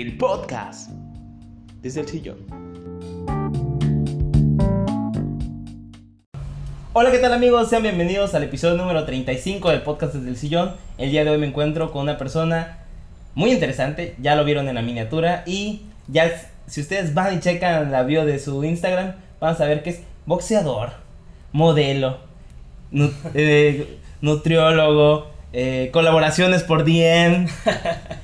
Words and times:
el 0.00 0.16
podcast 0.16 0.90
desde 1.80 2.00
el 2.00 2.08
sillón. 2.08 2.38
Hola, 6.92 7.12
¿qué 7.12 7.18
tal 7.18 7.32
amigos? 7.32 7.70
Sean 7.70 7.84
bienvenidos 7.84 8.34
al 8.34 8.42
episodio 8.42 8.76
número 8.76 9.04
35 9.04 9.70
del 9.70 9.82
podcast 9.82 10.14
desde 10.14 10.30
el 10.30 10.36
sillón. 10.36 10.72
El 10.98 11.12
día 11.12 11.22
de 11.22 11.30
hoy 11.30 11.38
me 11.38 11.46
encuentro 11.46 11.92
con 11.92 12.02
una 12.02 12.18
persona 12.18 12.78
muy 13.36 13.52
interesante, 13.52 14.16
ya 14.20 14.34
lo 14.34 14.44
vieron 14.44 14.68
en 14.68 14.74
la 14.74 14.82
miniatura 14.82 15.44
y 15.46 15.82
ya 16.08 16.28
si 16.66 16.80
ustedes 16.80 17.14
van 17.14 17.36
y 17.36 17.40
checan 17.40 17.92
la 17.92 18.02
bio 18.02 18.26
de 18.26 18.40
su 18.40 18.64
Instagram, 18.64 19.14
van 19.38 19.54
a 19.54 19.56
saber 19.56 19.84
que 19.84 19.90
es 19.90 20.00
boxeador, 20.26 20.94
modelo, 21.52 22.18
eh, 23.34 23.98
nutriólogo, 24.20 25.30
eh, 25.52 25.90
colaboraciones 25.92 26.64
por 26.64 26.84
DM. 26.84 27.46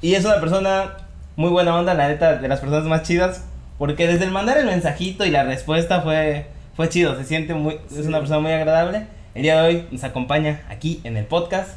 y 0.00 0.14
es 0.14 0.24
una 0.24 0.40
persona 0.40 0.96
muy 1.36 1.50
buena 1.50 1.76
onda, 1.76 1.94
la 1.94 2.08
neta, 2.08 2.36
de 2.36 2.48
las 2.48 2.60
personas 2.60 2.84
más 2.84 3.02
chidas. 3.02 3.44
Porque 3.78 4.08
desde 4.08 4.24
el 4.24 4.32
mandar 4.32 4.58
el 4.58 4.66
mensajito 4.66 5.24
y 5.24 5.30
la 5.30 5.44
respuesta 5.44 6.02
fue, 6.02 6.46
fue 6.74 6.88
chido, 6.88 7.16
se 7.16 7.24
siente 7.24 7.54
muy, 7.54 7.78
es 7.90 8.06
una 8.06 8.18
persona 8.18 8.40
muy 8.40 8.50
agradable. 8.50 9.06
El 9.36 9.42
día 9.42 9.62
de 9.62 9.68
hoy 9.68 9.88
nos 9.92 10.02
acompaña 10.02 10.62
aquí 10.68 11.00
en 11.04 11.16
el 11.16 11.26
podcast 11.26 11.70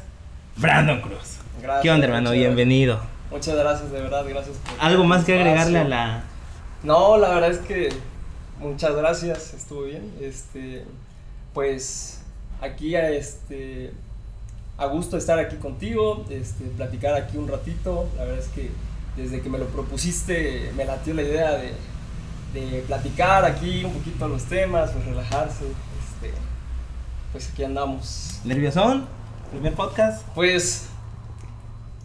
Brandon 0.56 1.00
Cruz. 1.00 1.38
Gracias, 1.60 1.82
¿Qué 1.82 1.90
onda, 1.92 2.06
hermano? 2.06 2.30
muchas 2.30 2.40
Bienvenido. 2.40 3.00
Muchas 3.30 3.54
gracias, 3.54 3.92
de 3.92 4.00
verdad, 4.00 4.24
gracias 4.28 4.56
por 4.56 4.84
¿Algo 4.84 5.02
el 5.02 5.08
más 5.08 5.24
que 5.24 5.34
agregarle 5.34 5.78
a 5.78 5.84
la... 5.84 6.22
No, 6.82 7.16
la 7.18 7.28
verdad 7.28 7.52
es 7.52 7.58
que 7.58 7.90
muchas 8.58 8.96
gracias, 8.96 9.54
estuvo 9.54 9.84
bien. 9.84 10.12
Este, 10.20 10.84
pues 11.54 12.20
aquí 12.60 12.96
a 12.96 13.10
este 13.10 13.92
a 14.82 14.86
gusto 14.86 15.16
estar 15.16 15.38
aquí 15.38 15.56
contigo, 15.56 16.24
este, 16.30 16.64
platicar 16.76 17.14
aquí 17.14 17.36
un 17.36 17.48
ratito. 17.48 18.08
La 18.16 18.24
verdad 18.24 18.40
es 18.40 18.48
que 18.48 18.70
desde 19.16 19.40
que 19.40 19.48
me 19.48 19.58
lo 19.58 19.66
propusiste 19.66 20.72
me 20.76 20.84
latió 20.84 21.14
la 21.14 21.22
idea 21.22 21.52
de, 21.52 21.72
de 22.54 22.80
platicar 22.86 23.44
aquí 23.44 23.84
un 23.84 23.92
poquito 23.92 24.28
los 24.28 24.44
temas, 24.44 24.90
pues 24.90 25.04
relajarse. 25.06 25.64
Este, 25.66 26.34
pues 27.32 27.50
aquí 27.50 27.64
andamos. 27.64 28.40
¿Nerviosón? 28.44 29.06
¿Primer 29.50 29.74
podcast? 29.74 30.26
Pues 30.34 30.86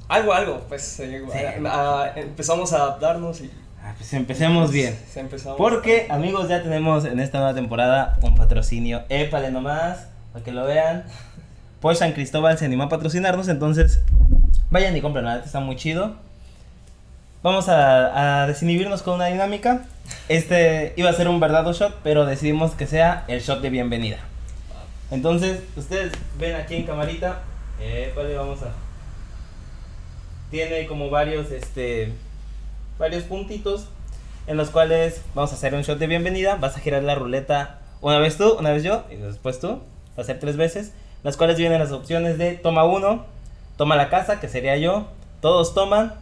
algo, 0.09 0.33
algo, 0.33 0.61
pues 0.69 0.99
eh, 0.99 1.23
Sí. 1.31 1.65
a- 1.65 2.01
a- 2.03 2.13
empezamos 2.19 2.71
a 2.73 2.77
adaptarnos 2.77 3.41
y 3.41 3.51
Ah, 3.83 3.93
pues 3.97 4.11
empecemos 4.13 4.71
bien. 4.71 4.97
se 5.11 5.19
empezamos 5.21 5.57
Porque, 5.57 6.07
amigos, 6.09 6.49
ya 6.49 6.61
tenemos 6.61 7.05
en 7.05 7.19
esta 7.21 7.37
nueva 7.39 7.53
temporada 7.53 8.17
un 8.21 8.35
patrocinio. 8.35 9.03
Épale 9.09 9.49
nomás, 9.51 10.07
para 10.33 10.43
que 10.43 10.51
lo 10.51 10.65
vean. 10.65 11.05
Pues 11.79 11.99
San 11.99 12.13
Cristóbal 12.13 12.57
se 12.57 12.65
animó 12.65 12.83
a 12.83 12.89
patrocinarnos, 12.89 13.47
entonces 13.49 14.01
vayan 14.71 14.97
y 14.97 15.01
compren, 15.01 15.27
está 15.27 15.59
muy 15.59 15.75
chido. 15.75 16.15
Vamos 17.43 17.69
a, 17.69 18.45
desinhibirnos 18.47 19.03
con 19.03 19.15
una 19.15 19.27
dinámica. 19.27 19.85
Este 20.27 20.93
iba 20.97 21.09
a 21.09 21.13
ser 21.13 21.27
un 21.27 21.39
verdadero 21.39 21.71
shot, 21.73 21.99
pero 22.03 22.25
decidimos 22.25 22.71
que 22.71 22.87
sea 22.87 23.25
el 23.27 23.41
shot 23.41 23.61
de 23.61 23.69
bienvenida. 23.69 24.17
Entonces, 25.11 25.61
ustedes 25.75 26.13
ven 26.39 26.55
aquí 26.55 26.75
en 26.75 26.83
camarita. 26.83 27.43
Épale, 27.79 28.35
vamos 28.35 28.63
a. 28.63 28.71
Tiene 30.49 30.87
como 30.87 31.11
varios, 31.11 31.51
este. 31.51 32.11
Varios 32.97 33.23
puntitos 33.23 33.87
en 34.47 34.57
los 34.57 34.71
cuales 34.71 35.21
vamos 35.35 35.51
a 35.51 35.55
hacer 35.55 35.75
un 35.75 35.83
shot 35.83 35.99
de 35.99 36.07
bienvenida. 36.07 36.55
Vas 36.55 36.75
a 36.75 36.79
girar 36.79 37.03
la 37.03 37.13
ruleta 37.13 37.81
una 38.01 38.17
vez 38.17 38.37
tú, 38.37 38.53
una 38.57 38.71
vez 38.71 38.83
yo, 38.83 39.05
y 39.11 39.15
después 39.15 39.59
tú. 39.59 39.83
Va 40.17 40.23
a 40.23 40.25
ser 40.25 40.39
tres 40.39 40.57
veces. 40.57 40.91
Las 41.27 41.35
cuales 41.35 41.57
vienen 41.57 41.77
las 41.79 41.91
opciones 41.91 42.37
de 42.37 42.53
toma 42.53 42.85
uno, 42.85 43.25
toma 43.75 43.97
la 43.97 44.07
casa, 44.07 44.39
que 44.39 44.47
sería 44.47 44.77
yo, 44.77 45.07
todos 45.41 45.73
toman, 45.73 46.13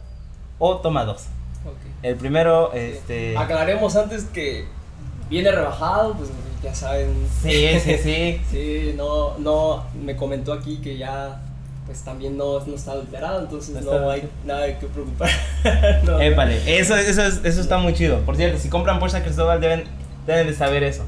o 0.58 0.78
toma 0.78 1.04
dos. 1.04 1.26
Ok. 1.64 1.76
El 2.02 2.16
primero, 2.16 2.72
este. 2.72 3.38
Aclaremos 3.38 3.94
antes 3.94 4.24
que 4.24 4.64
viene 5.30 5.52
rebajado, 5.52 6.14
pues 6.14 6.30
ya 6.60 6.74
saben. 6.74 7.14
Sí, 7.40 7.78
sí, 7.78 7.98
sí. 7.98 8.40
Sí, 8.50 8.94
no, 8.96 9.38
no, 9.38 9.84
me 9.94 10.16
comentó 10.16 10.52
aquí 10.52 10.78
que 10.78 10.98
ya, 10.98 11.40
pues 11.86 12.02
también 12.02 12.36
no, 12.36 12.58
no 12.66 12.74
está 12.74 12.90
adulterado, 12.90 13.38
entonces 13.42 13.80
No 13.84 14.00
no, 14.00 14.10
hay 14.10 14.28
nada 14.44 14.62
de 14.62 14.76
qué 14.76 14.88
preocupar. 14.88 15.30
No, 16.02 16.20
Épale, 16.20 16.80
eso, 16.80 16.96
eso, 16.96 17.22
es- 17.22 17.44
eso 17.44 17.60
está 17.60 17.78
muy 17.78 17.94
chido. 17.94 18.18
Por 18.22 18.34
cierto, 18.34 18.58
si 18.58 18.68
compran 18.68 18.98
por 18.98 19.08
San 19.08 19.22
Cristóbal 19.22 19.60
deben, 19.60 19.84
deben 20.26 20.48
de 20.48 20.52
saber 20.54 20.82
eso. 20.82 21.04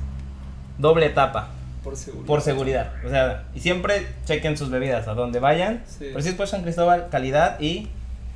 Doble 0.78 1.06
etapa, 1.06 1.48
Por 1.88 1.96
seguridad. 1.96 2.26
por 2.26 2.40
seguridad. 2.42 2.92
O 3.04 3.08
sea, 3.08 3.44
y 3.54 3.60
siempre 3.60 4.06
chequen 4.24 4.56
sus 4.56 4.70
bebidas 4.70 5.06
a 5.08 5.14
donde 5.14 5.38
vayan. 5.40 5.82
Sí. 5.86 6.06
Pero 6.10 6.22
si 6.22 6.28
es 6.30 6.34
por 6.34 6.46
San 6.48 6.62
Cristóbal, 6.62 7.08
calidad 7.10 7.58
y... 7.60 7.88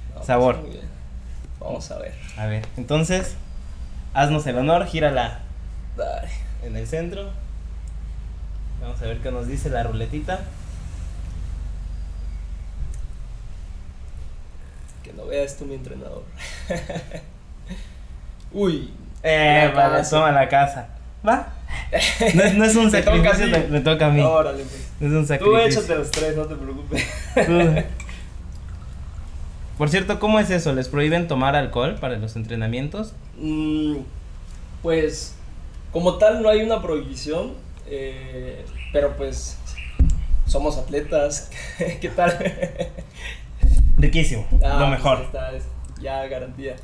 No, 0.08 0.14
pues, 0.14 0.26
sabor. 0.26 0.58
muy 0.58 0.70
bien. 0.70 0.84
Vamos 1.60 1.90
a 1.90 1.98
ver. 1.98 2.14
A 2.36 2.46
ver, 2.46 2.64
entonces, 2.76 3.36
haznos 4.14 4.46
el 4.46 4.58
honor, 4.58 4.86
gírala 4.86 5.40
Dale. 5.96 6.28
en 6.64 6.76
el 6.76 6.86
centro. 6.86 7.30
Vamos 8.80 9.00
a 9.00 9.04
ver 9.06 9.18
qué 9.18 9.30
nos 9.30 9.46
dice 9.46 9.70
la 9.70 9.84
ruletita. 9.84 10.40
Que 15.04 15.12
no 15.12 15.26
vea 15.26 15.42
esto 15.44 15.64
mi 15.64 15.74
entrenador. 15.74 16.24
Uy. 18.52 18.92
Eh, 19.22 19.70
La 19.74 19.88
vale, 19.88 20.04
toma 20.08 20.30
la 20.32 20.48
casa. 20.48 20.88
¿Va? 21.26 21.46
No 22.34 22.42
es, 22.42 22.54
no 22.54 22.64
es 22.64 22.76
un 22.76 22.90
toca 22.90 23.02
sacrificio, 23.04 23.46
me, 23.70 23.80
toca 23.80 24.06
a 24.06 24.10
mí. 24.10 24.20
Órale, 24.22 24.64
pues. 24.64 24.88
No 25.00 25.06
es 25.08 25.12
un 25.12 25.22
Tú 25.22 25.26
sacrificio. 25.28 25.80
échate 25.80 25.94
los 25.96 26.10
tres, 26.10 26.36
no 26.36 26.44
te 26.46 26.54
preocupes. 26.54 27.04
Tú- 27.46 27.82
Por 29.78 29.88
cierto, 29.88 30.18
¿cómo 30.20 30.38
es 30.38 30.50
eso? 30.50 30.72
¿Les 30.74 30.88
prohíben 30.88 31.26
tomar 31.28 31.56
alcohol 31.56 31.96
para 32.00 32.16
los 32.18 32.36
entrenamientos? 32.36 33.14
Mm, 33.38 33.96
pues, 34.82 35.34
como 35.92 36.18
tal, 36.18 36.42
no 36.42 36.48
hay 36.50 36.62
una 36.62 36.80
prohibición, 36.82 37.52
eh, 37.86 38.64
pero 38.92 39.16
pues, 39.16 39.56
somos 40.46 40.76
atletas. 40.78 41.50
¿Qué 42.00 42.08
tal? 42.14 42.38
Riquísimo, 43.98 44.46
Ah, 44.64 44.74
lo 44.74 44.78
pues, 44.86 44.90
mejor. 44.90 45.20
esta 45.22 45.52
es 45.52 45.64
ya 46.00 46.26
garantía. 46.26 46.76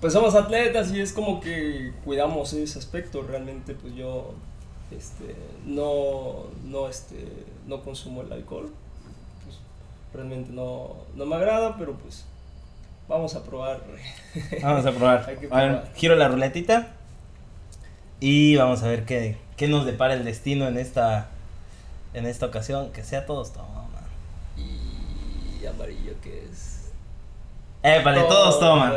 Pues 0.00 0.12
somos 0.12 0.34
atletas 0.34 0.90
y 0.92 1.00
es 1.00 1.12
como 1.12 1.40
que 1.40 1.92
cuidamos 2.04 2.52
ese 2.54 2.78
aspecto. 2.78 3.22
Realmente, 3.22 3.74
pues 3.74 3.94
yo 3.94 4.34
este, 4.96 5.34
no, 5.66 6.46
no, 6.64 6.88
este, 6.88 7.26
no 7.66 7.82
consumo 7.82 8.22
el 8.22 8.32
alcohol. 8.32 8.70
Pues, 9.44 9.58
realmente 10.12 10.52
no, 10.52 10.96
no 11.14 11.26
me 11.26 11.36
agrada, 11.36 11.76
pero 11.76 11.94
pues 11.94 12.24
vamos 13.08 13.34
a 13.34 13.44
probar. 13.44 13.82
Vamos 14.62 14.86
a 14.86 14.92
probar. 14.92 15.24
Hay 15.28 15.36
que 15.36 15.48
A 15.50 15.56
ver, 15.64 15.82
giro 15.94 16.16
la 16.16 16.28
ruletita 16.28 16.94
y 18.20 18.56
vamos 18.56 18.82
a 18.82 18.88
ver 18.88 19.04
qué, 19.04 19.36
qué 19.56 19.68
nos 19.68 19.84
depara 19.84 20.14
el 20.14 20.24
destino 20.24 20.68
en 20.68 20.78
esta 20.78 21.28
en 22.14 22.26
esta 22.26 22.46
ocasión. 22.46 22.92
Que 22.92 23.02
sea 23.04 23.26
todos 23.26 23.52
toman. 23.52 23.82
Y 24.56 25.66
amarillo 25.66 26.14
que 26.22 26.44
es. 26.44 26.51
Eh, 27.82 28.00
vale, 28.04 28.20
todos 28.22 28.60
toman. 28.60 28.92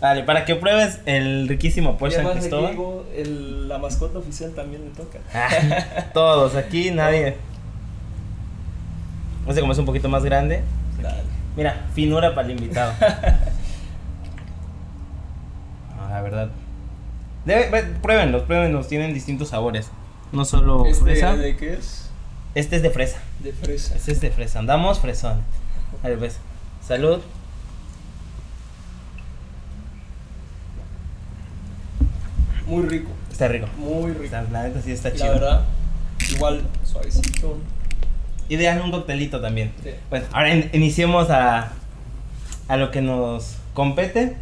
Vale, 0.00 0.22
para 0.24 0.44
que 0.44 0.54
pruebes 0.56 1.00
el 1.06 1.48
riquísimo 1.48 1.96
Porsche 1.96 2.22
San 2.22 2.32
Cristóbal. 2.32 2.72
digo, 2.72 3.06
el- 3.16 3.68
la 3.68 3.78
mascota 3.78 4.18
oficial 4.18 4.52
también 4.52 4.84
le 4.84 4.90
toca. 4.90 5.18
Ah, 5.32 5.48
todos, 6.12 6.54
aquí 6.54 6.90
nadie. 6.92 7.36
No 9.46 9.52
sé 9.54 9.60
cómo 9.60 9.72
es 9.72 9.78
un 9.78 9.86
poquito 9.86 10.08
más 10.08 10.24
grande. 10.24 10.62
Dale. 11.00 11.22
Mira, 11.56 11.86
finura 11.94 12.34
para 12.34 12.48
el 12.48 12.58
invitado. 12.58 12.92
No, 15.96 16.08
la 16.10 16.20
verdad. 16.22 16.48
Debe, 17.44 17.70
ve- 17.70 17.94
pruébenlos, 18.02 18.42
pruébenlos, 18.42 18.88
tienen 18.88 19.14
distintos 19.14 19.48
sabores. 19.48 19.90
No 20.32 20.44
solo 20.44 20.84
¿Este 20.86 21.04
fresa. 21.04 21.36
de 21.36 21.56
qué 21.56 21.74
es? 21.74 22.10
Este 22.54 22.76
es 22.76 22.82
de 22.82 22.90
fresa. 22.90 23.18
De 23.40 23.52
fresa. 23.52 23.94
Este 23.94 24.12
es 24.12 24.20
de 24.20 24.30
fresa. 24.30 24.58
Andamos 24.58 24.98
fresón. 25.00 25.40
A 26.02 26.08
ver, 26.08 26.18
pues. 26.18 26.38
Salud. 26.86 27.20
Muy 32.66 32.86
rico. 32.86 33.10
Está 33.30 33.48
rico. 33.48 33.66
Muy 33.78 34.12
rico. 34.12 34.24
Está, 34.24 34.42
la 34.50 34.64
neta 34.64 34.80
sí 34.82 34.92
está 34.92 35.10
La 35.10 35.14
chido. 35.14 35.32
verdad, 35.32 35.64
igual 36.34 36.62
suavecito. 36.84 37.58
Ideal 38.48 38.80
un 38.82 38.90
coctelito 38.90 39.40
también. 39.40 39.72
Sí. 39.82 39.90
Bueno, 40.10 40.26
ahora 40.32 40.54
in- 40.54 40.70
iniciemos 40.72 41.30
a, 41.30 41.72
a 42.68 42.76
lo 42.76 42.90
que 42.90 43.02
nos 43.02 43.56
compete. 43.74 44.36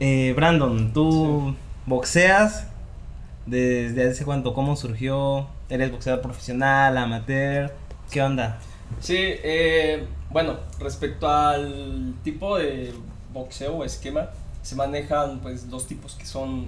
Eh, 0.00 0.32
Brandon, 0.36 0.92
tú 0.92 1.54
boxeas. 1.86 2.66
¿Desde 3.46 4.08
hace 4.10 4.24
cuánto? 4.24 4.54
¿Cómo 4.54 4.76
surgió? 4.76 5.48
¿Eres 5.68 5.90
boxeador 5.90 6.20
profesional, 6.22 6.96
amateur? 6.96 7.72
¿Qué 8.10 8.22
onda? 8.22 8.58
Sí, 9.00 9.16
eh, 9.18 10.04
bueno, 10.30 10.58
respecto 10.78 11.28
al 11.28 12.14
tipo 12.22 12.58
de 12.58 12.92
boxeo 13.32 13.74
o 13.78 13.84
esquema, 13.84 14.28
se 14.62 14.76
manejan 14.76 15.40
pues 15.40 15.68
dos 15.68 15.86
tipos 15.86 16.14
que 16.14 16.24
son 16.24 16.66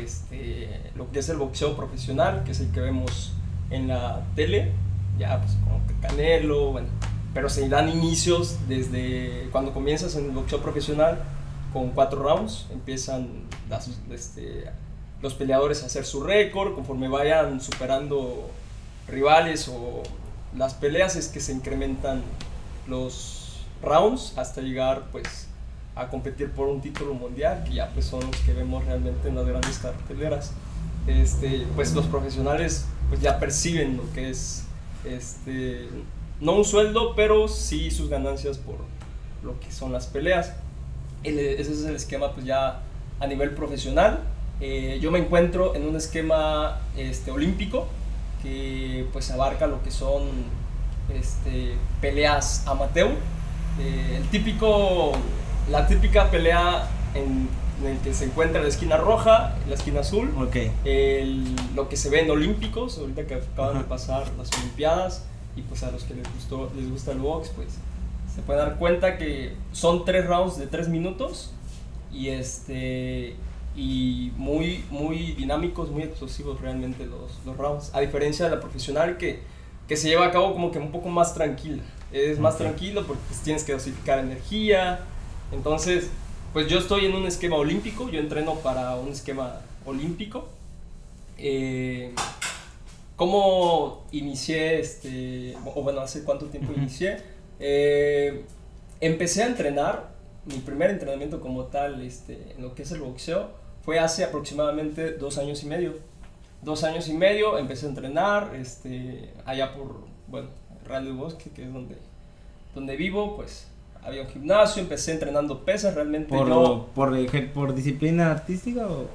este, 0.00 0.80
lo 0.94 1.10
que 1.10 1.18
es 1.18 1.28
el 1.28 1.36
boxeo 1.36 1.76
profesional, 1.76 2.44
que 2.44 2.52
es 2.52 2.60
el 2.60 2.70
que 2.70 2.80
vemos 2.80 3.32
en 3.70 3.88
la 3.88 4.24
tele, 4.34 4.72
ya 5.18 5.40
pues 5.40 5.56
como 5.64 5.86
que 5.86 5.94
Canelo, 6.06 6.72
bueno, 6.72 6.88
pero 7.34 7.48
se 7.48 7.68
dan 7.68 7.88
inicios 7.88 8.58
desde 8.68 9.48
cuando 9.52 9.72
comienzas 9.72 10.16
en 10.16 10.26
el 10.26 10.30
boxeo 10.30 10.60
profesional 10.60 11.20
con 11.72 11.90
cuatro 11.90 12.22
rounds, 12.22 12.66
empiezan 12.72 13.28
este, 14.10 14.70
los 15.22 15.34
peleadores 15.34 15.82
a 15.82 15.86
hacer 15.86 16.04
su 16.04 16.22
récord, 16.22 16.74
conforme 16.74 17.08
vayan 17.08 17.60
superando 17.60 18.50
rivales 19.08 19.68
o 19.68 20.02
las 20.56 20.74
peleas 20.74 21.16
es 21.16 21.28
que 21.28 21.40
se 21.40 21.52
incrementan 21.52 22.22
los 22.88 23.64
rounds 23.82 24.36
hasta 24.36 24.60
llegar 24.62 25.04
pues 25.12 25.49
a 26.00 26.08
competir 26.08 26.50
por 26.50 26.68
un 26.68 26.80
título 26.80 27.14
mundial, 27.14 27.62
que 27.64 27.74
ya 27.74 27.90
pues 27.92 28.06
son 28.06 28.20
los 28.20 28.36
que 28.40 28.52
vemos 28.54 28.84
realmente 28.84 29.28
en 29.28 29.34
las 29.34 29.46
grandes 29.46 29.78
carteleras. 29.78 30.52
Este, 31.06 31.66
pues 31.74 31.94
los 31.94 32.06
profesionales 32.06 32.86
pues 33.08 33.20
ya 33.20 33.38
perciben 33.38 33.96
lo 33.96 34.10
que 34.12 34.30
es 34.30 34.64
este 35.04 35.88
no 36.40 36.52
un 36.52 36.64
sueldo, 36.64 37.14
pero 37.14 37.48
sí 37.48 37.90
sus 37.90 38.08
ganancias 38.08 38.58
por 38.58 38.76
lo 39.42 39.58
que 39.60 39.70
son 39.70 39.92
las 39.92 40.06
peleas. 40.06 40.54
ese 41.22 41.60
es 41.60 41.84
el 41.84 41.96
esquema 41.96 42.32
pues 42.32 42.46
ya 42.46 42.80
a 43.20 43.26
nivel 43.26 43.50
profesional. 43.50 44.20
Eh, 44.60 44.98
yo 45.00 45.10
me 45.10 45.18
encuentro 45.18 45.74
en 45.74 45.86
un 45.86 45.96
esquema 45.96 46.80
este, 46.96 47.30
olímpico 47.30 47.88
que 48.42 49.06
pues 49.12 49.30
abarca 49.30 49.66
lo 49.66 49.82
que 49.82 49.90
son 49.90 50.22
este, 51.14 51.74
peleas 52.00 52.66
amateur. 52.66 53.10
Eh, 53.78 54.16
el 54.16 54.24
típico, 54.28 55.12
la 55.70 55.86
típica 55.86 56.30
pelea 56.30 56.88
en, 57.14 57.48
el 57.86 57.96
que 57.98 58.12
se 58.12 58.26
encuentra 58.26 58.60
la 58.60 58.68
esquina 58.68 58.98
roja, 58.98 59.56
la 59.66 59.74
esquina 59.74 60.00
azul, 60.00 60.30
okay. 60.36 60.70
lo 61.74 61.88
que 61.88 61.96
se 61.96 62.10
ve 62.10 62.20
en 62.20 62.30
olímpicos, 62.30 62.98
ahorita 62.98 63.26
que 63.26 63.36
acaban 63.36 63.78
de 63.78 63.84
pasar 63.84 64.30
las 64.36 64.50
olimpiadas, 64.58 65.24
y 65.56 65.62
pues 65.62 65.82
a 65.82 65.90
los 65.90 66.04
que 66.04 66.14
les, 66.14 66.30
gustó, 66.34 66.70
les 66.76 66.90
gusta 66.90 67.12
el 67.12 67.18
box, 67.18 67.50
pues 67.56 67.68
se 68.34 68.42
pueden 68.42 68.64
dar 68.64 68.78
cuenta 68.78 69.16
que 69.16 69.54
son 69.72 70.04
tres 70.04 70.26
rounds 70.26 70.58
de 70.58 70.66
tres 70.66 70.88
minutos 70.88 71.52
y 72.12 72.28
este 72.28 73.34
y 73.76 74.32
muy 74.36 74.84
muy 74.90 75.32
dinámicos, 75.32 75.90
muy 75.90 76.02
explosivos 76.02 76.60
realmente 76.60 77.06
los, 77.06 77.40
los 77.44 77.56
rounds, 77.56 77.90
a 77.94 78.00
diferencia 78.00 78.44
de 78.44 78.54
la 78.54 78.60
profesional 78.60 79.16
que, 79.16 79.40
que 79.88 79.96
se 79.96 80.08
lleva 80.08 80.26
a 80.26 80.30
cabo 80.30 80.52
como 80.52 80.70
que 80.70 80.78
un 80.78 80.92
poco 80.92 81.08
más 81.08 81.34
tranquila. 81.34 81.82
Es 82.12 82.38
más 82.38 82.58
tranquilo 82.58 83.06
porque 83.06 83.22
pues, 83.28 83.40
tienes 83.40 83.62
que 83.64 83.72
dosificar 83.72 84.18
energía. 84.18 85.00
Entonces, 85.52 86.10
pues 86.52 86.68
yo 86.68 86.78
estoy 86.78 87.06
en 87.06 87.14
un 87.14 87.26
esquema 87.26 87.56
olímpico, 87.56 88.08
yo 88.08 88.20
entreno 88.20 88.56
para 88.56 88.96
un 88.96 89.10
esquema 89.10 89.60
olímpico. 89.84 90.48
Eh, 91.38 92.14
¿Cómo 93.16 94.04
inicié, 94.12 94.80
este, 94.80 95.56
o 95.66 95.82
bueno, 95.82 96.00
hace 96.00 96.24
cuánto 96.24 96.46
tiempo 96.46 96.72
inicié? 96.74 97.18
Eh, 97.58 98.44
empecé 99.00 99.42
a 99.42 99.46
entrenar, 99.46 100.10
mi 100.46 100.56
primer 100.56 100.90
entrenamiento 100.90 101.40
como 101.40 101.64
tal 101.64 102.00
este, 102.00 102.54
en 102.56 102.62
lo 102.62 102.74
que 102.74 102.82
es 102.82 102.92
el 102.92 103.00
boxeo 103.00 103.50
fue 103.84 103.98
hace 103.98 104.24
aproximadamente 104.24 105.12
dos 105.12 105.38
años 105.38 105.62
y 105.62 105.66
medio. 105.66 105.98
Dos 106.62 106.84
años 106.84 107.08
y 107.08 107.14
medio 107.14 107.58
empecé 107.58 107.86
a 107.86 107.88
entrenar, 107.90 108.54
este, 108.54 109.32
allá 109.44 109.74
por, 109.74 110.04
bueno, 110.28 110.48
Bosque, 111.14 111.50
que 111.50 111.64
es 111.64 111.72
donde, 111.72 111.96
donde 112.74 112.96
vivo, 112.96 113.36
pues 113.36 113.66
había 114.04 114.22
un 114.22 114.28
gimnasio, 114.28 114.82
empecé 114.82 115.12
entrenando 115.12 115.64
pesas, 115.64 115.94
realmente 115.94 116.28
por, 116.28 116.48
yo... 116.48 116.88
Por, 116.94 117.12
por 117.52 117.74
disciplina 117.74 118.30
artística 118.30 118.86
o 118.86 119.06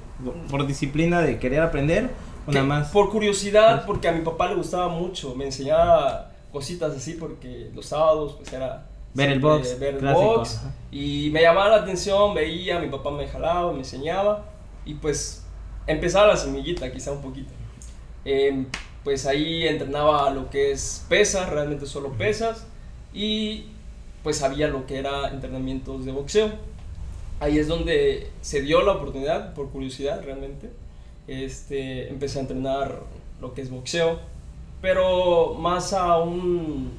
por 0.48 0.66
disciplina 0.66 1.20
de 1.20 1.38
querer 1.38 1.60
aprender 1.60 2.10
más. 2.64 2.90
Por 2.90 3.10
curiosidad, 3.10 3.84
porque 3.86 4.08
a 4.08 4.12
mi 4.12 4.22
papá 4.22 4.48
le 4.48 4.54
gustaba 4.54 4.88
mucho, 4.88 5.34
me 5.34 5.44
enseñaba 5.44 6.32
cositas 6.52 6.96
así 6.96 7.14
porque 7.14 7.70
los 7.74 7.86
sábados 7.86 8.34
pues 8.38 8.52
era 8.52 8.86
ver 9.14 9.30
el 9.30 9.40
box, 9.40 9.78
ver 9.78 9.96
el 9.96 10.12
box 10.12 10.62
y 10.90 11.30
me 11.32 11.42
llamaba 11.42 11.68
la 11.68 11.76
atención, 11.76 12.34
veía, 12.34 12.78
mi 12.78 12.88
papá 12.88 13.10
me 13.10 13.26
jalaba, 13.26 13.72
me 13.72 13.78
enseñaba 13.78 14.44
y 14.84 14.94
pues 14.94 15.44
empezaba 15.86 16.28
la 16.28 16.36
semillita 16.36 16.90
quizá 16.92 17.12
un 17.12 17.20
poquito. 17.20 17.52
Em, 18.24 18.66
pues 19.04 19.26
ahí 19.26 19.66
entrenaba 19.66 20.30
lo 20.30 20.50
que 20.50 20.72
es 20.72 21.04
pesas, 21.08 21.48
realmente 21.48 21.86
solo 21.86 22.12
pesas 22.12 22.66
y 23.12 23.66
pues 24.26 24.38
sabía 24.38 24.66
lo 24.66 24.86
que 24.86 24.98
era 24.98 25.28
entrenamientos 25.28 26.04
de 26.04 26.10
boxeo. 26.10 26.50
Ahí 27.38 27.60
es 27.60 27.68
donde 27.68 28.28
se 28.40 28.60
dio 28.60 28.82
la 28.82 28.94
oportunidad, 28.94 29.54
por 29.54 29.70
curiosidad 29.70 30.20
realmente, 30.24 30.68
este, 31.28 32.08
empecé 32.08 32.38
a 32.38 32.40
entrenar 32.40 33.02
lo 33.40 33.54
que 33.54 33.62
es 33.62 33.70
boxeo, 33.70 34.18
pero 34.82 35.54
más 35.54 35.92
a 35.92 36.18
un, 36.18 36.90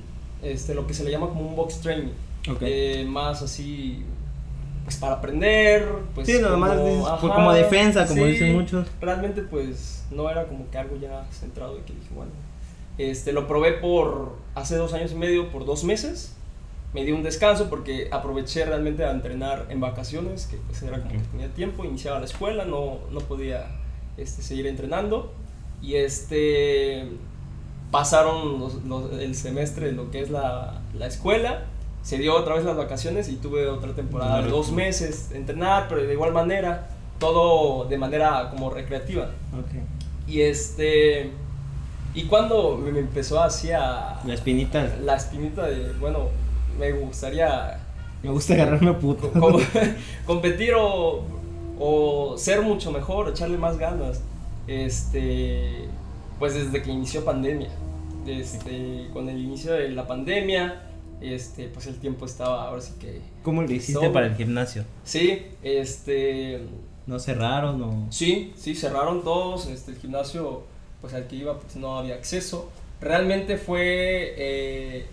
este, 0.42 0.74
lo 0.74 0.88
que 0.88 0.94
se 0.94 1.04
le 1.04 1.12
llama 1.12 1.28
como 1.28 1.42
un 1.50 1.58
box 1.58 1.82
training. 1.82 2.14
Eh, 2.62 3.06
más 3.06 3.42
así, 3.42 4.06
pues 4.86 4.96
para 4.96 5.16
aprender, 5.16 5.86
pues... 6.16 6.28
Sí, 6.28 6.40
nada 6.42 6.56
más 6.56 6.78
como 7.20 7.52
defensa, 7.52 8.08
como 8.08 8.24
dicen 8.24 8.54
muchos. 8.54 8.88
Realmente 9.02 9.42
pues 9.42 10.06
no 10.12 10.30
era 10.30 10.46
como 10.46 10.72
que 10.72 10.78
algo 10.78 10.96
ya 10.96 11.28
centrado 11.30 11.78
y 11.78 11.82
que 11.82 11.92
dije, 11.92 12.08
bueno, 12.16 12.32
este, 12.98 13.34
lo 13.34 13.50
probé 13.50 13.74
por 13.74 14.38
hace 14.56 14.78
dos 14.78 14.94
años 14.94 15.12
y 15.12 15.16
medio, 15.16 15.52
por 15.52 15.66
dos 15.66 15.84
meses. 15.84 16.37
Me 16.94 17.04
di 17.04 17.12
un 17.12 17.22
descanso 17.22 17.70
porque 17.70 18.08
aproveché 18.12 18.66
realmente 18.66 19.04
a 19.04 19.12
entrenar 19.12 19.68
en 19.70 19.80
vacaciones, 19.80 20.48
que 20.48 20.58
pues 20.58 20.82
era 20.84 21.00
como 21.00 21.12
que 21.12 21.20
tenía 21.20 21.50
tiempo, 21.50 21.84
iniciaba 21.84 22.20
la 22.20 22.26
escuela, 22.26 22.66
no, 22.66 23.00
no 23.12 23.20
podía 23.20 23.66
este, 24.18 24.42
seguir 24.42 24.68
entrenando. 24.68 25.34
Y 25.82 25.96
este, 25.96 27.08
pasaron 27.92 28.70
el 29.20 29.36
semestre 29.36 29.92
lo 29.92 30.12
que 30.12 30.22
es 30.22 30.30
la, 30.30 30.82
la, 30.94 31.08
escuela, 31.08 31.66
se 32.02 32.18
dio 32.18 32.36
otra 32.36 32.56
vez 32.56 32.66
las 32.66 32.76
vacaciones 32.76 33.30
y 33.30 33.36
tuve 33.36 33.68
otra 33.68 33.94
temporada 33.94 34.42
de 34.42 34.50
dos 34.50 34.72
meses 34.72 35.30
de 35.30 35.38
entrenar, 35.38 35.88
pero 35.88 36.02
de 36.02 36.14
igual 36.14 36.34
manera, 36.34 36.90
todo 37.20 37.86
de 37.86 37.98
manera 37.98 38.50
como 38.52 38.70
recreativa. 38.70 39.30
Y 40.28 40.42
este... 40.42 41.32
Y 42.14 42.24
cuando 42.24 42.78
me 42.78 43.00
empezó 43.00 43.42
hacia... 43.44 44.16
La 44.26 44.34
espinita. 44.34 44.96
La 45.04 45.16
espinita 45.16 45.68
de, 45.68 45.94
bueno, 45.94 46.30
me 46.78 46.92
gustaría... 46.92 47.80
Me 48.24 48.32
gusta 48.32 48.54
agarrarme 48.54 48.90
a 48.90 49.00
puto. 49.00 49.32
competir 50.26 50.74
o 50.76 51.38
o 51.80 52.36
ser 52.38 52.62
mucho 52.62 52.92
mejor, 52.92 53.30
echarle 53.30 53.58
más 53.58 53.78
ganas. 53.78 54.22
Este, 54.68 55.88
pues 56.40 56.54
desde 56.54 56.82
que 56.82 56.92
inició 56.92 57.24
pandemia, 57.24 57.70
este, 58.26 59.08
con 59.14 59.30
el 59.30 59.40
inicio 59.40 59.74
de 59.74 59.90
la 59.90 60.08
pandemia, 60.08 60.84
este, 61.22 61.68
pues 61.68 61.88
el 61.88 61.96
tiempo 61.96 62.26
estaba 62.26 62.68
ahora 62.68 62.82
sí 62.82 62.94
que... 63.00 63.22
¿Cómo 63.44 63.62
lo 63.62 63.72
hiciste 63.72 64.10
para 64.10 64.28
el 64.28 64.36
gimnasio? 64.36 64.84
Sí, 65.04 65.44
este... 65.64 66.62
¿No 67.06 67.20
cerraron 67.20 67.82
o...? 67.82 68.08
Sí, 68.10 68.54
sí, 68.58 68.76
cerraron 68.76 69.24
todos, 69.24 69.68
este, 69.68 69.92
el 69.92 69.98
gimnasio 69.98 70.64
pues 71.00 71.14
al 71.14 71.28
que 71.28 71.38
iba 71.38 71.60
pues 71.60 71.76
no 71.76 71.98
había 71.98 72.16
acceso. 72.16 72.70
Realmente 73.00 73.58
fue 73.58 74.34
eh, 74.36 75.06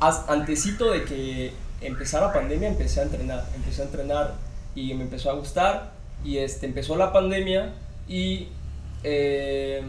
antesito 0.00 0.90
de 0.90 1.04
que 1.04 1.52
empezara 1.80 2.32
pandemia, 2.32 2.68
empecé 2.68 3.00
a 3.00 3.04
entrenar, 3.04 3.46
empecé 3.54 3.82
a 3.82 3.84
entrenar 3.84 4.34
y 4.74 4.94
me 4.94 5.04
empezó 5.04 5.30
a 5.30 5.34
gustar 5.34 5.92
y 6.24 6.38
este, 6.38 6.66
empezó 6.66 6.96
la 6.96 7.12
pandemia 7.12 7.72
y 8.08 8.48
eh, 9.04 9.82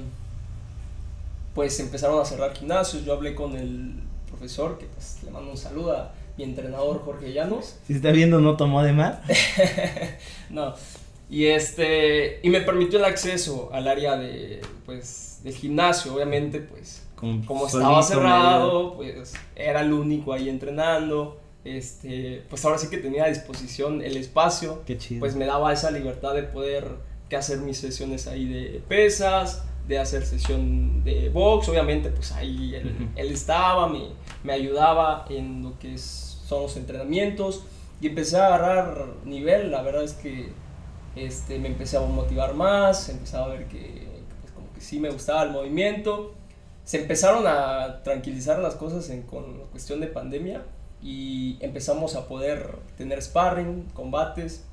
pues 1.54 1.80
empezaron 1.80 2.22
a 2.22 2.26
cerrar 2.26 2.56
gimnasios. 2.56 3.06
Yo 3.06 3.14
hablé 3.14 3.36
con 3.36 3.56
el 3.56 3.96
profesor, 4.28 4.78
que 4.78 4.86
pues 4.86 5.20
le 5.24 5.32
mando 5.32 5.52
un 5.52 5.58
saludo 5.58 5.96
a 5.96 6.12
mi 6.38 6.44
entrenador 6.44 7.02
Jorge 7.04 7.34
Llanos. 7.34 7.78
Si 7.88 7.94
está 7.94 8.12
viendo, 8.12 8.40
no 8.40 8.58
tomó 8.58 8.84
de 8.84 8.94
más. 8.94 9.20
no. 10.50 10.74
Y 11.30 11.46
este 11.46 12.40
y 12.42 12.50
me 12.50 12.62
permitió 12.62 12.98
el 12.98 13.06
acceso 13.06 13.70
al 13.72 13.88
área 13.88 14.18
de 14.18 14.62
pues 14.86 15.42
del 15.44 15.54
gimnasio, 15.54 16.16
obviamente, 16.16 16.60
pues 16.60 17.04
como, 17.20 17.68
estaba 17.68 18.02
cerrado, 18.02 18.96
pues 18.96 19.34
era 19.56 19.82
el 19.82 19.94
único 19.94 20.34
ahí 20.34 20.50
entrenando 20.50 21.38
este, 21.66 22.44
pues 22.50 22.64
ahora 22.66 22.78
sí 22.78 22.90
que 22.90 22.98
tenía 22.98 23.26
a 23.26 23.28
disposición 23.28 24.02
el 24.02 24.18
espacio, 24.18 24.82
pues 25.20 25.36
me 25.36 25.46
daba 25.46 25.74
esa 25.74 25.92
libertad 25.92 26.34
de 26.34 26.44
poder 26.44 26.88
que 27.28 27.36
hacer 27.36 27.60
mis 27.60 27.78
sesiones 27.78 28.28
ahí 28.28 28.46
de 28.46 28.82
pesas, 28.88 29.64
de 29.88 30.00
hacer 30.00 30.26
sesión 30.26 31.04
de 31.04 31.30
box, 31.30 31.70
obviamente 31.70 32.10
pues 32.10 32.32
ahí 32.32 32.76
él, 32.76 33.32
estaba, 33.32 33.88
me, 33.88 34.10
me, 34.44 34.54
ayudaba 34.54 35.26
en 35.30 35.64
lo 35.64 35.78
que 35.80 35.98
son 35.98 36.64
los 36.64 36.78
entrenamientos. 36.78 37.64
Y 38.02 38.08
empecé 38.08 38.38
a 38.38 38.48
agarrar 38.48 39.08
nivel, 39.26 39.72
la 39.72 39.82
verdad 39.82 40.04
es 40.04 40.14
que 40.14 40.50
este, 41.16 41.60
me 41.60 41.68
empecé 41.68 41.98
a 41.98 42.02
motivar 42.02 42.54
más, 42.54 43.10
empezaba 43.10 43.48
a 43.48 43.50
ver 43.50 43.68
que 43.68 44.08
pues, 44.42 44.54
como 44.54 44.72
que 44.74 44.80
sí 44.80 45.00
me 45.00 45.10
gustaba 45.10 45.44
el 45.44 45.52
movimiento, 45.52 46.34
se 46.90 47.00
empezaron 47.00 47.46
a 47.46 48.02
tranquilizar 48.02 48.58
las 48.58 48.74
cosas 48.74 49.12
en, 49.12 49.22
con 49.22 49.44
cuestión 49.72 50.00
de 50.00 50.08
pandemia, 50.08 50.64
y 51.04 51.58
empezamos 51.60 52.16
a 52.16 52.28
poder 52.28 52.80
tener 52.98 53.22
sparring, 53.22 53.84
combates 53.94 54.66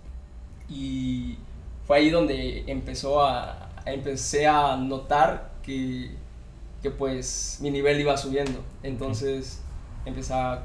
y 0.66 1.36
fue 1.86 1.98
ahí 1.98 2.08
donde 2.08 2.64
empezó 2.68 3.22
a, 3.22 3.68
empecé 3.84 4.46
a 4.46 4.78
notar 4.78 5.50
que, 5.62 6.16
que, 6.80 6.90
pues 6.90 7.58
mi 7.60 7.70
nivel 7.70 8.00
iba 8.00 8.16
subiendo. 8.16 8.60
Entonces 8.82 9.60
empecé 10.06 10.32
a, 10.32 10.62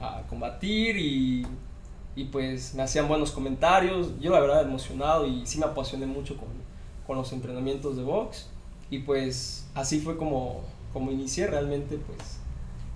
a 0.00 0.22
combatir 0.30 0.96
y, 0.96 1.46
y, 2.16 2.24
pues 2.24 2.74
me 2.74 2.84
hacían 2.84 3.06
buenos 3.06 3.32
comentarios. 3.32 4.18
Yo 4.18 4.32
la 4.32 4.40
verdad 4.40 4.62
emocionado 4.62 5.26
y 5.26 5.44
sí 5.44 5.58
me 5.58 5.66
apasioné 5.66 6.06
mucho 6.06 6.38
con, 6.38 6.48
con 7.06 7.18
los 7.18 7.34
entrenamientos 7.34 7.98
de 7.98 8.02
box. 8.02 8.48
Y 8.90 9.00
pues 9.00 9.66
así 9.74 10.00
fue 10.00 10.16
como, 10.16 10.62
como 10.92 11.12
inicié 11.12 11.46
realmente 11.46 11.98
pues 12.06 12.40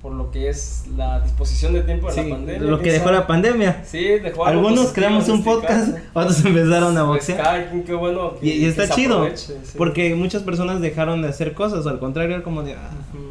por 0.04 0.12
lo 0.12 0.30
que 0.30 0.50
es 0.50 0.84
la 0.98 1.20
disposición 1.20 1.72
de 1.72 1.80
tiempo 1.80 2.12
de 2.12 2.24
la 2.24 2.28
pandemia. 2.28 2.68
Lo 2.68 2.78
que 2.78 2.92
dejó 2.92 3.10
la 3.10 3.26
pandemia. 3.26 3.82
Sí, 3.86 4.04
dejó 4.04 4.44
Algunos 4.44 4.92
creamos 4.92 5.30
un 5.30 5.38
este 5.38 5.50
podcast, 5.50 5.96
otros 6.12 6.44
empezaron 6.44 6.98
a 6.98 7.06
pues, 7.06 7.26
boxear. 7.26 7.72
qué 7.86 7.94
bueno. 7.94 8.34
y, 8.42 8.66
está 8.66 8.86
chido, 8.90 9.26
porque 9.78 10.14
muchas 10.14 10.42
personas 10.42 10.82
dejaron 10.82 11.22
de 11.22 11.28
hacer 11.28 11.54
cosas, 11.54 11.86
al 11.86 12.00
contrario, 12.00 12.42
como 12.42 12.62
de, 12.62 12.74
ah, 12.74 12.90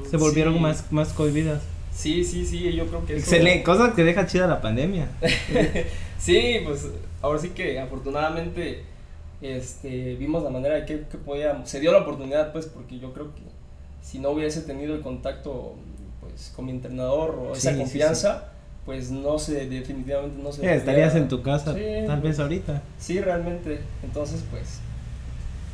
se 0.09 0.17
volvieron 0.17 0.59
más, 0.59 0.91
más 0.91 1.09
cohibidas. 1.09 1.61
Sí, 1.93 2.23
sí, 2.23 2.43
sí, 2.43 2.73
yo 2.73 2.87
creo 2.87 3.05
que 3.05 3.17
eso... 3.17 3.25
Excelente, 3.25 3.61
cosa 3.61 3.93
que 3.93 4.03
deja 4.03 4.25
chida 4.25 4.47
la 4.47 4.59
pandemia. 4.59 5.09
sí, 6.17 6.55
pues 6.65 6.87
ahora 7.21 7.37
sí 7.37 7.49
que 7.49 7.79
afortunadamente 7.79 8.81
este, 9.43 10.15
vimos 10.15 10.41
la 10.43 10.49
manera 10.49 10.75
de 10.75 10.85
que, 10.85 11.01
que 11.01 11.17
podíamos, 11.17 11.69
se 11.69 11.79
dio 11.79 11.91
la 11.91 11.99
oportunidad 11.99 12.51
pues 12.51 12.65
porque 12.65 12.97
yo 12.97 13.13
creo 13.13 13.35
que 13.35 13.41
si 14.01 14.19
no 14.19 14.31
hubiese 14.31 14.61
tenido 14.61 14.95
el 14.95 15.01
contacto 15.01 15.75
pues, 16.21 16.51
con 16.55 16.65
mi 16.65 16.71
entrenador 16.71 17.35
o 17.39 17.53
esa 17.53 17.75
confianza, 17.77 18.51
pues 18.85 19.11
no 19.11 19.39
sé, 19.39 19.67
definitivamente 19.67 20.41
no 20.41 20.51
sé. 20.51 20.75
estarías 20.75 21.15
en 21.15 21.27
tu 21.27 21.41
casa, 21.41 21.75
tal 22.07 22.21
vez 22.21 22.39
ahorita. 22.39 22.81
Sí, 22.97 23.19
realmente. 23.21 23.79
Entonces, 24.03 24.43
pues, 24.51 24.79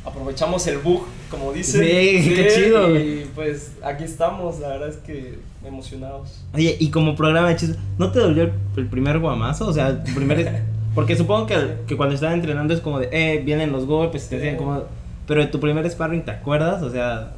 aprovechamos 0.04 0.66
el 0.66 0.78
bug, 0.78 1.04
como 1.30 1.52
dice. 1.52 1.78
Sí, 1.78 2.34
qué 2.34 2.48
chido. 2.54 2.96
Y 2.98 3.28
pues 3.34 3.72
aquí 3.82 4.04
estamos, 4.04 4.60
la 4.60 4.68
verdad 4.68 4.88
es 4.88 4.96
que 4.98 5.38
emocionados. 5.64 6.40
Oye, 6.54 6.76
y 6.78 6.90
como 6.90 7.16
programa 7.16 7.48
de 7.48 7.56
chistes, 7.56 7.78
¿no 7.98 8.10
te 8.12 8.20
dolió 8.20 8.50
el, 8.76 8.86
primer 8.86 9.18
guamazo? 9.18 9.66
O 9.66 9.72
sea, 9.72 9.88
el 9.88 10.14
primer... 10.14 10.62
porque 10.94 11.16
supongo 11.16 11.46
que, 11.46 11.76
que 11.86 11.96
cuando 11.96 12.14
estaba 12.14 12.34
entrenando 12.34 12.74
es 12.74 12.80
como 12.80 12.98
de, 12.98 13.08
eh, 13.12 13.42
vienen 13.44 13.72
los 13.72 13.86
golpes, 13.86 14.28
te 14.28 14.56
como... 14.56 14.84
Pero 15.26 15.42
de 15.42 15.46
tu 15.46 15.60
primer 15.60 15.88
sparring, 15.88 16.24
¿te 16.24 16.32
acuerdas? 16.32 16.82
O 16.82 16.90
sea, 16.90 17.34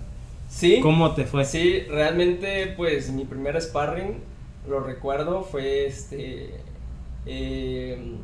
Sí. 0.53 0.81
¿Cómo 0.81 1.13
te 1.13 1.25
fue? 1.25 1.45
Sí, 1.45 1.81
realmente, 1.89 2.75
pues 2.77 3.11
mi 3.11 3.25
primer 3.25 3.61
sparring, 3.61 4.19
lo 4.69 4.81
recuerdo, 4.81 5.43
fue 5.43 5.87
este. 5.87 6.51
Eh, 7.25 8.17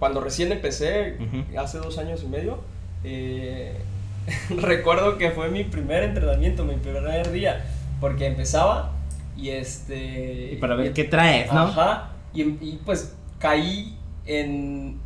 cuando 0.00 0.20
recién 0.20 0.50
empecé, 0.50 1.16
hace 1.56 1.78
dos 1.78 1.96
años 1.98 2.22
y 2.24 2.26
medio, 2.26 2.58
eh, 3.04 3.76
recuerdo 4.50 5.16
que 5.16 5.30
fue 5.30 5.48
mi 5.48 5.62
primer 5.62 6.02
entrenamiento, 6.02 6.64
mi 6.64 6.74
primer 6.74 7.30
día, 7.30 7.64
porque 8.00 8.26
empezaba 8.26 8.92
y 9.36 9.50
este... 9.50 10.52
Y 10.52 10.56
para 10.56 10.74
ver 10.74 10.92
qué 10.92 11.04
traes, 11.04 11.52
¿no? 11.52 11.62
Ajá, 11.62 12.10
y, 12.34 12.42
y, 12.42 12.80
pues 12.84 13.14
caí 13.38 13.96
en... 14.26 15.00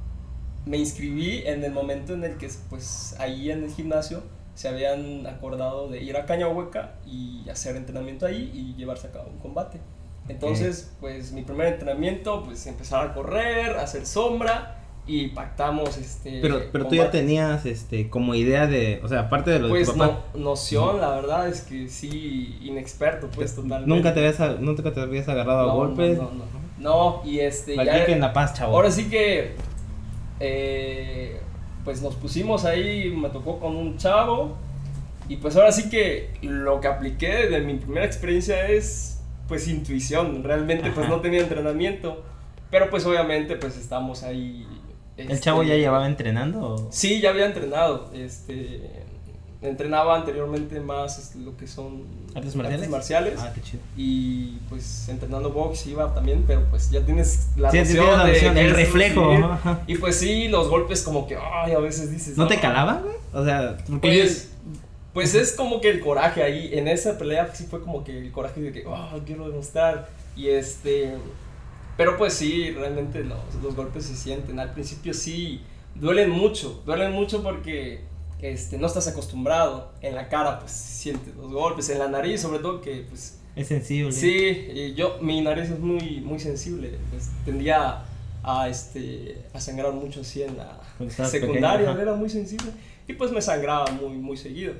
Me 0.67 0.77
inscribí 0.77 1.43
en 1.47 1.65
el 1.65 1.73
momento 1.73 2.13
en 2.13 2.25
el 2.25 2.37
que 2.37 2.51
pues 2.69 3.17
ahí 3.19 3.51
en 3.51 3.65
el 3.65 3.71
gimnasio 3.71 4.23
se 4.55 4.69
habían 4.69 5.27
acordado 5.27 5.89
de 5.89 6.03
ir 6.03 6.17
a 6.17 6.27
Cañahueca 6.27 6.97
y 7.07 7.49
hacer 7.49 7.77
entrenamiento 7.77 8.27
ahí 8.27 8.51
y 8.53 8.75
llevarse 8.79 9.07
a 9.07 9.13
cabo 9.13 9.31
un 9.31 9.39
combate. 9.39 9.81
Entonces, 10.29 10.93
pues 11.01 11.33
mi 11.33 11.43
primer 11.43 11.69
entrenamiento, 11.69 12.43
pues 12.45 12.67
empezar 12.67 13.07
a 13.07 13.15
correr, 13.15 13.79
hacer 13.79 14.05
sombra 14.05 14.79
y 15.07 15.29
pactamos 15.29 15.97
este 15.97 16.41
pero 16.43 16.61
pero 16.71 16.87
tú 16.87 16.95
ya 16.95 17.11
tenías 17.11 17.65
este 17.65 18.11
como 18.11 18.35
idea 18.35 18.67
de 18.67 19.01
o 19.03 19.09
sea 19.09 19.21
aparte 19.21 19.51
de 19.51 19.59
lo 19.59 19.71
pues 19.71 19.87
de 19.87 19.93
tu 19.95 19.99
papá, 19.99 20.21
no, 20.35 20.41
noción 20.41 21.01
la 21.01 21.09
verdad 21.17 21.49
es 21.49 21.63
que 21.63 21.89
sí 21.89 22.59
inexperto 22.61 23.31
pues 23.35 23.55
totalmente. 23.55 23.89
nunca 23.89 24.13
te 24.13 24.21
habías 24.21 24.61
nunca 24.61 24.93
te 24.93 25.01
habías 25.01 25.27
agarrado 25.27 25.71
a 25.71 25.73
golpes. 25.73 26.19
no, 26.19 26.25
no, 26.25 26.68
no, 26.79 27.23
y 27.25 27.41
este 27.41 27.77
ya, 27.77 28.05
en 28.05 28.21
la 28.21 28.33
paz 28.33 28.55
chavo 28.55 28.75
ahora 28.75 28.91
sí 28.91 29.09
que 29.09 29.55
eh, 30.41 31.41
pues 31.85 32.03
nos 32.03 32.15
pusimos 32.17 32.65
ahí, 32.65 33.11
me 33.11 33.31
tocó 33.31 33.59
con 33.59 33.77
un 33.77 33.97
chavo. 33.97 34.57
Y 35.29 35.37
pues 35.37 35.57
ahora 35.57 35.73
sí 35.73 35.91
que 35.91 36.31
lo 36.43 36.81
que 36.81 36.89
apliqué 36.89 37.49
de 37.49 37.61
mi 37.61 37.75
primera 37.75 38.07
experiencia 38.07 38.69
es 38.69 39.21
pues 39.47 39.69
intuición. 39.69 40.43
Realmente 40.45 40.91
pues 40.91 41.09
no 41.09 41.21
tenía 41.21 41.41
entrenamiento. 41.41 42.23
Pero 42.71 42.91
pues 42.91 43.07
obviamente 43.07 43.57
pues 43.57 43.77
estamos 43.77 44.23
ahí. 44.23 44.67
¿El 45.17 45.41
chavo 45.41 45.63
ya 45.63 45.71
este, 45.71 45.81
llevaba 45.81 46.07
entrenando? 46.07 46.89
Sí, 46.91 47.21
ya 47.21 47.31
había 47.31 47.47
entrenado. 47.47 48.11
Este, 48.15 49.05
entrenaba 49.61 50.17
anteriormente 50.17 50.79
más 50.81 51.35
lo 51.37 51.57
que 51.57 51.67
son 51.67 52.05
artes 52.35 52.55
marciales. 52.55 52.89
marciales 52.89 53.35
ah, 53.39 53.53
qué 53.55 53.61
chido. 53.61 53.83
Y 53.97 54.59
pues 54.69 55.09
entrenando 55.09 55.51
box 55.51 55.87
iba 55.87 56.15
también, 56.15 56.45
pero 56.47 56.65
pues 56.71 56.91
ya 56.91 57.05
tienes 57.05 57.49
la 57.57 57.71
sí, 57.71 57.79
noción, 57.79 58.27
de, 58.27 58.61
el 58.61 58.71
reflejo. 58.71 59.59
Y 59.87 59.97
pues 59.97 60.17
sí, 60.17 60.49
los 60.49 60.69
golpes 60.69 61.03
como 61.03 61.27
que 61.27 61.37
ay, 61.37 61.73
a 61.73 61.79
veces 61.79 62.11
dices, 62.11 62.37
¿No, 62.37 62.47
te 62.47 62.61
calaban, 62.61 63.03
güey? 63.03 63.17
O 63.33 63.45
sea, 63.45 63.77
porque 63.89 64.21
pues, 64.21 64.53
pues 65.13 65.35
es 65.35 65.53
como 65.53 65.81
que 65.81 65.91
el 65.91 66.01
coraje 66.01 66.43
ahí 66.43 66.71
en 66.73 66.87
esa 66.87 67.19
pelea 67.19 67.53
sí 67.53 67.67
fue 67.69 67.81
como 67.81 68.05
que 68.05 68.17
el 68.17 68.31
coraje 68.31 68.61
de 68.61 68.73
que 68.73 68.85
oh, 68.87 69.21
quiero 69.27 69.49
demostrar 69.49 70.09
y 70.37 70.49
este 70.49 71.15
pero 71.97 72.17
pues 72.17 72.33
sí, 72.33 72.71
realmente 72.71 73.25
los, 73.25 73.57
los 73.61 73.75
golpes 73.75 74.05
se 74.05 74.15
sienten. 74.15 74.61
Al 74.61 74.73
principio 74.73 75.13
sí 75.13 75.63
duelen 75.97 76.31
mucho, 76.31 76.81
duelen 76.87 77.11
mucho 77.11 77.43
porque 77.43 78.05
este, 78.41 78.79
no 78.79 78.87
estás 78.87 79.09
acostumbrado. 79.09 79.93
En 80.01 80.15
la 80.15 80.29
cara, 80.29 80.61
pues 80.61 80.73
sientes 80.73 81.35
los 81.37 81.53
golpes, 81.53 81.89
en 81.91 81.99
la 81.99 82.09
nariz, 82.09 82.41
sobre 82.41 82.59
todo 82.59 82.81
que, 82.81 83.07
pues. 83.09 83.39
Es 83.57 83.69
sensible. 83.69 84.13
Sí, 84.13 84.95
yo, 84.95 85.19
mi 85.21 85.41
nariz 85.41 85.71
es 85.71 85.81
muy, 85.81 86.21
muy 86.21 86.39
sensible. 86.39 86.99
Pues, 87.11 87.31
tendía 87.45 88.05
a, 88.43 88.69
este, 88.69 89.43
a 89.53 89.61
sangrar 89.61 89.93
mucho 89.93 90.21
así 90.21 90.43
en 90.43 90.57
la 90.57 90.81
secundaria, 91.27 91.91
era 91.93 92.15
muy 92.15 92.31
sensible. 92.31 92.71
Y 93.07 93.15
pues 93.15 93.33
me 93.33 93.41
sangraba 93.41 93.91
muy, 93.93 94.17
muy 94.17 94.37
seguido. 94.37 94.75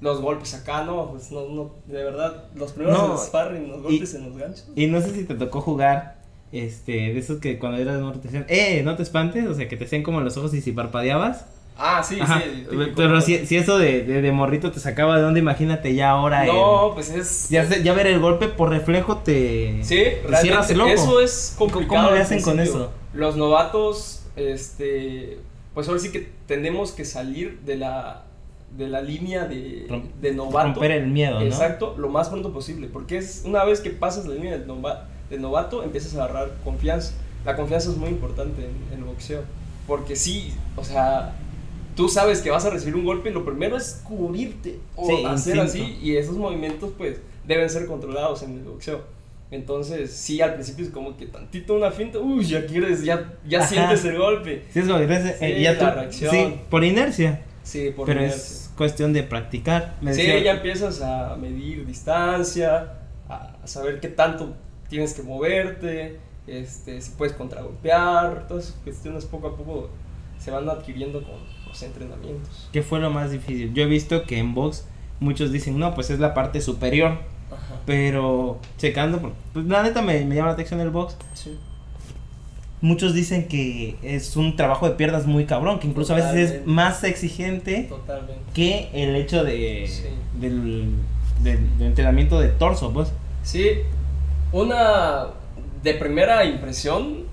Los 0.00 0.20
golpes 0.20 0.52
acá, 0.54 0.84
no, 0.84 1.10
pues 1.10 1.30
no, 1.30 1.48
no, 1.48 1.74
de 1.86 2.04
verdad, 2.04 2.48
los 2.54 2.72
primeros 2.72 2.98
no, 2.98 3.16
sparring, 3.16 3.68
los 3.68 3.82
golpes 3.82 4.14
en 4.14 4.24
los 4.24 4.36
ganchos. 4.36 4.68
Y 4.74 4.86
no 4.88 5.00
sé 5.00 5.14
si 5.14 5.24
te 5.24 5.34
tocó 5.34 5.60
jugar, 5.60 6.16
este, 6.50 6.92
de 6.92 7.18
esos 7.18 7.38
que 7.38 7.58
cuando 7.58 7.78
eras 7.78 8.00
morro 8.00 8.18
te 8.18 8.28
decían, 8.28 8.44
eh, 8.48 8.82
no 8.82 8.96
te 8.96 9.02
espantes, 9.04 9.46
o 9.46 9.54
sea, 9.54 9.68
que 9.68 9.76
te 9.76 9.84
hacían 9.84 10.02
como 10.02 10.20
los 10.20 10.36
ojos 10.36 10.52
y 10.54 10.60
si 10.60 10.72
parpadeabas. 10.72 11.46
Ah, 11.76 12.02
sí, 12.02 12.16
sí. 12.16 12.66
Pero 12.94 13.20
si, 13.20 13.46
si, 13.46 13.56
eso 13.56 13.78
de, 13.78 14.02
de, 14.04 14.32
morrito 14.32 14.70
te 14.70 14.78
sacaba 14.78 15.16
de 15.16 15.22
dónde, 15.22 15.40
imagínate 15.40 15.94
ya 15.94 16.10
ahora. 16.10 16.44
No, 16.44 16.92
pues 16.94 17.10
es. 17.10 17.48
Ya, 17.48 17.68
ya, 17.68 17.92
ver 17.94 18.06
el 18.06 18.20
golpe 18.20 18.48
por 18.48 18.70
reflejo 18.70 19.18
te. 19.18 19.82
Sí, 19.82 20.02
te 20.28 20.36
cierras 20.36 20.70
el 20.70 20.80
ojo. 20.80 20.90
Eso 20.90 21.20
es 21.20 21.54
complicado. 21.58 22.04
¿Cómo 22.04 22.10
le 22.14 22.20
hacen 22.20 22.42
con 22.42 22.60
eso? 22.60 22.92
Los 23.14 23.36
novatos, 23.36 24.24
este. 24.36 25.38
Pues 25.74 25.88
ahora 25.88 26.00
sí 26.00 26.12
que 26.12 26.30
tenemos 26.46 26.92
que 26.92 27.04
salir 27.04 27.60
de 27.60 27.76
la 27.76 28.24
de 28.76 28.88
la 28.88 29.02
línea 29.02 29.46
de, 29.46 29.86
de 30.20 30.32
novato. 30.32 30.74
Romper 30.74 30.92
el 30.92 31.08
miedo, 31.08 31.40
¿no? 31.40 31.46
Exacto, 31.46 31.94
lo 31.98 32.08
más 32.08 32.28
pronto 32.28 32.52
posible. 32.52 32.88
Porque 32.92 33.18
es 33.18 33.42
una 33.44 33.64
vez 33.64 33.80
que 33.80 33.90
pasas 33.90 34.26
la 34.26 34.34
línea 34.34 34.52
del 34.52 34.66
novato, 34.66 35.06
novato 35.38 35.82
empiezas 35.82 36.14
a 36.16 36.24
agarrar 36.24 36.52
confianza. 36.64 37.14
La 37.44 37.56
confianza 37.56 37.90
es 37.90 37.96
muy 37.96 38.10
importante 38.10 38.62
en, 38.62 38.92
en 38.92 38.98
el 38.98 39.04
boxeo. 39.04 39.42
Porque 39.86 40.14
sí, 40.16 40.54
o 40.76 40.84
sea, 40.84 41.34
tú 41.94 42.08
sabes 42.08 42.40
que 42.40 42.50
vas 42.50 42.64
a 42.64 42.70
recibir 42.70 42.96
un 42.96 43.04
golpe 43.04 43.30
y 43.30 43.32
lo 43.32 43.44
primero 43.44 43.76
es 43.76 44.02
cubrirte 44.04 44.78
o 44.96 45.26
hacer 45.26 45.60
así 45.60 45.98
y 46.02 46.16
esos 46.16 46.36
movimientos 46.36 46.92
pues 46.96 47.20
deben 47.46 47.68
ser 47.68 47.86
controlados 47.86 48.42
en 48.42 48.58
el 48.58 48.64
boxeo. 48.64 49.02
Entonces, 49.50 50.10
sí, 50.10 50.40
al 50.40 50.54
principio 50.54 50.86
es 50.86 50.90
como 50.90 51.14
que 51.14 51.26
tantito 51.26 51.74
una 51.74 51.90
finta, 51.90 52.18
uy, 52.18 52.42
ya 52.42 52.64
quieres, 52.64 53.04
ya, 53.04 53.34
ya 53.46 53.66
sientes 53.66 54.02
el 54.06 54.16
golpe. 54.16 54.64
Sí, 54.72 54.78
es 54.78 54.86
como 54.86 54.98
eh, 54.98 55.60
ya 55.62 55.74
la 55.74 55.90
reacción. 55.90 56.30
Sí, 56.30 56.54
por 56.70 56.82
inercia. 56.82 57.42
Sí, 57.62 57.92
por 57.94 58.06
Pero 58.06 58.20
es 58.20 58.70
cuestión 58.76 59.12
de 59.12 59.22
practicar. 59.22 59.96
sí, 60.12 60.26
ya 60.42 60.52
empiezas 60.52 61.02
a 61.02 61.36
medir 61.36 61.84
distancia, 61.86 62.94
a 63.28 63.54
saber 63.64 64.00
qué 64.00 64.08
tanto 64.08 64.54
tienes 64.88 65.12
que 65.12 65.22
moverte, 65.22 66.18
este, 66.46 67.00
si 67.00 67.10
puedes 67.12 67.34
contragolpear, 67.34 68.48
todas 68.48 68.64
esas 68.64 68.76
cuestiones 68.82 69.24
poco 69.26 69.48
a 69.48 69.56
poco 69.56 69.90
se 70.38 70.50
van 70.50 70.68
adquiriendo 70.68 71.22
con, 71.22 71.36
entrenamientos. 71.80 72.68
¿Qué 72.72 72.82
fue 72.82 72.98
lo 72.98 73.10
más 73.10 73.30
difícil? 73.30 73.72
Yo 73.72 73.84
he 73.84 73.86
visto 73.86 74.24
que 74.24 74.38
en 74.38 74.54
box 74.54 74.84
muchos 75.20 75.52
dicen, 75.52 75.78
no, 75.78 75.94
pues 75.94 76.10
es 76.10 76.18
la 76.18 76.34
parte 76.34 76.60
superior. 76.60 77.18
Pero 77.86 78.58
checando, 78.78 79.32
pues 79.52 79.66
la 79.66 79.82
neta 79.82 80.02
me, 80.02 80.20
llama 80.20 80.48
la 80.48 80.52
atención 80.52 80.80
el 80.80 80.90
box. 80.90 81.16
Muchos 82.80 83.14
dicen 83.14 83.46
que 83.46 83.96
es 84.02 84.36
un 84.36 84.56
trabajo 84.56 84.88
de 84.88 84.96
piernas 84.96 85.26
muy 85.26 85.46
cabrón, 85.46 85.78
que 85.78 85.86
incluso 85.86 86.14
a 86.14 86.16
veces 86.16 86.50
es 86.50 86.66
más 86.66 87.04
exigente 87.04 87.88
que 88.54 88.90
el 88.92 89.14
hecho 89.14 89.44
de, 89.44 89.88
del, 90.40 90.94
entrenamiento 91.80 92.40
de 92.40 92.48
torso, 92.48 92.92
pues. 92.92 93.12
Sí, 93.42 93.68
una 94.52 95.26
de 95.82 95.94
primera 95.94 96.44
impresión, 96.44 97.24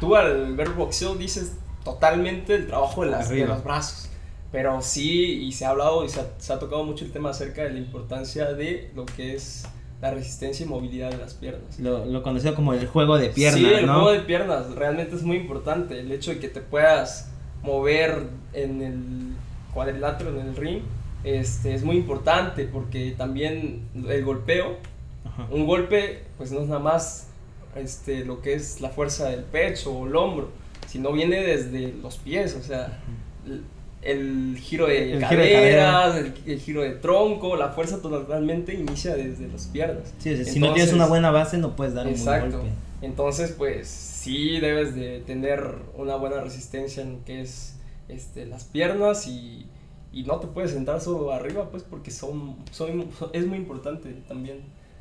tú 0.00 0.16
al 0.16 0.54
ver 0.56 0.70
boxeo 0.70 1.14
dices, 1.14 1.56
totalmente 1.86 2.56
el 2.56 2.66
trabajo 2.66 3.04
de, 3.04 3.10
las, 3.12 3.28
de 3.28 3.46
los 3.46 3.62
brazos. 3.62 4.08
Pero 4.50 4.82
sí, 4.82 5.44
y 5.44 5.52
se 5.52 5.66
ha 5.66 5.70
hablado 5.70 6.04
y 6.04 6.08
se 6.08 6.20
ha, 6.20 6.58
tocado 6.58 6.82
mucho 6.82 7.04
el 7.04 7.12
tema 7.12 7.30
acerca 7.30 7.62
de 7.62 7.70
la 7.70 7.78
importancia 7.78 8.52
de 8.52 8.90
lo 8.96 9.06
que 9.06 9.36
es 9.36 9.66
la 10.00 10.10
resistencia 10.10 10.66
y 10.66 10.68
movilidad 10.68 11.10
de 11.10 11.18
las 11.18 11.34
piernas. 11.34 11.78
Lo, 11.78 12.04
lo 12.04 12.22
conocido 12.24 12.54
como 12.56 12.72
el 12.74 12.86
juego 12.88 13.18
de 13.18 13.28
piernas, 13.28 13.60
Sí, 13.60 13.66
el 13.66 13.86
¿no? 13.86 13.94
juego 13.94 14.12
de 14.12 14.20
piernas 14.20 14.74
realmente 14.74 15.14
es 15.14 15.22
muy 15.22 15.36
importante. 15.36 16.00
El 16.00 16.10
hecho 16.10 16.32
de 16.32 16.40
que 16.40 16.48
te 16.48 16.60
puedas 16.60 17.30
mover 17.62 18.28
en 18.52 18.82
el 18.82 19.32
cuadrilátero, 19.72 20.30
en 20.30 20.48
el 20.48 20.56
ring, 20.56 20.82
este, 21.22 21.72
es 21.74 21.84
muy 21.84 21.96
importante 21.96 22.64
porque 22.64 23.14
también 23.16 23.82
el 24.08 24.24
golpeo, 24.24 24.76
Ajá. 25.24 25.46
un 25.52 25.66
golpe, 25.66 26.24
pues 26.36 26.50
no 26.50 26.60
es 26.60 26.66
nada 26.66 26.80
más 26.80 27.28
este, 27.76 28.24
lo 28.24 28.40
que 28.40 28.54
es 28.54 28.80
la 28.80 28.90
fuerza 28.90 29.28
del 29.28 29.44
pecho 29.44 29.92
o 29.92 30.06
el 30.06 30.16
hombro, 30.16 30.48
sino 30.96 31.12
viene 31.12 31.42
desde 31.42 31.92
los 32.02 32.16
pies, 32.16 32.56
o 32.58 32.62
sea, 32.62 32.98
el, 33.46 33.62
el 34.02 34.56
giro 34.58 34.86
de 34.86 35.12
El 35.14 35.24
giro 35.26 35.42
de 35.42 35.52
caderas, 35.52 36.16
el, 36.16 36.34
el 36.46 36.60
giro 36.60 36.82
de 36.82 36.90
tronco, 36.92 37.56
la 37.56 37.68
fuerza 37.70 38.00
totalmente 38.00 38.72
inicia 38.74 39.14
desde 39.14 39.48
las 39.48 39.66
piernas. 39.66 40.14
Sí, 40.18 40.32
o 40.32 40.36
sea, 40.36 40.44
si 40.44 40.58
no 40.58 40.72
tienes 40.72 40.92
una 40.92 41.06
buena 41.06 41.30
base 41.30 41.58
no 41.58 41.76
puedes 41.76 41.92
dar 41.94 42.06
un 42.06 42.12
buen 42.12 42.20
Exacto. 42.22 42.58
golpe. 42.58 42.72
Entonces, 43.02 43.52
pues 43.52 43.88
sí 43.88 44.58
debes 44.60 44.94
de 44.94 45.20
tener 45.20 45.62
una 45.96 46.16
buena 46.16 46.40
resistencia 46.40 47.02
en 47.02 47.12
lo 47.12 47.24
que 47.26 47.42
es 47.42 47.74
este, 48.08 48.46
las 48.46 48.64
piernas 48.64 49.26
y, 49.26 49.66
y 50.12 50.22
no 50.22 50.36
te 50.36 50.46
puedes 50.46 50.70
sentar 50.70 51.00
solo 51.02 51.30
arriba, 51.32 51.68
pues 51.70 51.82
porque 51.82 52.10
son, 52.10 52.56
son, 52.70 53.06
son- 53.18 53.30
es 53.34 53.46
muy 53.46 53.58
importante 53.58 54.08
también. 54.26 54.60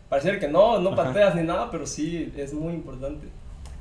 Parecer 0.09 0.39
que 0.41 0.47
no, 0.49 0.79
no 0.81 0.89
Ajá. 0.91 1.05
pateas 1.05 1.35
ni 1.35 1.43
nada, 1.43 1.71
pero 1.71 1.87
sí 1.87 2.33
es 2.35 2.53
muy 2.53 2.73
importante. 2.73 3.27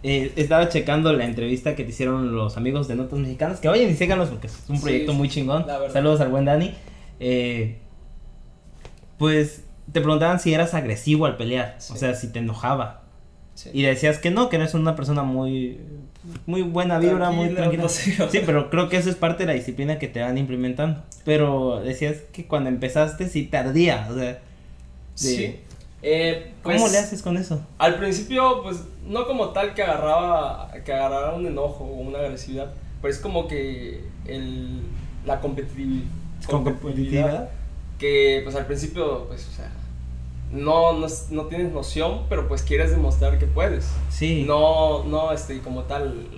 Eh, 0.07 0.33
estaba 0.37 0.69
checando 0.69 1.13
la 1.15 1.25
entrevista 1.25 1.75
que 1.75 1.83
te 1.83 1.89
hicieron 1.89 2.37
los 2.37 2.59
amigos 2.59 2.89
de 2.89 2.95
Notas 2.95 3.19
Mexicanas, 3.19 3.59
que 3.59 3.69
vayan 3.69 3.91
y 3.91 3.95
síganos 3.95 4.29
porque 4.29 4.49
es 4.49 4.63
un 4.69 4.79
proyecto 4.79 5.13
sí, 5.13 5.19
muy 5.19 5.29
chingón. 5.31 5.65
Saludos 5.93 6.21
al 6.21 6.29
buen 6.29 6.45
Dani. 6.45 6.75
Eh, 7.21 7.79
pues 9.19 9.65
te 9.93 10.01
preguntaban 10.01 10.41
si 10.41 10.53
eras 10.53 10.75
agresivo 10.75 11.27
al 11.27 11.37
pelear, 11.37 11.79
o 11.91 11.97
sea, 11.97 12.15
si 12.15 12.29
te 12.29 12.41
enojaba. 12.41 13.03
Sí. 13.55 13.71
Y 13.73 13.83
decías 13.83 14.19
que 14.19 14.31
no, 14.31 14.49
que 14.49 14.57
eres 14.57 14.75
una 14.75 14.95
persona 14.97 15.23
muy 15.23 15.79
muy 16.47 16.63
buena 16.63 16.99
vibra, 16.99 17.31
muy 17.31 17.51
Tranquila. 17.51 17.89
Sí, 17.89 18.41
pero 18.45 18.69
creo 18.71 18.89
que 18.89 18.97
eso 18.97 19.09
es 19.09 19.17
parte 19.17 19.45
de 19.45 19.47
la 19.47 19.53
disciplina 19.55 19.99
que 19.99 20.09
te 20.09 20.21
van 20.21 20.37
implementando. 20.37 21.03
Pero 21.25 21.81
decías 21.81 22.17
que 22.33 22.47
cuando 22.47 22.69
empezaste 22.69 23.29
sí 23.29 23.45
tardía, 23.45 24.07
o 24.11 24.15
sea, 24.15 24.25
de- 24.25 24.39
Sí. 25.15 25.57
Eh, 26.07 26.53
¿cómo 26.63 26.77
pues, 26.81 26.93
le 26.93 26.99
haces 26.99 27.23
con 27.23 27.39
eso? 27.39 27.65
Al 27.79 27.99
principio, 27.99 28.63
pues, 28.63 28.81
no 29.07 29.27
como 29.27 29.49
tal 29.51 29.73
que 29.73 29.83
agarraba, 29.83 30.71
que 30.85 30.93
agarrara 30.93 31.33
un 31.35 31.47
enojo 31.47 31.85
o 31.85 31.95
una 31.95 32.19
agresividad, 32.19 32.75
pero 33.01 33.13
es 33.13 33.19
como 33.19 33.49
que 33.49 34.05
el, 34.27 34.83
la 35.25 35.41
competitivi- 35.41 36.05
¿Competitividad? 36.47 37.49
que 37.99 38.43
pues 38.45 38.55
al 38.55 38.67
principio, 38.67 39.27
pues, 39.29 39.49
o 39.49 39.53
sea, 39.53 39.71
no, 40.53 40.93
no, 40.93 41.07
no 41.31 41.43
tienes 41.47 41.73
noción, 41.73 42.27
pero 42.29 42.49
pues 42.49 42.63
quieres 42.63 42.91
demostrar 42.91 43.39
que 43.39 43.47
puedes. 43.47 43.87
Sí. 44.11 44.45
No, 44.47 45.05
no, 45.05 45.33
este, 45.33 45.61
como 45.61 45.85
tal, 45.85 46.29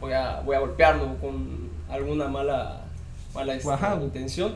voy 0.00 0.14
a, 0.14 0.40
voy 0.40 0.56
a 0.56 0.60
golpearlo 0.60 1.16
con 1.20 1.68
alguna 1.90 2.28
mala, 2.28 2.84
mala 3.34 3.54
este, 3.54 3.70
intención. 4.02 4.54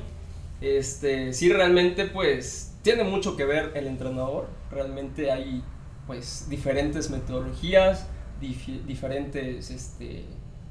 Este, 0.63 1.35
sí, 1.35 1.53
realmente, 1.53 2.07
pues, 2.07 2.74
tiene 2.85 3.03
mucho 3.03 3.35
que 3.37 3.45
ver 3.45 3.73
el 3.75 3.89
entrenador. 3.89 4.47
Realmente 4.71 5.33
hay, 5.33 5.65
pues, 6.07 6.47
diferentes 6.49 7.11
metodologías, 7.11 8.07
diferentes, 8.87 9.71
este, 9.71 10.25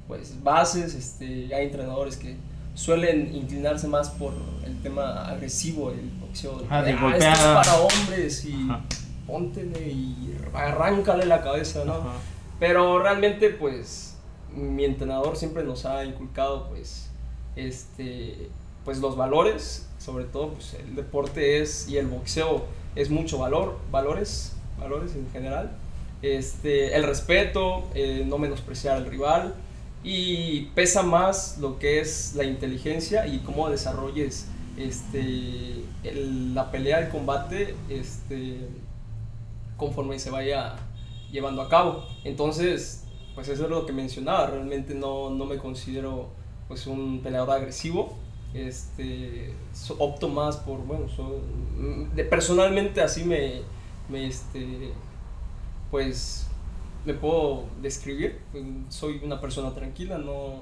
pues, 0.08 0.42
bases. 0.44 0.94
Este, 0.94 1.54
hay 1.54 1.66
entrenadores 1.66 2.16
que 2.18 2.38
suelen 2.76 3.36
inclinarse 3.36 3.88
más 3.88 4.10
por 4.12 4.34
el 4.66 4.82
tema 4.82 5.26
agresivo 5.28 5.92
del 5.92 6.10
boxeo. 6.22 6.62
Ajá, 6.66 6.84
de 6.84 6.92
"Ah, 6.94 7.02
golpear". 7.02 7.34
esto 7.34 7.46
es 7.62 7.68
para 7.68 7.78
hombres 7.82 8.46
y 8.46 8.54
Ajá. 8.70 8.82
póntele 9.28 9.88
y 9.90 10.38
arráncale 10.54 11.26
la 11.26 11.42
cabeza, 11.42 11.84
¿no? 11.86 11.96
Ajá. 11.96 12.14
Pero 12.60 13.00
realmente, 13.02 13.50
pues, 13.50 14.18
mi 14.56 14.86
entrenador 14.86 15.36
siempre 15.36 15.64
nos 15.64 15.86
ha 15.86 16.06
inculcado, 16.06 16.70
pues, 16.70 17.10
este, 17.56 18.50
pues 18.86 19.00
los 19.00 19.16
valores, 19.16 19.88
sobre 20.04 20.26
todo, 20.26 20.50
pues, 20.50 20.74
el 20.76 20.96
deporte 20.96 21.62
es, 21.62 21.88
y 21.88 21.98
el 21.98 22.08
boxeo 22.08 22.66
es 22.96 23.10
mucho 23.10 23.38
valor, 23.38 23.78
valores, 23.92 24.54
valores 24.80 25.16
en 25.16 25.30
general, 25.32 25.72
este, 26.22 26.96
el 26.96 27.04
respeto, 27.04 27.84
eh, 27.96 28.24
no 28.28 28.38
menospreciar 28.38 28.98
al 28.98 29.06
rival, 29.06 29.54
y 30.04 30.66
pesa 30.76 31.02
más 31.04 31.58
lo 31.60 31.80
que 31.80 32.02
es 32.02 32.34
la 32.36 32.44
inteligencia 32.44 33.26
y 33.28 33.40
cómo 33.40 33.70
desarrolles, 33.70 34.48
este, 34.78 35.84
el- 36.04 36.54
la 36.56 36.72
pelea, 36.72 37.00
el 37.00 37.10
combate, 37.10 37.76
este, 37.90 38.58
conforme 39.78 40.20
se 40.20 40.30
vaya 40.30 40.76
llevando 41.32 41.62
a 41.62 41.70
cabo. 41.70 42.06
Entonces, 42.24 43.04
pues 43.36 43.48
eso 43.48 43.64
es 43.64 43.70
lo 43.70 43.86
que 43.86 43.94
mencionaba, 43.94 44.48
realmente 44.48 44.94
no, 44.94 45.30
no 45.30 45.46
me 45.46 45.58
considero 45.58 46.30
pues 46.68 46.88
un 46.88 47.22
peleador 47.22 47.52
agresivo. 47.52 48.14
Este, 48.54 49.54
so- 49.74 49.96
opto 50.00 50.30
más 50.30 50.58
por, 50.58 50.80
bueno, 50.80 51.08
so- 51.10 51.42
mm, 51.78 52.16
de- 52.16 52.24
personalmente 52.26 53.02
así 53.02 53.24
me, 53.24 53.62
me, 54.10 54.28
este, 54.28 54.92
pues, 55.92 56.48
me 57.06 57.14
puedo 57.14 57.66
describir. 57.82 58.40
Soy 58.90 59.20
una 59.24 59.42
persona 59.42 59.74
tranquila, 59.74 60.18
no, 60.18 60.62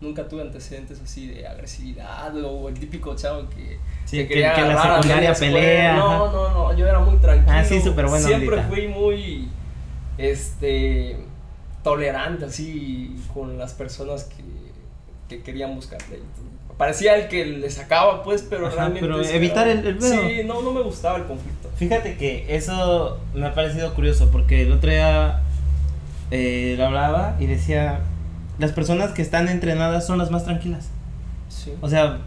nunca 0.00 0.28
tuve 0.28 0.42
antecedentes 0.42 1.00
así 1.00 1.26
de 1.28 1.46
agresividad 1.46 2.34
o 2.44 2.68
el 2.68 2.78
típico 2.78 3.14
chavo 3.16 3.48
que, 3.50 3.78
Sí, 4.04 4.16
que 4.18 4.22
que, 4.28 4.34
quería 4.34 4.54
que 4.54 4.62
la 4.62 4.82
secundaria 4.96 5.34
pelea. 5.34 5.96
No, 5.96 6.32
no, 6.32 6.50
no, 6.50 6.76
yo 6.76 6.86
era 6.86 7.00
muy 7.00 7.16
tranquilo. 7.18 7.52
Ah, 7.52 7.64
sí, 7.64 7.80
súper 7.80 8.06
buena 8.06 8.26
Siempre 8.26 8.62
fui 8.64 8.88
muy 8.88 9.48
este 10.16 11.16
tolerante 11.82 12.44
así 12.46 13.14
con 13.32 13.56
las 13.58 13.72
personas 13.74 14.24
que, 14.24 14.42
que 15.28 15.42
querían 15.42 15.74
buscar 15.74 15.98
pleito. 16.04 16.26
Parecía 16.78 17.16
el 17.16 17.28
que 17.28 17.44
le 17.44 17.70
sacaba, 17.70 18.22
pues, 18.22 18.46
pero 18.48 18.68
Ajá, 18.68 18.76
realmente. 18.76 19.00
pero 19.00 19.20
evitar 19.22 19.66
era- 19.68 19.80
el- 19.80 19.86
el 19.86 19.98
pedo. 19.98 20.12
Sí, 20.28 20.40
no, 20.46 20.62
no 20.62 20.70
me 20.72 20.80
gustaba 20.82 21.18
el 21.18 21.24
conflicto. 21.24 21.68
Fíjate 21.76 22.16
que 22.16 22.46
eso 22.56 23.18
me 23.34 23.46
ha 23.46 23.54
parecido 23.54 23.92
curioso 23.94 24.30
porque 24.30 24.62
el 24.62 24.72
otro 24.72 24.90
día 24.90 25.40
eh, 26.30 26.74
lo 26.78 26.86
hablaba 26.86 27.36
y 27.40 27.46
decía, 27.46 28.00
las 28.58 28.72
personas 28.72 29.10
que 29.12 29.22
están 29.22 29.48
entrenadas 29.48 30.06
son 30.06 30.18
las 30.18 30.30
más 30.30 30.44
tranquilas. 30.44 30.88
Sí. 31.48 31.72
O 31.80 31.88
sea, 31.88 32.18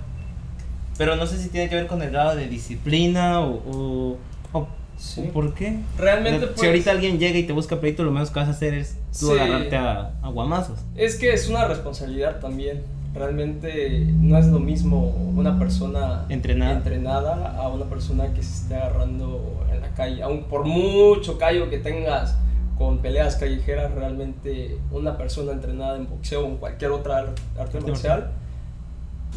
pero 0.97 1.15
no 1.15 1.25
sé 1.27 1.37
si 1.37 1.49
tiene 1.49 1.69
que 1.69 1.75
ver 1.75 1.87
con 1.87 2.01
el 2.01 2.09
grado 2.11 2.35
de 2.35 2.47
disciplina 2.47 3.39
o, 3.41 3.61
o, 3.71 4.17
o- 4.53 4.67
Sí. 4.97 5.29
por 5.33 5.53
qué. 5.55 5.79
Realmente, 5.97 6.47
si 6.47 6.53
pues, 6.53 6.67
ahorita 6.67 6.91
alguien 6.91 7.17
llega 7.19 7.37
y 7.39 7.43
te 7.43 7.53
busca 7.53 7.79
pleito, 7.79 8.03
lo 8.03 8.11
menos 8.11 8.29
que 8.31 8.39
vas 8.39 8.47
a 8.49 8.51
hacer 8.51 8.73
es 8.75 8.97
tú 9.19 9.27
Sí. 9.27 9.39
agarrarte 9.39 9.75
a, 9.77 10.11
a 10.21 10.29
guamazos. 10.29 10.79
Es 10.95 11.15
que 11.15 11.33
es 11.33 11.47
una 11.47 11.65
responsabilidad 11.67 12.39
también. 12.39 12.81
Realmente 13.13 14.05
no 14.19 14.37
es 14.37 14.47
lo 14.47 14.59
mismo 14.59 14.99
una 15.35 15.59
persona 15.59 16.25
Entrenada. 16.29 16.71
entrenada 16.73 17.55
a 17.57 17.67
una 17.67 17.85
persona 17.85 18.33
que 18.33 18.41
se 18.41 18.63
esté 18.63 18.75
agarrando 18.75 19.65
en 19.71 19.81
la 19.81 19.89
calle. 19.89 20.23
Aun 20.23 20.43
por 20.43 20.65
mucho 20.65 21.37
callo 21.37 21.69
que 21.69 21.77
tengas 21.77 22.37
con 22.77 22.99
peleas 22.99 23.35
callejeras, 23.35 23.91
realmente 23.93 24.77
una 24.91 25.17
persona 25.17 25.51
entrenada 25.51 25.97
en 25.97 26.09
boxeo 26.09 26.45
o 26.45 26.47
en 26.47 26.57
cualquier 26.57 26.91
otra 26.91 27.17
ar- 27.17 27.35
arte 27.59 27.79
marcial, 27.81 28.31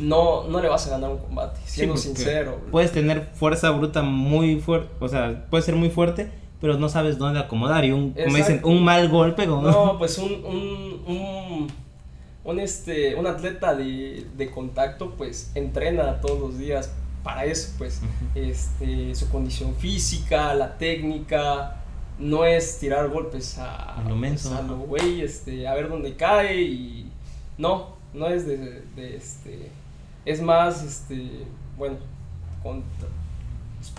no, 0.01 0.45
no 0.49 0.61
le 0.61 0.69
vas 0.69 0.87
a 0.87 0.91
ganar 0.91 1.11
un 1.11 1.19
combate, 1.19 1.61
siendo 1.67 1.97
Sí, 1.97 2.09
sincero. 2.09 2.59
Puedes 2.71 2.91
tener 2.93 3.29
fuerza 3.35 3.71
bruta 3.71 4.03
muy 4.03 4.61
fuerte, 4.61 4.89
o 5.01 5.09
sea, 5.09 5.47
puedes 5.51 5.65
ser 5.67 5.77
muy 5.77 5.91
fuerte, 5.91 6.31
pero 6.61 6.79
no 6.79 6.89
sabes 6.89 7.19
dónde 7.19 7.39
acomodar 7.41 7.85
y 7.85 7.93
un, 7.93 8.13
como 8.13 8.25
dicen, 8.37 8.57
Exacto. 8.57 8.69
un 8.69 8.83
mal 8.83 9.09
golpe 9.09 9.47
No, 9.47 9.97
pues 9.99 10.17
un, 10.19 10.33
un, 10.45 11.03
un, 11.07 11.67
un, 12.45 12.61
este, 12.61 13.15
un 13.15 13.27
atleta 13.27 13.75
de, 13.75 14.27
de 14.37 14.51
contacto 14.51 15.15
pues 15.17 15.51
entrena 15.55 16.21
todos 16.21 16.39
los 16.39 16.59
días 16.59 16.93
para 17.23 17.45
eso, 17.47 17.73
pues 17.79 18.03
este, 18.35 19.15
su 19.15 19.29
condición 19.31 19.75
física, 19.77 20.53
la 20.55 20.77
técnica, 20.77 21.77
no 22.19 22.45
es 22.45 22.79
tirar 22.79 23.09
golpes 23.09 23.57
a, 23.59 24.03
lo 24.09 24.15
menso, 24.15 24.51
pues, 24.51 24.61
a 24.61 24.63
lo 24.63 24.77
güey, 24.79 25.23
este, 25.23 25.67
a 25.67 25.75
ver 25.75 25.89
dónde 25.89 26.15
cae 26.17 26.61
y 26.61 27.11
no, 27.57 27.95
no 28.13 28.29
es 28.29 28.47
de, 28.47 28.83
de, 28.95 29.17
este, 29.17 29.71
es 30.27 30.43
más, 30.43 30.83
este, 30.85 31.47
bueno, 31.79 31.97
contra- 32.63 33.09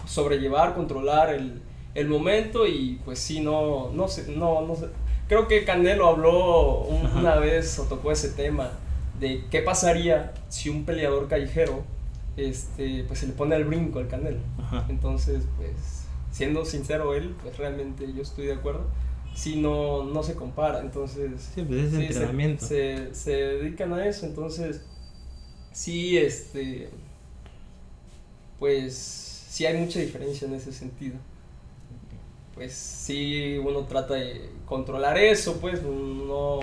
sobrellevar, 0.06 0.76
controlar 0.76 1.34
el, 1.34 1.62
el 1.94 2.08
momento 2.08 2.68
y 2.68 3.00
pues 3.06 3.20
sí, 3.20 3.40
no, 3.40 3.90
no 3.92 4.08
sé, 4.08 4.32
no, 4.36 4.62
no 4.62 4.76
sé. 4.76 4.88
Creo 5.28 5.48
que 5.48 5.64
Canelo 5.66 6.08
habló 6.08 6.82
un- 6.82 7.06
una 7.18 7.36
vez 7.38 7.80
o 7.80 7.84
tocó 7.84 8.12
ese 8.12 8.30
tema 8.30 8.72
de 9.20 9.44
qué 9.50 9.62
pasaría 9.62 10.34
si 10.50 10.70
un 10.70 10.86
peleador 10.86 11.28
callejero, 11.28 11.84
este, 12.38 13.04
pues 13.08 13.20
se 13.20 13.28
le 13.28 13.34
pone 13.34 13.56
el 13.56 13.66
brinco 13.66 14.00
al 14.00 14.08
Canelo. 14.08 14.40
Ajá. 14.60 14.86
Entonces, 14.90 15.44
pues, 15.58 15.72
siendo 16.32 16.66
sincero 16.66 17.14
él, 17.16 17.34
pues 17.42 17.58
realmente 17.58 18.12
yo 18.14 18.22
estoy 18.22 18.46
de 18.48 18.54
acuerdo. 18.54 18.86
Si 19.34 19.56
no, 19.58 20.04
no 20.04 20.22
se 20.24 20.34
compara, 20.36 20.80
entonces 20.80 21.50
Sí, 21.56 21.62
pues 21.64 21.80
es 21.86 21.90
Sí, 21.92 21.96
se- 21.98 22.06
entrenamiento. 22.08 22.66
Se, 22.66 23.14
se 23.16 23.32
dedican 23.32 23.94
a 23.94 24.06
eso, 24.06 24.26
entonces 24.26 24.82
sí, 25.74 26.18
este, 26.18 26.90
pues 28.60 28.96
sí 29.50 29.66
hay 29.66 29.78
mucha 29.78 30.00
diferencia 30.00 30.48
en 30.48 30.54
ese 30.56 30.72
sentido. 30.72 31.16
Pues 32.56 32.74
sí, 32.74 33.58
uno 33.58 33.82
trata 33.82 34.16
de 34.16 34.50
controlar 34.66 35.18
eso, 35.18 35.60
pues 35.60 35.84
no, 35.84 36.60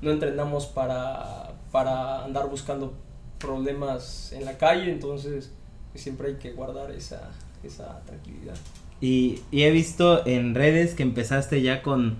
no 0.00 0.10
entrenamos 0.10 0.66
para, 0.66 1.52
para 1.70 2.24
andar 2.24 2.48
buscando 2.48 2.94
problemas 3.38 4.32
en 4.32 4.44
la 4.44 4.56
calle, 4.56 4.90
entonces 4.90 5.50
pues, 5.92 6.02
siempre 6.02 6.28
hay 6.28 6.34
que 6.36 6.52
guardar 6.52 6.90
esa, 6.90 7.30
esa 7.62 8.00
tranquilidad. 8.06 8.54
Y, 9.00 9.40
y 9.50 9.64
he 9.64 9.70
visto 9.70 10.26
en 10.26 10.54
redes 10.54 10.94
que 10.94 11.02
empezaste 11.02 11.60
ya 11.60 11.82
con, 11.82 12.16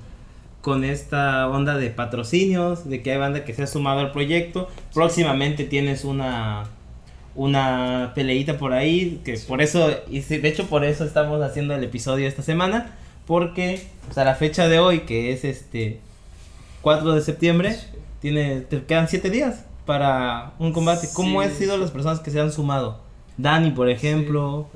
con 0.61 0.85
esta 0.85 1.49
onda 1.49 1.79
de 1.79 1.89
patrocinios, 1.89 2.89
de 2.89 3.03
que 3.03 3.13
hay 3.13 3.19
banda 3.19 3.45
que 3.45 3.55
se 3.55 3.63
ha 3.63 3.67
sumado 3.67 4.01
al 4.01 4.13
proyecto. 4.13 4.69
Próximamente 4.93 5.65
tienes 5.65 6.05
una 6.05 6.69
una 7.37 8.13
peleita 8.15 8.59
por 8.59 8.73
ahí, 8.73 9.21
que 9.25 9.37
por 9.49 9.61
eso, 9.61 9.91
y 10.09 10.21
de 10.21 10.49
hecho 10.49 10.67
por 10.67 10.85
eso 10.85 11.05
estamos 11.05 11.43
haciendo 11.43 11.75
el 11.75 11.83
episodio 11.83 12.29
esta 12.29 12.43
semana, 12.43 12.97
porque 13.27 13.89
o 14.11 14.13
sea, 14.13 14.25
la 14.25 14.35
fecha 14.35 14.69
de 14.69 14.79
hoy, 14.79 15.01
que 15.01 15.33
es 15.33 15.45
este 15.45 16.01
4 16.83 17.15
de 17.15 17.23
septiembre, 17.23 17.79
tiene, 18.21 18.61
te 18.61 18.85
quedan 18.85 19.09
7 19.09 19.31
días 19.31 19.65
para 19.87 20.53
un 20.59 20.73
combate. 20.73 21.09
¿Cómo 21.13 21.41
han 21.41 21.53
sido 21.53 21.79
las 21.79 21.91
personas 21.91 22.21
que 22.21 22.31
se 22.31 22.41
han 22.41 22.53
sumado? 22.53 23.01
Dani, 23.37 23.71
por 23.71 23.89
ejemplo. 23.89 24.69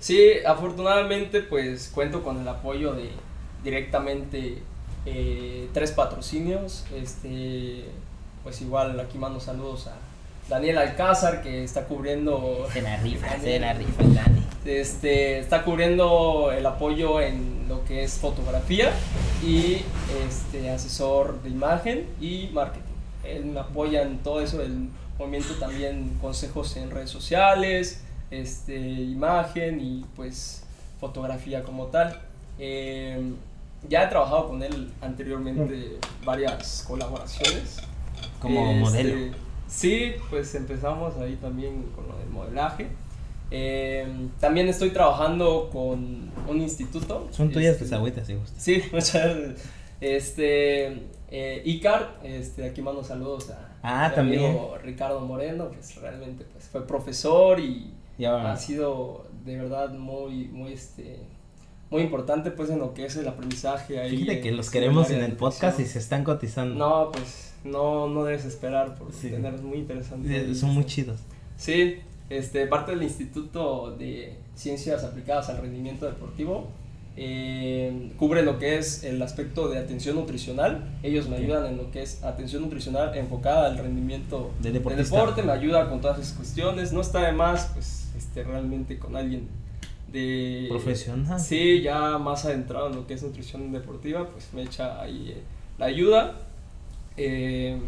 Sí, 0.00 0.30
afortunadamente 0.44 1.42
pues 1.42 1.90
cuento 1.94 2.24
con 2.24 2.40
el 2.40 2.48
apoyo 2.48 2.92
de 2.92 3.10
directamente 3.62 4.58
eh, 5.06 5.68
tres 5.72 5.92
patrocinios. 5.92 6.84
Este, 6.94 7.84
pues 8.42 8.60
igual 8.60 8.98
aquí 8.98 9.16
mando 9.16 9.38
saludos 9.38 9.86
a 9.86 9.94
Daniel 10.48 10.78
Alcázar, 10.78 11.42
que 11.42 11.62
está 11.62 11.84
cubriendo. 11.84 12.66
Se 12.72 12.82
la 12.82 12.96
rifa, 12.96 13.38
se 13.38 13.60
la 13.60 13.72
rifa 13.74 14.02
Dani. 14.02 14.51
Este, 14.64 15.40
está 15.40 15.64
cubriendo 15.64 16.52
el 16.52 16.64
apoyo 16.66 17.20
en 17.20 17.66
lo 17.68 17.84
que 17.84 18.04
es 18.04 18.18
fotografía 18.18 18.92
y 19.44 19.78
este, 20.26 20.70
asesor 20.70 21.42
de 21.42 21.50
imagen 21.50 22.06
y 22.20 22.48
marketing. 22.52 22.92
Él 23.24 23.46
me 23.46 23.60
apoya 23.60 24.02
en 24.02 24.18
todo 24.18 24.40
eso, 24.40 24.62
el 24.62 24.88
movimiento 25.18 25.54
también, 25.54 26.16
consejos 26.20 26.76
en 26.76 26.90
redes 26.90 27.10
sociales, 27.10 28.02
este, 28.30 28.78
imagen 28.78 29.80
y 29.80 30.04
pues 30.14 30.62
fotografía 31.00 31.64
como 31.64 31.86
tal. 31.86 32.20
Em, 32.58 33.34
ya 33.88 34.04
he 34.04 34.06
trabajado 34.06 34.48
con 34.48 34.62
él 34.62 34.92
anteriormente 35.00 35.98
varias 36.24 36.84
colaboraciones. 36.86 37.78
Como 38.38 38.70
este, 38.70 38.80
modelo 38.80 39.36
Sí, 39.72 40.12
pues 40.28 40.54
empezamos 40.54 41.16
ahí 41.16 41.36
también 41.36 41.82
con 41.96 42.06
lo 42.06 42.16
del 42.18 42.28
modelaje. 42.28 42.88
Eh, 43.54 44.06
también 44.40 44.66
estoy 44.68 44.90
trabajando 44.90 45.68
con 45.70 46.30
un 46.48 46.60
instituto. 46.60 47.28
Son 47.30 47.50
tuyas 47.50 47.74
este, 47.74 47.84
las 47.84 47.92
agüitas, 47.92 48.26
si 48.26 48.34
gusta. 48.34 48.58
Sí, 48.58 48.82
muchas 48.92 49.36
gracias. 49.36 49.68
Este, 50.00 50.86
eh, 51.30 51.62
ICAR, 51.64 52.18
este, 52.24 52.64
aquí 52.64 52.80
mando 52.80 53.04
saludos 53.04 53.50
a 53.50 53.76
ah, 53.82 54.12
también. 54.14 54.58
Ricardo 54.82 55.20
Moreno, 55.20 55.70
que 55.70 55.78
realmente 56.00 56.44
pues, 56.50 56.64
fue 56.64 56.86
profesor 56.86 57.60
y 57.60 57.92
ha 58.26 58.56
sido 58.56 59.26
de 59.44 59.58
verdad 59.58 59.90
muy, 59.90 60.46
muy, 60.46 60.72
este, 60.72 61.20
muy 61.90 62.02
importante 62.02 62.52
pues 62.52 62.70
en 62.70 62.78
lo 62.78 62.94
que 62.94 63.04
es 63.04 63.16
el 63.16 63.28
aprendizaje 63.28 64.00
ahí. 64.00 64.16
Fíjate 64.16 64.40
que 64.40 64.52
los 64.52 64.70
queremos 64.70 65.10
en 65.10 65.22
el 65.22 65.32
podcast 65.32 65.78
y 65.78 65.84
se 65.84 65.98
están 65.98 66.24
cotizando. 66.24 66.74
No, 66.74 67.12
pues 67.12 67.52
no, 67.64 68.08
no 68.08 68.24
debes 68.24 68.46
esperar 68.46 68.94
por 68.96 69.12
tener, 69.12 69.52
muy 69.58 69.78
interesante. 69.78 70.54
son 70.54 70.70
muy 70.70 70.86
chidos. 70.86 71.20
Sí, 71.58 72.00
este, 72.30 72.66
parte 72.66 72.92
del 72.92 73.02
Instituto 73.02 73.94
de 73.96 74.36
Ciencias 74.54 75.04
Aplicadas 75.04 75.48
al 75.48 75.58
Rendimiento 75.58 76.06
Deportivo 76.06 76.68
eh, 77.14 78.10
cubre 78.18 78.42
lo 78.42 78.58
que 78.58 78.78
es 78.78 79.04
el 79.04 79.20
aspecto 79.20 79.68
de 79.68 79.78
atención 79.78 80.16
nutricional. 80.16 80.88
Ellos 81.02 81.28
me 81.28 81.36
ayudan 81.36 81.66
en 81.66 81.76
lo 81.76 81.90
que 81.90 82.02
es 82.02 82.24
atención 82.24 82.62
nutricional 82.62 83.14
enfocada 83.16 83.66
al 83.66 83.76
rendimiento 83.76 84.50
de 84.60 84.72
deporte, 84.72 85.42
me 85.42 85.52
ayuda 85.52 85.90
con 85.90 86.00
todas 86.00 86.18
esas 86.18 86.32
cuestiones. 86.32 86.92
No 86.92 87.02
está 87.02 87.26
de 87.26 87.32
más, 87.32 87.70
pues, 87.74 88.08
este, 88.16 88.44
realmente 88.44 88.98
con 88.98 89.14
alguien 89.16 89.46
de... 90.10 90.66
Profesional. 90.70 91.38
Sí, 91.38 91.82
ya 91.82 92.16
más 92.16 92.46
adentrado 92.46 92.88
en 92.88 92.96
lo 92.96 93.06
que 93.06 93.14
es 93.14 93.22
nutrición 93.22 93.72
deportiva, 93.72 94.28
pues 94.28 94.48
me 94.54 94.62
echa 94.62 95.00
ahí 95.00 95.32
eh, 95.36 95.42
la 95.78 95.86
ayuda. 95.86 96.38
Eh, 97.18 97.78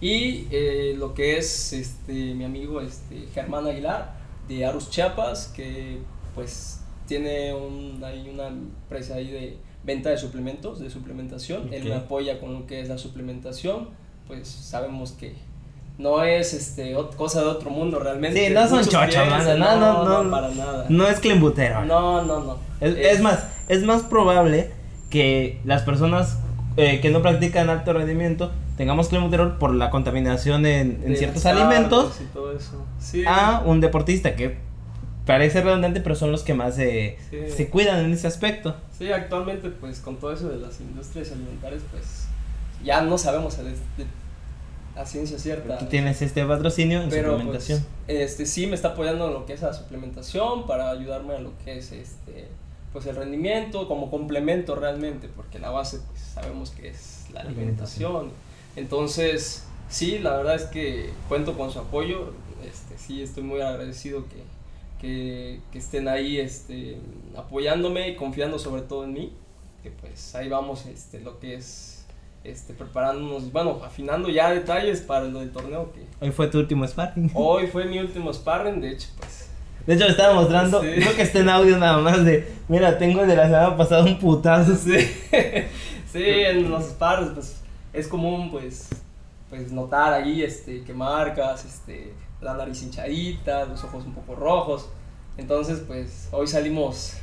y 0.00 0.46
eh, 0.50 0.94
lo 0.96 1.14
que 1.14 1.38
es 1.38 1.72
este, 1.72 2.12
mi 2.34 2.44
amigo 2.44 2.80
este, 2.80 3.26
Germán 3.34 3.66
Aguilar 3.66 4.14
de 4.48 4.64
Arus 4.64 4.90
Chiapas, 4.90 5.48
que 5.48 5.98
pues 6.34 6.80
tiene 7.06 7.52
un, 7.54 8.02
hay 8.04 8.28
una 8.28 8.48
empresa 8.48 9.16
ahí 9.16 9.30
de 9.30 9.58
venta 9.82 10.10
de 10.10 10.18
suplementos, 10.18 10.78
de 10.78 10.90
suplementación. 10.90 11.72
Él 11.72 11.84
me 11.84 11.94
apoya 11.94 12.38
con 12.38 12.52
lo 12.52 12.66
que 12.66 12.80
es 12.80 12.88
la 12.88 12.98
suplementación. 12.98 13.88
Pues 14.26 14.46
sabemos 14.46 15.12
que 15.12 15.34
no 15.96 16.22
es 16.22 16.52
este 16.54 16.94
cosa 17.16 17.40
de 17.40 17.46
otro 17.46 17.70
mundo 17.70 17.98
realmente. 17.98 18.46
Sí, 18.46 18.54
no 18.54 18.68
son 18.68 18.84
chochos, 18.84 19.16
no, 19.16 19.56
no, 19.56 20.04
no, 20.04 20.22
no, 20.24 20.30
para 20.30 20.50
nada. 20.50 20.86
No 20.88 21.08
es 21.08 21.18
clembutero. 21.18 21.84
No, 21.84 22.22
no, 22.24 22.44
no. 22.44 22.58
Es, 22.80 22.94
es, 22.96 23.20
más, 23.20 23.46
es 23.68 23.82
más 23.82 24.02
probable 24.02 24.70
que 25.10 25.60
las 25.64 25.82
personas 25.82 26.38
eh, 26.76 27.00
que 27.00 27.10
no 27.10 27.22
practican 27.22 27.70
alto 27.70 27.92
rendimiento 27.92 28.52
tengamos 28.78 29.08
clenbuterol 29.08 29.58
por 29.58 29.74
la 29.74 29.90
contaminación 29.90 30.64
en, 30.64 31.02
en 31.04 31.16
ciertos 31.16 31.44
alimentos 31.44 32.16
a 33.26 33.62
un 33.66 33.80
deportista 33.80 34.36
que 34.36 34.56
parece 35.26 35.60
redundante 35.60 36.00
pero 36.00 36.14
son 36.14 36.30
los 36.30 36.44
que 36.44 36.54
más 36.54 36.76
se, 36.76 37.18
se 37.54 37.68
cuidan 37.68 38.04
en 38.04 38.12
ese 38.12 38.28
aspecto. 38.28 38.76
Sí 38.96 39.12
actualmente 39.12 39.68
pues 39.68 39.98
con 39.98 40.16
todo 40.16 40.32
eso 40.32 40.48
de 40.48 40.58
las 40.58 40.80
industrias 40.80 41.32
alimentarias 41.32 41.82
pues 41.90 42.28
ya 42.82 43.02
no 43.02 43.18
sabemos 43.18 43.58
a, 44.96 45.04
ciencia 45.04 45.38
cierta. 45.38 45.78
Tú 45.78 45.86
tienes 45.86 46.22
este 46.22 46.44
patrocinio 46.44 47.02
en 47.02 47.10
pero, 47.10 47.32
suplementación. 47.32 47.84
pues, 48.06 48.20
este 48.20 48.46
sí 48.46 48.68
me 48.68 48.76
está 48.76 48.88
apoyando 48.88 49.26
en 49.26 49.34
lo 49.34 49.44
que 49.44 49.54
es 49.54 49.62
la 49.62 49.72
suplementación 49.72 50.66
para 50.68 50.90
ayudarme 50.90 51.34
a 51.34 51.40
lo 51.40 51.52
que 51.64 51.78
es 51.78 51.90
este 51.90 52.48
pues 52.92 53.06
el 53.06 53.16
rendimiento 53.16 53.86
como 53.86 54.10
complemento 54.10 54.74
realmente, 54.74 55.28
porque 55.28 55.58
la 55.58 55.70
base 55.70 56.00
pues, 56.08 56.20
sabemos 56.20 56.70
que 56.70 56.88
es 56.88 57.26
la 57.32 57.40
alimentación. 57.40 58.30
Entonces, 58.76 59.66
sí, 59.88 60.18
la 60.18 60.36
verdad 60.36 60.54
es 60.56 60.64
que 60.64 61.10
cuento 61.28 61.56
con 61.56 61.70
su 61.70 61.78
apoyo, 61.78 62.32
este, 62.64 62.98
sí, 62.98 63.22
estoy 63.22 63.42
muy 63.42 63.60
agradecido 63.60 64.24
que, 64.28 64.42
que, 65.00 65.60
que, 65.72 65.78
estén 65.78 66.08
ahí 66.08 66.38
este, 66.38 66.98
apoyándome 67.36 68.08
y 68.08 68.16
confiando 68.16 68.58
sobre 68.58 68.82
todo 68.82 69.04
en 69.04 69.12
mí, 69.12 69.32
que 69.82 69.90
pues 69.90 70.34
ahí 70.34 70.48
vamos 70.48 70.86
este, 70.86 71.20
lo 71.20 71.38
que 71.38 71.54
es 71.54 71.98
este, 72.44 72.72
preparándonos, 72.72 73.52
bueno, 73.52 73.80
afinando 73.84 74.28
ya 74.28 74.50
detalles 74.50 75.00
para 75.00 75.24
lo 75.24 75.40
del 75.40 75.50
torneo 75.50 75.92
que... 75.92 76.06
Hoy 76.24 76.32
fue 76.32 76.48
tu 76.48 76.58
último 76.58 76.86
sparring. 76.86 77.30
Hoy 77.34 77.66
fue 77.66 77.84
mi 77.84 77.98
último 77.98 78.32
sparring, 78.32 78.80
de 78.80 78.90
hecho 78.90 79.08
pues. 79.18 79.48
De 79.86 79.94
hecho, 79.94 80.04
le 80.04 80.10
estaba 80.10 80.34
mostrando, 80.34 80.80
creo 80.80 81.16
que 81.16 81.22
está 81.22 81.38
en 81.38 81.48
audio 81.48 81.78
nada 81.78 81.96
más 81.96 82.22
de, 82.22 82.46
mira, 82.68 82.98
tengo 82.98 83.22
el 83.22 83.28
de 83.28 83.36
la 83.36 83.44
semana 83.44 83.74
pasada 83.74 84.04
un 84.04 84.18
putazo. 84.18 84.74
Sí, 84.76 84.98
sí 86.12 86.22
en 86.22 86.70
los 86.70 86.84
paros, 86.88 87.30
pues, 87.34 87.57
es 87.98 88.08
común, 88.08 88.50
pues, 88.50 88.88
pues, 89.50 89.72
notar 89.72 90.12
ahí, 90.12 90.42
este, 90.42 90.82
que 90.82 90.92
marcas, 90.92 91.64
este, 91.64 92.12
la 92.40 92.54
nariz 92.54 92.82
hinchadita, 92.82 93.64
los 93.66 93.82
ojos 93.84 94.04
un 94.04 94.14
poco 94.14 94.34
rojos. 94.34 94.88
Entonces, 95.36 95.82
pues, 95.86 96.28
hoy 96.32 96.46
salimos, 96.46 97.14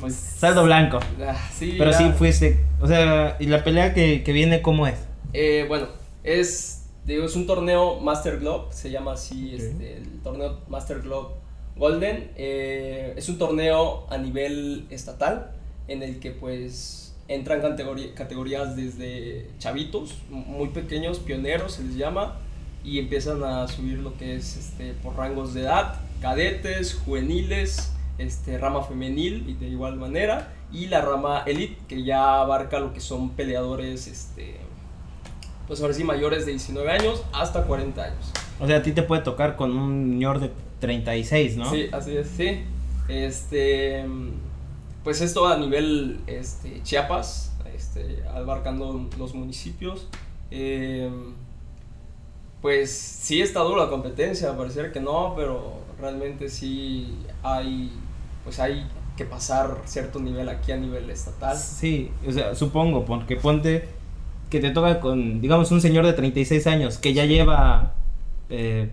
pues... 0.00 0.14
Saldo 0.14 0.64
blanco. 0.64 1.00
Ah, 1.20 1.36
sí, 1.52 1.76
Pero 1.78 1.92
sí 1.92 2.12
fuiste, 2.16 2.64
o 2.80 2.86
sea, 2.86 3.36
¿y 3.40 3.46
la 3.46 3.64
pelea 3.64 3.94
que, 3.94 4.22
que 4.22 4.32
viene 4.32 4.62
cómo 4.62 4.86
es? 4.86 4.98
Eh, 5.32 5.64
bueno, 5.68 5.88
es, 6.22 6.86
digo, 7.04 7.24
es 7.24 7.34
un 7.34 7.46
torneo 7.46 8.00
Master 8.00 8.38
Globe, 8.38 8.72
se 8.72 8.90
llama 8.90 9.12
así, 9.12 9.54
este, 9.54 9.96
el 9.96 10.20
torneo 10.22 10.60
Master 10.68 11.00
Globe 11.00 11.44
Golden 11.76 12.30
eh, 12.36 13.14
es 13.16 13.28
un 13.28 13.38
torneo 13.38 14.06
a 14.08 14.18
nivel 14.18 14.86
estatal 14.90 15.50
en 15.88 16.02
el 16.02 16.20
que 16.20 16.30
pues 16.30 17.03
entran 17.28 17.60
categorías 18.14 18.76
desde 18.76 19.48
chavitos, 19.58 20.14
muy 20.30 20.68
pequeños, 20.68 21.18
pioneros 21.18 21.74
se 21.74 21.84
les 21.84 21.96
llama, 21.96 22.36
y 22.84 22.98
empiezan 22.98 23.42
a 23.42 23.66
subir 23.66 23.98
lo 23.98 24.16
que 24.16 24.36
es 24.36 24.56
este, 24.56 24.92
por 24.92 25.16
rangos 25.16 25.54
de 25.54 25.62
edad, 25.62 26.00
cadetes, 26.20 26.94
juveniles, 26.94 27.92
este, 28.18 28.58
rama 28.58 28.82
femenil 28.82 29.48
y 29.48 29.54
de 29.54 29.68
igual 29.68 29.96
manera, 29.96 30.52
y 30.70 30.86
la 30.86 31.00
rama 31.00 31.42
elite 31.46 31.78
que 31.88 32.04
ya 32.04 32.40
abarca 32.40 32.78
lo 32.78 32.92
que 32.92 33.00
son 33.00 33.30
peleadores, 33.30 34.06
este, 34.06 34.56
pues 35.66 35.80
ahora 35.80 35.94
sí 35.94 36.04
mayores 36.04 36.44
de 36.44 36.52
19 36.52 36.90
años 36.90 37.24
hasta 37.32 37.64
40 37.64 38.02
años. 38.02 38.32
O 38.60 38.66
sea, 38.66 38.78
a 38.78 38.82
ti 38.82 38.92
te 38.92 39.02
puede 39.02 39.22
tocar 39.22 39.56
con 39.56 39.76
un 39.76 40.10
señor 40.10 40.40
de 40.40 40.50
36, 40.80 41.56
¿no? 41.56 41.70
Sí, 41.70 41.88
así 41.90 42.16
es, 42.16 42.28
sí. 42.28 42.60
Este, 43.08 44.04
pues 45.04 45.20
esto 45.20 45.46
a 45.46 45.58
nivel 45.58 46.20
este, 46.26 46.82
Chiapas, 46.82 47.54
este, 47.74 48.24
abarcando 48.34 49.08
los 49.18 49.34
municipios. 49.34 50.08
Eh, 50.50 51.10
pues 52.62 52.90
sí 52.90 53.42
está 53.42 53.60
dura 53.60 53.84
la 53.84 53.90
competencia, 53.90 54.56
pareciera 54.56 54.90
que 54.90 54.98
no, 54.98 55.34
pero 55.36 55.80
realmente 56.00 56.48
sí 56.48 57.14
hay, 57.42 57.92
pues 58.42 58.58
hay 58.58 58.86
que 59.18 59.26
pasar 59.26 59.82
cierto 59.84 60.18
nivel 60.18 60.48
aquí 60.48 60.72
a 60.72 60.78
nivel 60.78 61.10
estatal. 61.10 61.56
Sí, 61.58 62.10
o 62.26 62.32
sea, 62.32 62.54
supongo, 62.54 63.04
porque 63.04 63.36
ponte 63.36 63.88
que 64.48 64.60
te 64.60 64.70
toca 64.70 65.00
con, 65.00 65.42
digamos, 65.42 65.70
un 65.72 65.82
señor 65.82 66.06
de 66.06 66.14
36 66.14 66.66
años 66.66 66.96
que 66.96 67.12
ya 67.12 67.26
lleva 67.26 67.92
eh, 68.48 68.90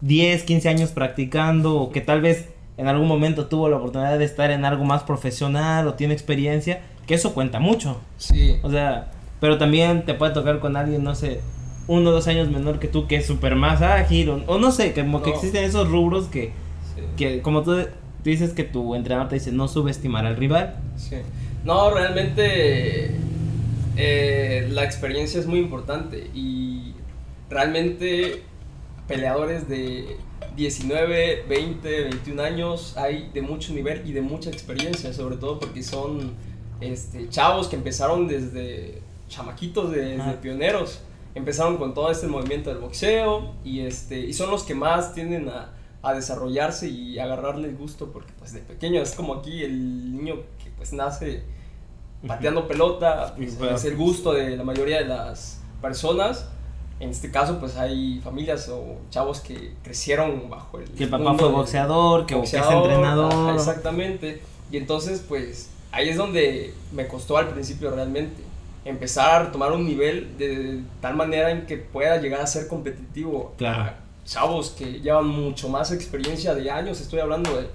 10, 0.00 0.44
15 0.44 0.68
años 0.70 0.90
practicando 0.90 1.76
o 1.76 1.90
que 1.90 2.00
tal 2.00 2.22
vez 2.22 2.48
en 2.76 2.88
algún 2.88 3.08
momento 3.08 3.46
tuvo 3.46 3.68
la 3.68 3.76
oportunidad 3.76 4.18
de 4.18 4.24
estar 4.24 4.50
en 4.50 4.64
algo 4.64 4.84
más 4.84 5.02
profesional 5.02 5.86
o 5.88 5.94
tiene 5.94 6.14
experiencia, 6.14 6.82
que 7.06 7.14
eso 7.14 7.34
cuenta 7.34 7.58
mucho. 7.58 8.00
Sí. 8.18 8.58
O 8.62 8.70
sea, 8.70 9.12
pero 9.40 9.58
también 9.58 10.04
te 10.04 10.14
puede 10.14 10.32
tocar 10.32 10.60
con 10.60 10.76
alguien, 10.76 11.02
no 11.02 11.14
sé, 11.14 11.40
uno 11.86 12.10
o 12.10 12.12
dos 12.12 12.26
años 12.26 12.50
menor 12.50 12.78
que 12.78 12.88
tú, 12.88 13.06
que 13.06 13.16
es 13.16 13.26
súper 13.26 13.54
más 13.54 13.82
ágil, 13.82 14.30
o, 14.30 14.42
o 14.46 14.58
no 14.58 14.72
sé, 14.72 14.92
como 14.92 15.22
que 15.22 15.30
existen 15.30 15.64
esos 15.64 15.88
rubros 15.88 16.26
que, 16.26 16.52
sí. 16.94 17.02
que 17.16 17.42
como 17.42 17.62
tú, 17.62 17.76
tú 17.82 18.30
dices 18.30 18.52
que 18.52 18.64
tu 18.64 18.94
entrenador 18.94 19.28
te 19.28 19.36
dice 19.36 19.52
no 19.52 19.68
subestimar 19.68 20.26
al 20.26 20.36
rival. 20.36 20.76
Sí. 20.96 21.16
No, 21.64 21.90
realmente 21.90 23.10
eh, 23.96 24.68
la 24.70 24.84
experiencia 24.84 25.40
es 25.40 25.46
muy 25.46 25.58
importante 25.58 26.30
y 26.34 26.94
realmente 27.48 28.42
peleadores 29.08 29.68
de 29.68 30.16
19, 30.54 31.44
20, 31.48 32.02
21 32.04 32.42
años 32.42 32.96
hay 32.96 33.30
de 33.32 33.42
mucho 33.42 33.72
nivel 33.72 34.06
y 34.08 34.12
de 34.12 34.22
mucha 34.22 34.50
experiencia, 34.50 35.12
sobre 35.12 35.36
todo 35.36 35.58
porque 35.58 35.82
son 35.82 36.32
este, 36.80 37.28
chavos 37.28 37.68
que 37.68 37.76
empezaron 37.76 38.26
desde 38.26 39.00
chamaquitos, 39.28 39.90
desde 39.90 40.32
pioneros. 40.34 41.00
Empezaron 41.34 41.76
con 41.76 41.92
todo 41.92 42.10
este 42.10 42.26
movimiento 42.26 42.70
del 42.70 42.78
boxeo 42.78 43.54
y, 43.62 43.80
este, 43.80 44.20
y 44.20 44.32
son 44.32 44.50
los 44.50 44.62
que 44.62 44.74
más 44.74 45.12
tienden 45.12 45.50
a, 45.50 45.74
a 46.02 46.14
desarrollarse 46.14 46.88
y 46.88 47.18
agarrarle 47.18 47.68
el 47.68 47.76
gusto 47.76 48.10
porque 48.10 48.32
pues 48.38 48.52
de 48.52 48.60
pequeño 48.60 49.02
es 49.02 49.14
como 49.14 49.34
aquí 49.34 49.62
el 49.62 50.16
niño 50.16 50.36
que 50.62 50.70
pues 50.70 50.92
nace 50.92 51.42
pateando 52.26 52.66
pelota, 52.66 53.34
pues, 53.36 53.60
es 53.60 53.84
el 53.84 53.96
gusto 53.96 54.32
de 54.32 54.56
la 54.56 54.64
mayoría 54.64 54.98
de 54.98 55.06
las 55.06 55.60
personas. 55.82 56.48
En 56.98 57.10
este 57.10 57.30
caso 57.30 57.58
pues 57.60 57.76
hay 57.76 58.20
familias 58.24 58.68
o 58.70 58.96
chavos 59.10 59.40
que 59.40 59.74
crecieron 59.82 60.48
bajo 60.48 60.78
el 60.78 60.88
Que 60.90 61.04
el 61.04 61.10
papá 61.10 61.34
fue 61.34 61.48
boxeador, 61.50 62.22
que, 62.26 62.34
que 62.34 62.34
es 62.34 62.52
boxeador, 62.52 62.90
entrenador. 62.90 63.32
ajá, 63.32 63.54
exactamente. 63.54 64.40
Y 64.70 64.78
entonces 64.78 65.22
pues 65.28 65.68
ahí 65.92 66.08
es 66.08 66.16
donde 66.16 66.72
me 66.92 67.06
costó 67.06 67.36
al 67.36 67.48
principio 67.48 67.90
realmente 67.90 68.42
empezar 68.84 69.42
a 69.42 69.52
tomar 69.52 69.72
un 69.72 69.84
nivel 69.84 70.38
de 70.38 70.80
tal 71.00 71.16
manera 71.16 71.50
en 71.50 71.66
que 71.66 71.76
pueda 71.76 72.18
llegar 72.20 72.40
a 72.40 72.46
ser 72.46 72.66
competitivo 72.68 73.52
Claro. 73.58 73.92
chavos 74.24 74.70
que 74.70 75.00
llevan 75.00 75.26
mucho 75.26 75.68
más 75.68 75.92
experiencia 75.92 76.54
de 76.54 76.70
años, 76.70 77.00
estoy 77.00 77.20
hablando 77.20 77.56
de 77.60 77.66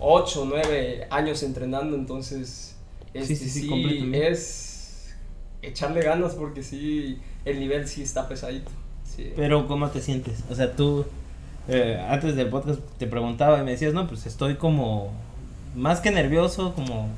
8 0.00 0.42
o 0.42 0.44
9 0.44 1.06
años 1.10 1.42
entrenando, 1.42 1.96
entonces 1.96 2.76
este, 3.14 3.34
sí, 3.36 3.48
sí, 3.48 3.60
sí, 3.62 3.68
completamente. 3.68 4.28
es 4.28 5.14
echarle 5.62 6.02
ganas 6.02 6.34
porque 6.34 6.62
sí, 6.62 7.18
el 7.46 7.58
nivel 7.60 7.88
sí 7.88 8.02
está 8.02 8.28
pesadito. 8.28 8.70
sí. 9.04 9.32
Pero 9.34 9.66
¿cómo 9.66 9.88
te 9.88 10.02
sientes? 10.02 10.44
O 10.50 10.54
sea, 10.54 10.76
tú 10.76 11.06
eh, 11.68 12.04
antes 12.08 12.36
del 12.36 12.48
podcast 12.48 12.80
te 12.98 13.06
preguntaba 13.06 13.60
y 13.60 13.64
me 13.64 13.70
decías, 13.70 13.94
no, 13.94 14.06
pues 14.06 14.26
estoy 14.26 14.56
como 14.56 15.12
más 15.74 16.00
que 16.00 16.10
nervioso, 16.10 16.74
como 16.74 17.08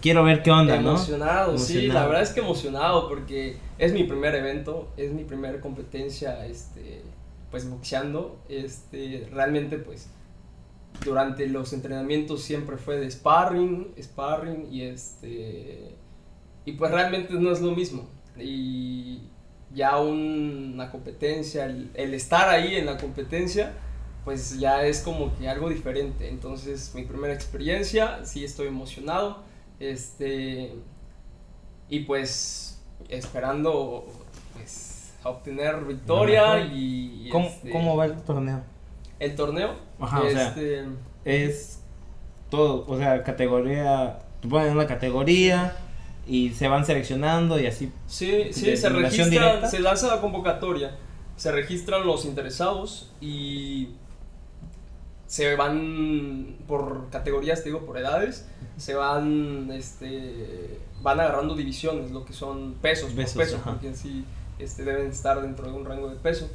quiero 0.00 0.24
ver 0.24 0.42
qué 0.42 0.50
onda, 0.50 0.80
¿no? 0.80 0.90
Emocionado, 0.90 1.58
sí, 1.58 1.72
Emocionado. 1.72 2.00
la 2.00 2.06
verdad 2.06 2.22
es 2.22 2.30
que 2.30 2.40
emocionado 2.40 3.08
porque 3.08 3.56
es 3.78 3.92
mi 3.92 4.04
primer 4.04 4.34
evento, 4.34 4.88
es 4.96 5.12
mi 5.12 5.24
primera 5.24 5.60
competencia, 5.60 6.46
este, 6.46 7.02
pues 7.50 7.68
boxeando, 7.68 8.38
este, 8.48 9.28
realmente 9.32 9.78
pues 9.78 10.08
durante 11.04 11.46
los 11.46 11.72
entrenamientos 11.72 12.42
siempre 12.42 12.76
fue 12.76 12.98
de 12.98 13.10
sparring, 13.10 13.92
sparring 14.00 14.68
y 14.70 14.82
este, 14.82 15.96
y 16.64 16.72
pues 16.72 16.90
realmente 16.90 17.34
no 17.34 17.50
es 17.50 17.60
lo 17.60 17.72
mismo 17.72 18.08
y 18.38 19.20
ya 19.74 19.98
una 19.98 20.90
competencia, 20.90 21.64
el, 21.64 21.90
el 21.94 22.14
estar 22.14 22.48
ahí 22.48 22.76
en 22.76 22.86
la 22.86 22.96
competencia, 22.98 23.72
pues 24.24 24.58
ya 24.58 24.84
es 24.84 25.00
como 25.00 25.36
que 25.36 25.48
algo 25.48 25.68
diferente, 25.68 26.28
entonces 26.28 26.92
mi 26.94 27.02
primera 27.02 27.34
experiencia, 27.34 28.24
sí 28.24 28.44
estoy 28.44 28.68
emocionado, 28.68 29.42
este 29.80 30.72
y 31.88 32.00
pues 32.00 32.80
esperando 33.08 34.06
pues 34.54 35.12
obtener 35.24 35.84
victoria 35.84 36.60
y 36.60 37.28
¿Cómo, 37.30 37.46
este, 37.46 37.70
cómo 37.70 37.96
va 37.96 38.06
el 38.06 38.16
torneo? 38.22 38.62
el 39.18 39.34
torneo 39.34 39.74
Ajá, 40.00 40.20
o 40.20 40.30
sea, 40.30 40.48
este 40.48 40.84
Es 41.24 41.80
todo, 42.48 42.84
o 42.86 42.98
sea, 42.98 43.22
categoría, 43.22 44.18
te 44.40 44.48
ponen 44.48 44.72
una 44.72 44.86
categoría 44.86 45.74
y 46.26 46.50
se 46.50 46.68
van 46.68 46.84
seleccionando 46.86 47.58
y 47.60 47.66
así. 47.66 47.92
sí 48.06 48.44
sí 48.52 48.76
se 48.76 48.88
registra 48.88 49.26
directa. 49.28 49.68
se 49.68 49.80
lanza 49.80 50.06
la 50.08 50.20
convocatoria 50.20 50.96
se 51.36 51.50
registran 51.50 52.06
los 52.06 52.24
interesados 52.24 53.10
y 53.20 53.88
se 55.26 55.56
van 55.56 56.56
por 56.68 57.08
categorías 57.10 57.60
te 57.62 57.70
digo 57.70 57.80
por 57.86 57.96
edades 57.98 58.46
se 58.76 58.94
van 58.94 59.70
este 59.72 60.78
van 61.02 61.18
agarrando 61.20 61.54
divisiones 61.54 62.10
lo 62.10 62.24
que 62.24 62.32
son 62.32 62.74
pesos 62.74 63.12
Pesos, 63.12 63.36
peso 63.36 63.56
ajá. 63.56 63.70
porque 63.72 63.88
en 63.88 63.96
sí 63.96 64.24
este 64.58 64.84
deben 64.84 65.08
estar 65.10 65.40
dentro 65.40 65.66
de 65.66 65.72
un 65.72 65.84
rango 65.84 66.08
de 66.08 66.16
peso 66.16 66.48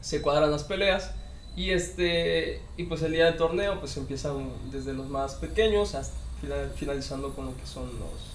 se 0.00 0.22
cuadran 0.22 0.50
las 0.50 0.64
peleas 0.64 1.12
y 1.56 1.70
este 1.70 2.60
y 2.76 2.84
pues 2.84 3.02
el 3.02 3.12
día 3.12 3.26
del 3.26 3.36
torneo 3.36 3.78
pues 3.80 3.96
empiezan 3.96 4.48
desde 4.70 4.94
los 4.94 5.08
más 5.08 5.34
pequeños 5.34 5.94
hasta 5.94 6.16
fina- 6.40 6.70
finalizando 6.74 7.34
con 7.34 7.46
lo 7.46 7.56
que 7.56 7.66
son 7.66 7.84
los 7.84 8.31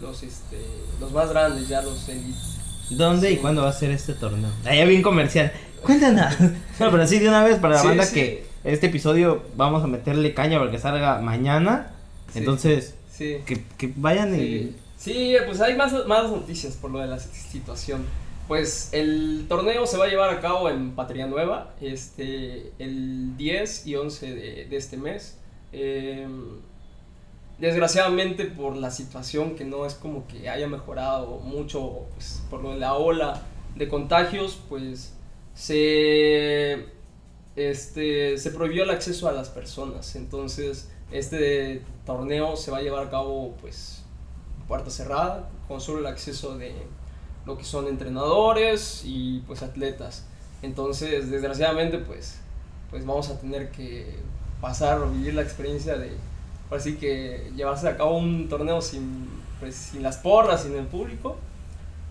los 0.00 0.22
este 0.22 0.58
los 1.00 1.12
más 1.12 1.30
grandes 1.30 1.68
ya 1.68 1.82
los 1.82 2.08
elites 2.08 2.58
¿Dónde 2.90 3.32
y 3.32 3.36
cuándo 3.38 3.62
va 3.62 3.70
a 3.70 3.72
ser 3.72 3.90
este 3.90 4.12
torneo? 4.12 4.50
Ya 4.64 4.84
bien 4.84 5.00
comercial. 5.02 5.50
Cuéntanos. 5.82 6.34
No, 6.78 6.90
pero 6.90 7.06
sí, 7.06 7.18
de 7.18 7.28
una 7.28 7.42
vez 7.42 7.58
para 7.58 7.76
la 7.76 7.80
Sí, 7.80 7.88
banda 7.88 8.04
sí. 8.04 8.14
que 8.14 8.46
este 8.62 8.86
episodio 8.88 9.42
vamos 9.56 9.82
a 9.82 9.86
meterle 9.86 10.34
caña 10.34 10.58
para 10.58 10.70
que 10.70 10.78
salga 10.78 11.18
mañana. 11.20 11.92
Entonces, 12.34 12.94
que, 13.16 13.42
que 13.78 13.92
vayan 13.96 14.34
Sí, 14.34 14.40
y. 14.40 14.76
sí, 14.98 15.36
pues 15.46 15.60
hay 15.62 15.76
más, 15.76 15.92
más 16.06 16.30
noticias 16.30 16.74
por 16.74 16.90
lo 16.90 16.98
de 16.98 17.06
la 17.06 17.18
situación. 17.18 18.04
Pues 18.48 18.90
el 18.92 19.46
torneo 19.48 19.86
se 19.86 19.96
va 19.96 20.04
a 20.04 20.08
llevar 20.08 20.28
a 20.28 20.40
cabo 20.42 20.68
en 20.68 20.90
Patria 20.94 21.26
Nueva, 21.26 21.72
este, 21.80 22.72
el 22.78 23.34
10 23.38 23.86
y 23.86 23.96
11 23.96 24.34
de, 24.34 24.64
de 24.66 24.76
este 24.76 24.98
mes. 24.98 25.38
Eh, 25.72 26.28
desgraciadamente 27.58 28.46
por 28.46 28.76
la 28.76 28.90
situación 28.90 29.54
que 29.54 29.64
no 29.64 29.86
es 29.86 29.94
como 29.94 30.26
que 30.26 30.48
haya 30.48 30.66
mejorado 30.66 31.38
mucho, 31.38 32.06
pues, 32.12 32.42
por 32.50 32.62
lo 32.62 32.70
de 32.72 32.78
la 32.78 32.94
ola 32.94 33.42
de 33.76 33.88
contagios, 33.88 34.58
pues 34.68 35.14
se, 35.54 36.86
este, 37.56 38.38
se 38.38 38.50
prohibió 38.50 38.84
el 38.84 38.90
acceso 38.90 39.28
a 39.28 39.32
las 39.32 39.48
personas. 39.48 40.16
Entonces, 40.16 40.90
este 41.10 41.82
torneo 42.04 42.56
se 42.56 42.70
va 42.70 42.78
a 42.78 42.82
llevar 42.82 43.06
a 43.06 43.10
cabo, 43.10 43.54
pues, 43.60 44.02
puerta 44.66 44.90
cerrada, 44.90 45.48
con 45.68 45.80
solo 45.80 46.00
el 46.00 46.06
acceso 46.06 46.56
de 46.56 46.74
lo 47.46 47.58
que 47.58 47.64
son 47.64 47.86
entrenadores 47.86 49.02
y 49.04 49.40
pues 49.46 49.62
atletas. 49.62 50.26
Entonces, 50.62 51.30
desgraciadamente, 51.30 51.98
pues, 51.98 52.38
pues 52.90 53.04
vamos 53.04 53.28
a 53.28 53.38
tener 53.38 53.70
que 53.70 54.16
pasar 54.60 54.98
o 55.00 55.10
vivir 55.10 55.34
la 55.34 55.42
experiencia 55.42 55.96
de, 55.96 56.12
así 56.74 56.96
que 56.96 57.50
llevarse 57.56 57.88
a 57.88 57.96
cabo 57.96 58.16
un 58.18 58.48
torneo 58.48 58.80
sin, 58.80 59.28
pues, 59.60 59.74
sin 59.74 60.02
las 60.02 60.16
porras, 60.18 60.62
sin 60.62 60.74
el 60.76 60.86
público. 60.86 61.36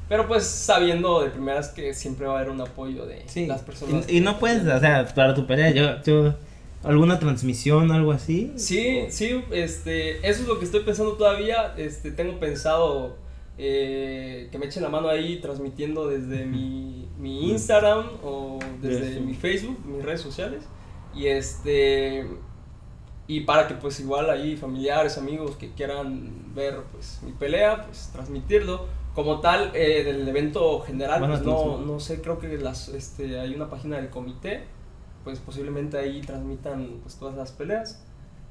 Pero 0.09 0.27
pues 0.27 0.43
sabiendo 0.45 1.21
de 1.21 1.29
primeras 1.29 1.69
que 1.69 1.93
siempre 1.93 2.27
va 2.27 2.33
a 2.33 2.39
haber 2.39 2.51
un 2.51 2.59
apoyo 2.61 3.05
de 3.05 3.23
Sí. 3.27 3.45
las 3.47 3.61
personas. 3.61 4.05
Y, 4.09 4.17
y 4.17 4.21
no 4.21 4.37
puedes, 4.37 4.67
o 4.67 4.79
sea, 4.79 5.07
para 5.15 5.33
tu 5.33 5.47
pelea, 5.47 5.71
yo, 5.71 6.01
yo- 6.03 6.35
alguna 6.83 7.17
transmisión, 7.17 7.91
algo 7.91 8.11
así. 8.11 8.51
Sí, 8.57 9.05
sí, 9.09 9.41
este, 9.51 10.17
eso 10.29 10.41
es 10.41 10.47
lo 10.47 10.59
que 10.59 10.65
estoy 10.65 10.81
pensando 10.81 11.13
todavía. 11.13 11.73
Este, 11.77 12.11
tengo 12.11 12.39
pensado 12.39 13.15
eh, 13.57 14.49
que 14.51 14.57
me 14.57 14.65
echen 14.65 14.83
la 14.83 14.89
mano 14.89 15.07
ahí 15.07 15.39
transmitiendo 15.39 16.07
desde 16.09 16.43
mi, 16.45 17.07
mi 17.19 17.51
Instagram 17.51 18.07
o 18.23 18.59
desde 18.81 18.99
Desde- 19.05 19.19
mi 19.21 19.33
Facebook, 19.35 19.79
mis 19.85 20.03
redes 20.03 20.19
sociales. 20.21 20.63
Y 21.15 21.27
este 21.27 22.25
y 23.27 23.41
para 23.41 23.67
que 23.67 23.73
pues 23.75 23.99
igual 23.99 24.29
ahí 24.29 24.55
familiares, 24.57 25.17
amigos 25.17 25.55
que 25.55 25.71
quieran 25.71 26.53
ver 26.53 26.81
pues 26.91 27.19
mi 27.23 27.31
pelea, 27.31 27.83
pues 27.85 28.09
transmitirlo. 28.13 28.85
Como 29.15 29.41
tal, 29.41 29.69
eh, 29.75 30.03
del 30.03 30.27
evento 30.27 30.79
general, 30.79 31.23
pues 31.27 31.41
no, 31.43 31.77
no 31.77 31.99
sé, 31.99 32.19
creo 32.19 32.39
que 32.39 32.57
las, 32.57 32.89
este, 32.89 33.39
hay 33.39 33.53
una 33.53 33.69
página 33.69 33.97
del 33.97 34.09
comité, 34.09 34.63
pues 35.23 35.37
posiblemente 35.39 35.99
ahí 35.99 36.19
transmitan 36.21 36.97
pues 37.03 37.15
todas 37.17 37.35
las 37.35 37.51
peleas. 37.51 38.03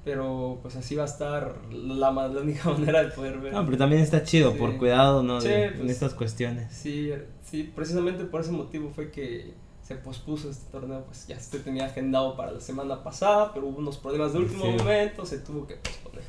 Pero 0.04 0.58
pues 0.62 0.74
así 0.76 0.94
va 0.96 1.02
a 1.02 1.06
estar 1.06 1.54
la, 1.72 2.10
la 2.10 2.40
única 2.40 2.68
manera 2.70 3.02
de 3.04 3.10
poder 3.10 3.38
ver. 3.38 3.52
No, 3.52 3.64
pero 3.64 3.76
también 3.76 4.02
está 4.02 4.22
chido, 4.24 4.52
Sí. 4.52 4.58
por 4.58 4.76
cuidado, 4.78 5.22
¿no? 5.22 5.40
Sí, 5.40 5.48
de- 5.48 5.64
en 5.66 5.78
pues. 5.78 5.90
estas 5.90 6.14
cuestiones. 6.14 6.72
Sí, 6.72 7.10
sí, 7.42 7.70
precisamente 7.74 8.24
por 8.24 8.40
ese 8.40 8.50
motivo 8.52 8.90
fue 8.90 9.10
que 9.10 9.54
se 9.92 9.98
pospuso 9.98 10.50
este 10.50 10.70
torneo, 10.70 11.04
pues 11.06 11.26
ya 11.26 11.38
se 11.38 11.58
tenía 11.58 11.86
agendado 11.86 12.36
para 12.36 12.52
la 12.52 12.60
semana 12.60 13.02
pasada, 13.02 13.52
pero 13.52 13.66
hubo 13.66 13.78
unos 13.78 13.96
problemas 13.98 14.32
de 14.32 14.38
último 14.40 14.64
Sí. 14.64 14.70
momento, 14.78 15.26
se 15.26 15.38
tuvo 15.38 15.66
que 15.66 15.74
posponer. 15.76 16.22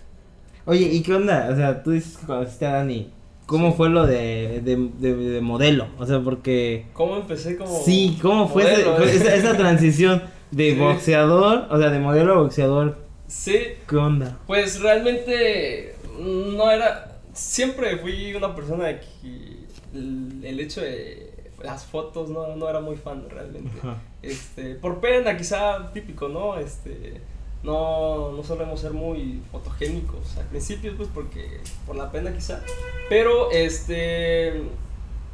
Oye, 0.66 0.86
¿y 0.92 1.02
qué 1.02 1.14
onda? 1.14 1.50
O 1.52 1.56
sea, 1.56 1.84
tú 1.84 1.92
dices 1.92 2.18
que 2.18 2.26
conociste 2.26 2.66
a 2.66 2.74
Dani. 2.74 3.10
¿Cómo 3.46 3.72
Sí. 3.72 3.78
fue 3.78 3.90
lo 3.90 4.06
de, 4.08 4.62
de, 4.64 4.90
de, 5.00 5.16
de 5.16 5.42
modelo? 5.42 5.88
O 6.00 6.06
sea, 6.06 6.22
porque... 6.22 6.86
¿Cómo 6.94 7.18
empecé 7.18 7.58
como 7.58 7.82
Sí, 7.84 8.18
¿cómo 8.22 8.48
fue, 8.48 8.64
modelo, 8.64 8.96
fue 8.98 9.12
eh? 9.12 9.16
esa, 9.16 9.36
esa 9.36 9.58
transición 9.58 10.24
de 10.52 10.72
Sí. 10.74 10.80
boxeador, 10.80 11.68
o 11.70 11.78
sea, 11.78 11.90
de 11.90 12.00
modelo 12.00 12.34
a 12.34 12.38
boxeador? 12.38 12.98
Sí, 13.28 13.58
¿Qué 13.88 13.96
onda? 13.98 14.38
Pues 14.48 14.80
realmente 14.82 15.96
no 16.20 16.70
era. 16.72 17.18
Siempre 17.34 17.98
fui 17.98 18.34
una 18.36 18.56
persona 18.56 19.00
que 19.00 19.58
el, 19.94 20.40
el 20.44 20.60
hecho 20.60 20.82
de 20.82 21.33
las 21.64 21.86
fotos 21.86 22.30
no, 22.30 22.56
no 22.56 22.70
era 22.70 22.80
muy 22.82 22.96
fan 22.98 23.28
realmente. 23.30 23.72
Ajá. 23.80 23.98
Este, 24.22 24.76
por 24.76 25.00
pena, 25.00 25.36
quizá 25.38 25.92
típico, 25.94 26.28
¿no? 26.28 26.58
Este, 26.58 27.22
no, 27.64 28.32
no 28.34 28.44
solemos 28.44 28.82
ser 28.82 28.92
muy 28.92 29.42
fotogénicos 29.52 30.38
al 30.38 30.46
principio, 30.46 30.96
pues 30.98 31.10
porque 31.14 31.62
por 31.88 31.96
la 31.96 32.12
pena 32.12 32.34
quizá. 32.34 32.62
Pero, 33.10 33.50
este, 33.52 34.64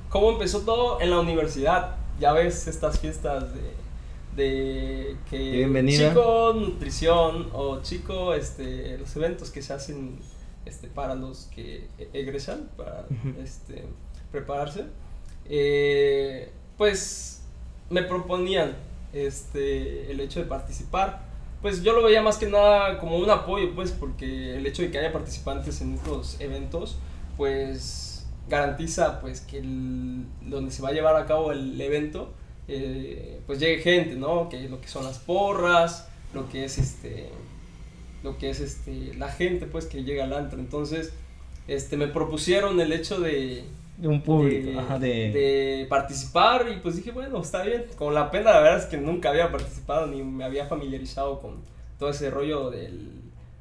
¿cómo 0.10 0.32
empezó 0.32 0.62
todo? 0.62 1.02
En 1.02 1.10
la 1.10 1.20
universidad. 1.20 1.96
Ya 2.20 2.34
ves 2.34 2.68
estas 2.68 3.00
fiestas 3.00 3.46
de, 3.54 3.72
de 4.36 5.16
que 5.30 5.38
Bienvenida. 5.38 6.10
chico 6.10 6.54
nutrición 6.54 7.50
o 7.54 7.82
chico, 7.82 8.34
este, 8.34 8.98
los 8.98 9.16
eventos 9.16 9.50
que 9.52 9.62
se 9.62 9.74
hacen 9.74 10.20
este, 10.66 10.88
para 10.90 11.16
los 11.16 11.46
que 11.46 11.88
e- 11.98 12.10
egresan, 12.14 12.70
para 12.78 13.06
este, 13.42 13.86
prepararse. 14.32 14.86
Eh, 15.50 16.52
pues 16.78 17.42
me 17.90 18.04
proponían 18.04 18.76
este, 19.14 20.12
el 20.12 20.20
hecho 20.20 20.40
de 20.40 20.46
participar. 20.46 21.28
Pues 21.62 21.84
yo 21.84 21.94
lo 21.94 22.04
veía 22.04 22.22
más 22.22 22.38
que 22.38 22.48
nada 22.48 23.00
como 23.00 23.18
un 23.18 23.30
apoyo, 23.30 23.76
pues, 23.76 23.92
porque 23.92 24.58
el 24.58 24.66
hecho 24.66 24.82
de 24.82 24.92
que 24.92 25.00
haya 25.00 25.12
participantes 25.12 25.82
en 25.82 25.96
estos 25.96 26.40
eventos, 26.40 26.98
pues 27.36 28.26
garantiza 28.48 29.22
pues 29.22 29.42
que 29.42 29.62
donde 29.62 30.72
se 30.72 30.82
va 30.82 30.90
a 30.90 30.92
llevar 30.92 31.16
a 31.16 31.26
cabo 31.26 31.52
el 31.52 31.80
evento, 31.80 32.34
eh, 32.68 33.42
pues 33.46 33.60
llegue 33.60 33.82
gente, 33.82 34.16
¿no? 34.16 34.48
Que 34.50 34.70
lo 34.70 34.80
que 34.80 34.88
son 34.88 35.04
las 35.04 35.20
porras, 35.20 36.08
lo 36.34 36.50
que 36.50 36.66
es 36.66 36.78
este, 36.78 37.30
lo 38.24 38.38
que 38.38 38.50
es 38.50 38.60
este, 38.60 39.14
la 39.16 39.30
gente, 39.30 39.66
pues, 39.66 39.86
que 39.86 40.04
llega 40.04 40.24
al 40.26 40.34
antro. 40.34 40.60
Entonces, 40.60 41.14
este, 41.68 41.98
me 41.98 42.08
propusieron 42.08 42.80
el 42.80 42.94
hecho 42.94 43.20
de, 43.20 43.64
De 44.00 44.08
un 44.08 44.22
público, 44.22 44.70
de, 44.70 44.80
ajá, 44.80 44.98
de... 44.98 45.08
de 45.10 45.88
participar 45.90 46.68
y 46.74 46.80
pues 46.80 46.96
dije, 46.96 47.12
bueno, 47.12 47.42
está 47.42 47.64
bien. 47.64 47.86
Con 47.98 48.14
la 48.14 48.32
pena, 48.32 48.52
la 48.52 48.62
verdad 48.62 48.80
es 48.80 48.86
que 48.86 48.98
nunca 48.98 49.30
había 49.30 49.52
participado 49.52 50.08
ni 50.08 50.24
me 50.24 50.46
había 50.46 50.66
familiarizado 50.68 51.40
con 51.42 51.58
todo 51.98 52.10
ese 52.10 52.30
rollo 52.30 52.70
del, 52.70 53.12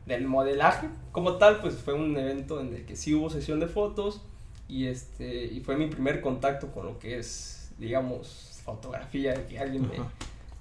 del 0.06 0.26
modelaje. 0.26 0.88
Como 1.10 1.34
tal, 1.34 1.60
pues 1.60 1.74
fue 1.74 1.94
un 1.94 2.16
evento 2.16 2.60
en 2.60 2.72
el 2.72 2.86
que 2.86 2.94
sí 2.94 3.14
hubo 3.14 3.30
sesión 3.30 3.58
de 3.58 3.66
fotos 3.66 4.22
y, 4.68 4.86
este, 4.86 5.46
y 5.46 5.60
fue 5.60 5.76
mi 5.76 5.86
primer 5.88 6.20
contacto 6.20 6.68
con 6.68 6.86
lo 6.86 6.98
que 7.00 7.18
es, 7.18 7.72
digamos, 7.78 8.60
fotografía, 8.64 9.34
de 9.34 9.44
que 9.46 9.58
alguien 9.58 9.90
Ajá. 9.92 10.08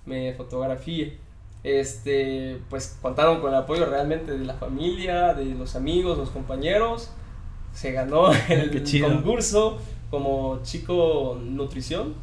me, 0.06 0.32
me 0.32 0.34
fotografíe. 0.34 1.18
Este, 1.64 2.60
pues 2.70 2.98
contaron 3.02 3.42
con 3.42 3.50
el 3.52 3.58
apoyo 3.58 3.86
realmente 3.86 4.38
de 4.38 4.46
la 4.46 4.54
familia, 4.54 5.34
de 5.34 5.46
los 5.46 5.76
amigos, 5.76 6.18
los 6.18 6.30
compañeros. 6.32 7.12
Se 7.78 7.92
ganó 7.92 8.32
el 8.50 8.84
concurso 9.04 9.78
como 10.10 10.60
chico 10.64 11.38
nutrición. 11.44 12.14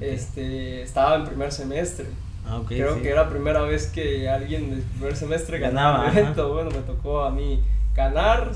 Este, 0.00 0.82
estaba 0.82 1.16
en 1.16 1.24
primer 1.24 1.52
semestre. 1.52 2.06
Ah, 2.46 2.60
Creo 2.68 2.96
sí. 2.96 3.02
que 3.02 3.08
era 3.10 3.22
la 3.24 3.28
primera 3.30 3.62
vez 3.62 3.86
que 3.86 4.28
alguien 4.28 4.70
del 4.70 4.82
primer 4.82 5.16
semestre 5.16 5.58
ganaba 5.58 5.98
Ganaba, 6.04 6.12
el 6.12 6.18
evento. 6.18 6.52
Bueno, 6.52 6.70
me 6.70 6.78
tocó 6.82 7.22
a 7.22 7.30
mí 7.30 7.60
ganar. 7.94 8.52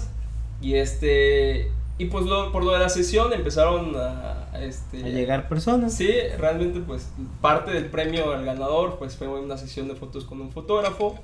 Y 0.61 0.74
este. 0.74 1.70
Y 1.96 2.07
pues 2.07 2.26
lo- 2.26 2.50
por 2.52 2.64
lo 2.64 2.72
de 2.72 2.80
la 2.80 2.88
sesión 2.88 3.33
empezaron 3.33 3.94
a, 3.96 4.48
a, 4.52 4.62
este, 4.64 4.98
A 5.04 5.09
llegar 5.09 5.48
personas. 5.48 5.94
Sí, 5.94 6.11
realmente 6.38 6.80
pues 6.80 7.09
parte 7.40 7.70
del 7.70 7.87
premio 7.87 8.33
al 8.35 8.44
ganador 8.44 8.96
pues 8.98 9.16
fue 9.16 9.28
una 9.28 9.57
sesión 9.57 9.87
de 9.88 9.94
fotos 9.94 10.24
con 10.24 10.40
un 10.40 10.50
fotógrafo. 10.50 11.18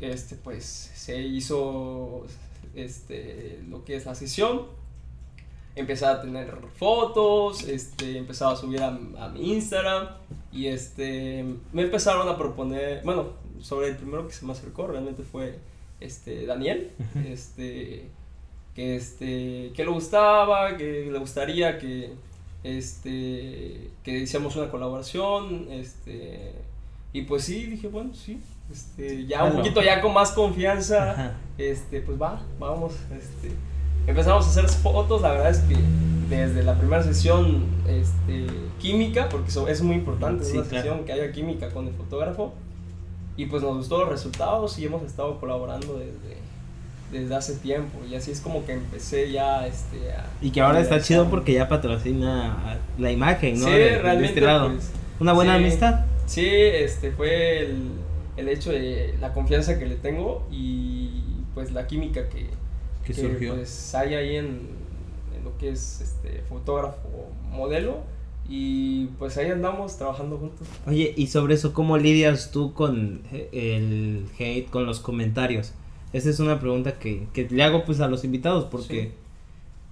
Este 0.00 0.34
pues 0.36 0.64
se 0.94 1.20
hizo 1.22 2.26
este 2.74 3.62
lo 3.68 3.84
que 3.84 3.96
es 3.96 4.06
la 4.06 4.14
sesión. 4.14 4.66
Empecé 5.76 6.04
a 6.06 6.20
tener 6.20 6.52
fotos, 6.76 7.62
este 7.64 8.18
empezaba 8.18 8.52
a 8.52 8.56
subir 8.56 8.82
a, 8.82 8.88
a 8.88 9.28
mi 9.28 9.52
Instagram 9.52 10.08
y 10.52 10.66
este 10.66 11.44
me 11.72 11.82
empezaron 11.82 12.28
a 12.28 12.36
proponer, 12.36 13.02
bueno, 13.04 13.34
sobre 13.60 13.88
el 13.88 13.96
primero 13.96 14.26
que 14.26 14.34
se 14.34 14.44
me 14.44 14.52
acercó 14.52 14.86
realmente 14.86 15.22
fue 15.22 15.58
este 16.00 16.46
Daniel, 16.46 16.90
este 17.28 18.08
que 18.74 18.96
este 18.96 19.72
que 19.74 19.84
le 19.84 19.90
gustaba, 19.90 20.76
que 20.76 21.08
le 21.10 21.18
gustaría 21.18 21.78
que 21.78 22.12
este 22.64 23.90
que 24.02 24.18
hiciéramos 24.18 24.56
una 24.56 24.70
colaboración, 24.70 25.68
este 25.70 26.54
y 27.12 27.22
pues 27.22 27.44
sí, 27.44 27.66
dije, 27.66 27.88
bueno, 27.88 28.14
sí, 28.14 28.40
este 28.70 29.26
ya 29.26 29.44
un 29.44 29.52
poquito 29.56 29.82
ya 29.82 30.00
con 30.00 30.12
más 30.14 30.30
confianza, 30.32 31.10
Ajá. 31.12 31.32
este 31.58 32.00
pues 32.00 32.20
va, 32.20 32.40
vamos, 32.58 32.92
este 33.16 33.50
empezamos 34.06 34.46
a 34.46 34.50
hacer 34.50 34.68
fotos, 34.68 35.22
la 35.22 35.32
verdad 35.32 35.50
es 35.50 35.58
que 35.60 35.76
desde 36.28 36.62
la 36.62 36.74
primera 36.78 37.02
sesión 37.02 37.64
este 37.88 38.46
química, 38.78 39.28
porque 39.28 39.48
eso 39.48 39.66
es 39.68 39.82
muy 39.82 39.96
importante, 39.96 40.44
Sí, 40.44 40.56
una 40.56 40.66
claro. 40.68 40.82
sesión 40.84 41.04
que 41.04 41.12
haya 41.12 41.32
química 41.32 41.70
con 41.70 41.86
el 41.88 41.92
fotógrafo 41.94 42.52
y 43.36 43.46
pues 43.46 43.62
nos 43.62 43.76
gustó 43.76 43.98
los 44.00 44.08
resultados 44.08 44.78
y 44.78 44.84
hemos 44.86 45.02
estado 45.02 45.38
colaborando 45.40 45.98
desde 45.98 46.38
desde 47.12 47.34
hace 47.34 47.56
tiempo 47.56 47.98
y 48.08 48.14
así 48.14 48.30
es 48.30 48.40
como 48.40 48.64
que 48.64 48.72
empecé 48.72 49.32
ya 49.32 49.66
este 49.66 50.12
a 50.12 50.26
Y 50.40 50.50
que 50.52 50.60
ahora 50.60 50.80
está 50.80 51.00
chido 51.00 51.28
porque 51.28 51.52
ya 51.54 51.68
patrocina 51.68 52.78
la 52.98 53.10
imagen, 53.10 53.58
¿no? 53.58 53.66
Sí, 53.66 53.72
De- 53.72 53.78
de 53.78 53.98
realmente 53.98 54.28
este 54.28 54.40
lado. 54.42 54.68
pues, 54.68 54.92
Una 55.18 55.32
buena 55.32 55.56
sí. 55.56 55.64
amistad. 55.64 56.04
Sí, 56.26 56.46
este 56.48 57.10
fue 57.10 57.58
el, 57.66 57.90
el 58.36 58.48
hecho 58.48 58.70
de 58.72 59.14
la 59.20 59.32
confianza 59.32 59.78
que 59.78 59.86
le 59.86 59.96
tengo 59.96 60.46
y 60.50 61.22
pues 61.54 61.72
la 61.72 61.86
química 61.86 62.28
que, 62.28 62.46
Que 63.04 63.12
surgió. 63.14 63.54
pues 63.54 63.94
hay 63.94 64.14
ahí 64.14 64.36
en, 64.36 64.46
en 65.36 65.44
lo 65.44 65.56
que 65.58 65.70
es 65.70 66.00
este 66.00 66.42
fotógrafo 66.48 67.08
modelo 67.50 67.98
y 68.48 69.06
pues 69.18 69.36
ahí 69.36 69.50
andamos 69.50 69.96
trabajando 69.96 70.36
juntos. 70.38 70.66
Oye, 70.86 71.14
y 71.16 71.28
sobre 71.28 71.54
eso, 71.54 71.72
¿cómo 71.72 71.98
lidias 71.98 72.50
tú 72.50 72.72
con 72.74 73.22
eh, 73.32 73.48
el 73.52 74.26
hate, 74.38 74.68
con 74.70 74.86
los 74.86 75.00
comentarios? 75.00 75.72
Esa 76.12 76.30
es 76.30 76.40
una 76.40 76.58
pregunta 76.58 76.98
que, 76.98 77.28
que 77.32 77.48
le 77.48 77.62
hago 77.62 77.84
pues 77.84 78.00
a 78.00 78.08
los 78.08 78.24
invitados 78.24 78.64
porque 78.64 79.02
Sí. 79.04 79.12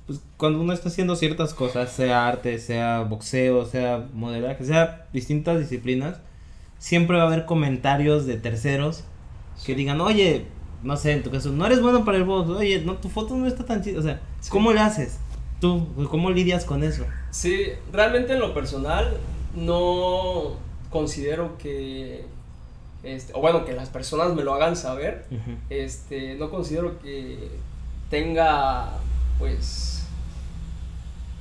pues 0.06 0.20
cuando 0.36 0.60
uno 0.60 0.72
está 0.72 0.88
haciendo 0.88 1.14
ciertas 1.14 1.54
cosas, 1.54 1.92
sea 1.92 2.26
arte, 2.26 2.58
sea 2.58 3.02
boxeo, 3.02 3.64
sea 3.66 4.08
modelaje, 4.14 4.64
sea 4.64 5.06
distintas 5.12 5.60
disciplinas, 5.60 6.20
siempre 6.78 7.16
va 7.16 7.24
a 7.24 7.26
haber 7.26 7.44
comentarios 7.46 8.26
de 8.26 8.36
terceros 8.36 9.04
que 9.64 9.74
digan, 9.74 10.00
oye, 10.00 10.46
no 10.82 10.96
sé, 10.96 11.12
en 11.12 11.22
tu 11.22 11.30
caso, 11.30 11.50
no 11.50 11.66
eres 11.66 11.80
bueno 11.82 12.04
para 12.04 12.18
el 12.18 12.24
box, 12.24 12.48
oye, 12.50 12.80
no, 12.82 12.94
tu 12.96 13.08
foto 13.08 13.34
no 13.36 13.46
está 13.46 13.64
tan 13.64 13.82
chida, 13.82 13.98
o 13.98 14.02
sea, 14.02 14.20
Sí. 14.40 14.50
¿cómo 14.50 14.72
le 14.72 14.80
haces? 14.80 15.18
¿Tú, 15.60 15.88
cómo 16.08 16.30
lidias 16.30 16.64
con 16.64 16.84
eso? 16.84 17.04
Sí, 17.30 17.64
realmente 17.92 18.34
en 18.34 18.38
lo 18.40 18.54
personal 18.54 19.16
no 19.56 20.52
considero 20.90 21.58
que 21.58 22.24
este, 23.02 23.32
o 23.34 23.40
bueno, 23.40 23.64
que 23.64 23.72
las 23.72 23.88
personas 23.88 24.34
me 24.34 24.42
lo 24.44 24.54
hagan 24.54 24.76
saber, 24.76 25.24
este, 25.70 26.34
no 26.34 26.50
considero 26.50 26.98
que 27.00 27.48
tenga, 28.10 28.90
pues, 29.38 30.04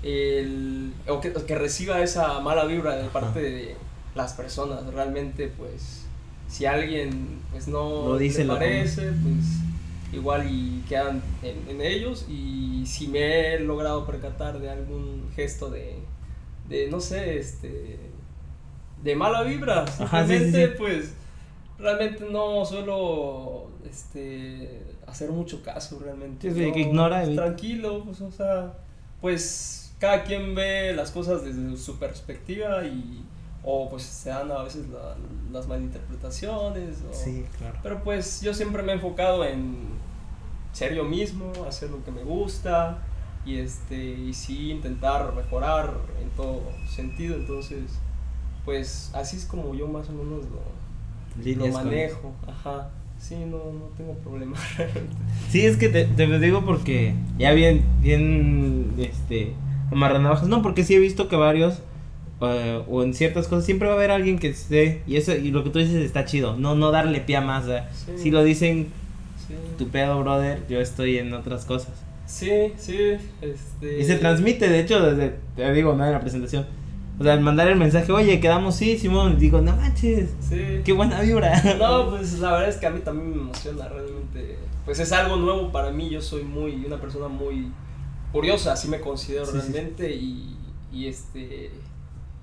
el, 0.04 0.94
o 1.08 1.20
que, 1.20 1.34
que 1.34 1.56
reciba 1.56 2.02
esa 2.02 2.40
mala 2.42 2.66
vibra 2.66 2.96
de 2.96 3.08
parte 3.10 3.42
de 3.42 3.76
las 4.18 4.34
personas. 4.34 4.86
Realmente, 4.94 5.48
pues, 5.48 6.06
si 6.50 6.66
alguien, 6.66 7.40
pues, 7.52 7.68
no 7.68 8.10
Lo 8.10 8.18
dice, 8.18 8.44
le 8.44 8.54
parece, 8.54 9.12
pues, 9.12 9.62
igual 10.12 10.50
y 10.50 10.84
quedan 10.90 11.22
en, 11.44 11.70
en 11.70 11.82
ellos. 11.82 12.26
Y 12.30 12.84
si 12.86 13.08
me 13.08 13.54
he 13.54 13.60
logrado 13.60 14.06
percatar 14.06 14.60
de 14.60 14.70
algún 14.70 15.30
gesto 15.36 15.70
de, 15.70 15.96
de 16.68 16.90
no 16.90 17.00
sé, 17.00 17.38
este, 17.40 18.00
de 19.04 19.16
mala 19.16 19.44
vibra, 19.44 19.84
Ajá, 19.84 20.28
sí, 20.28 20.34
sí, 20.34 20.44
simplemente, 20.44 20.68
sí. 20.68 20.74
pues, 20.78 21.14
realmente 21.80 22.26
no 22.30 22.66
suelo 22.66 23.70
este 23.90 24.82
hacer 25.06 25.32
mucho 25.32 25.64
caso 25.64 26.00
realmente. 26.00 26.50
No, 26.50 26.74
que 26.74 26.80
ignora, 26.80 27.24
pues, 27.24 27.36
tranquilo, 27.36 28.04
pues 28.04 28.22
o 28.22 28.32
sea, 28.32 28.74
pues 29.22 29.94
cada 30.00 30.24
quien 30.24 30.54
ve 30.54 30.94
las 30.94 31.12
cosas 31.12 31.44
desde 31.44 31.78
su 31.78 31.98
perspectiva 31.98 32.86
y 32.86 33.24
o 33.70 33.90
pues 33.90 34.04
se 34.04 34.30
dan 34.30 34.50
a 34.50 34.64
veces 34.64 34.88
la- 34.88 35.16
las 35.52 35.68
malinterpretaciones 35.68 37.04
o- 37.10 37.14
Sí, 37.14 37.46
claro. 37.58 37.78
pero 37.84 38.02
pues 38.04 38.40
yo 38.42 38.54
siempre 38.54 38.82
me 38.82 38.94
he 38.94 38.96
enfocado 38.96 39.44
en 39.44 39.76
ser 40.72 40.94
yo 40.96 41.04
mismo, 41.04 41.52
hacer 41.68 41.90
lo 41.90 42.02
que 42.06 42.12
me 42.12 42.24
gusta 42.24 43.00
y 43.46 43.58
este 43.58 43.98
y 43.98 44.34
sí 44.34 44.72
intentar 44.72 45.34
mejorar 45.34 45.92
en 46.22 46.30
todo 46.30 46.62
sentido, 46.88 47.36
entonces 47.36 47.84
pues 48.64 49.12
así 49.14 49.36
es 49.38 49.46
como 49.46 49.76
yo 49.76 49.88
más 49.88 50.08
o 50.10 50.14
menos 50.14 50.46
lo, 50.46 51.66
lo 51.66 51.68
manejo, 51.74 52.34
ajá. 52.48 52.90
Sí, 53.20 53.36
no, 53.36 53.58
no 53.58 53.86
tengo 53.98 54.14
problema. 54.20 54.56
Sí, 55.50 55.66
es 55.66 55.76
que 55.78 55.90
te, 55.90 56.06
te 56.06 56.40
digo 56.40 56.64
porque 56.66 57.16
ya 57.40 57.52
bien, 57.52 57.84
bien, 58.02 58.94
este, 58.98 59.54
amarranavajas. 59.92 60.48
No, 60.48 60.62
porque 60.62 60.84
sí 60.84 60.94
he 60.94 61.00
visto 61.00 61.28
que 61.28 61.36
varios, 61.36 61.82
eh, 62.42 62.82
o 62.88 63.04
en 63.04 63.14
ciertas 63.14 63.48
cosas, 63.48 63.66
siempre 63.66 63.88
va 63.88 63.94
a 63.96 63.98
haber 63.98 64.12
alguien 64.12 64.38
que 64.40 64.50
esté, 64.50 65.02
y 65.08 65.16
eso, 65.18 65.34
y 65.36 65.52
lo 65.52 65.64
que 65.64 65.70
tú 65.72 65.80
dices 65.80 65.96
está 65.96 66.26
chido, 66.26 66.56
no, 66.58 66.76
no 66.76 66.92
darle 66.92 67.20
pie 67.22 67.38
a 67.38 67.42
más. 67.42 67.66
Sí. 67.66 68.12
Si 68.18 68.32
lo 68.32 68.44
dicen, 68.44 68.88
Sí. 69.48 69.54
tu 69.78 69.88
pedo, 69.88 70.20
brother, 70.20 70.62
yo 70.70 70.82
estoy 70.82 71.18
en 71.20 71.34
otras 71.34 71.64
cosas. 71.64 71.94
Sí, 72.26 72.74
sí, 72.78 72.98
este... 73.42 74.00
Y 74.00 74.04
se 74.04 74.18
transmite, 74.18 74.68
de 74.68 74.82
hecho, 74.82 75.00
desde, 75.02 75.36
te 75.56 75.72
digo, 75.72 75.96
¿no? 75.96 76.06
En 76.06 76.12
la 76.12 76.20
presentación. 76.20 76.66
O 77.18 77.24
sea, 77.24 77.32
al 77.34 77.40
mandar 77.40 77.70
el 77.70 77.78
mensaje, 77.78 78.12
oye, 78.12 78.40
quedamos, 78.42 78.76
sí, 78.76 78.98
Simón, 78.98 79.40
digo, 79.40 79.62
no 79.62 79.74
manches, 79.78 80.32
Sí. 80.42 80.82
qué 80.84 80.92
buena 80.92 81.22
vibra. 81.22 81.54
No, 81.80 82.10
pues 82.10 82.38
la 82.40 82.52
verdad 82.52 82.70
es 82.70 82.76
que 82.76 82.88
a 82.88 82.92
mí 82.92 83.00
también 83.00 83.30
me 83.30 83.38
emociona 83.38 83.88
realmente. 83.88 84.58
Pues 84.84 85.00
es 85.00 85.12
algo 85.14 85.38
nuevo 85.38 85.72
para 85.72 85.92
mí, 85.92 86.10
yo 86.10 86.22
soy 86.22 86.44
muy, 86.44 86.84
una 86.86 87.00
persona 87.00 87.30
muy 87.30 87.72
curiosa, 88.34 88.74
así 88.74 88.90
me 88.90 89.00
considero 89.00 89.46
realmente 89.50 90.14
y, 90.14 90.58
y 90.92 91.08
este... 91.08 91.72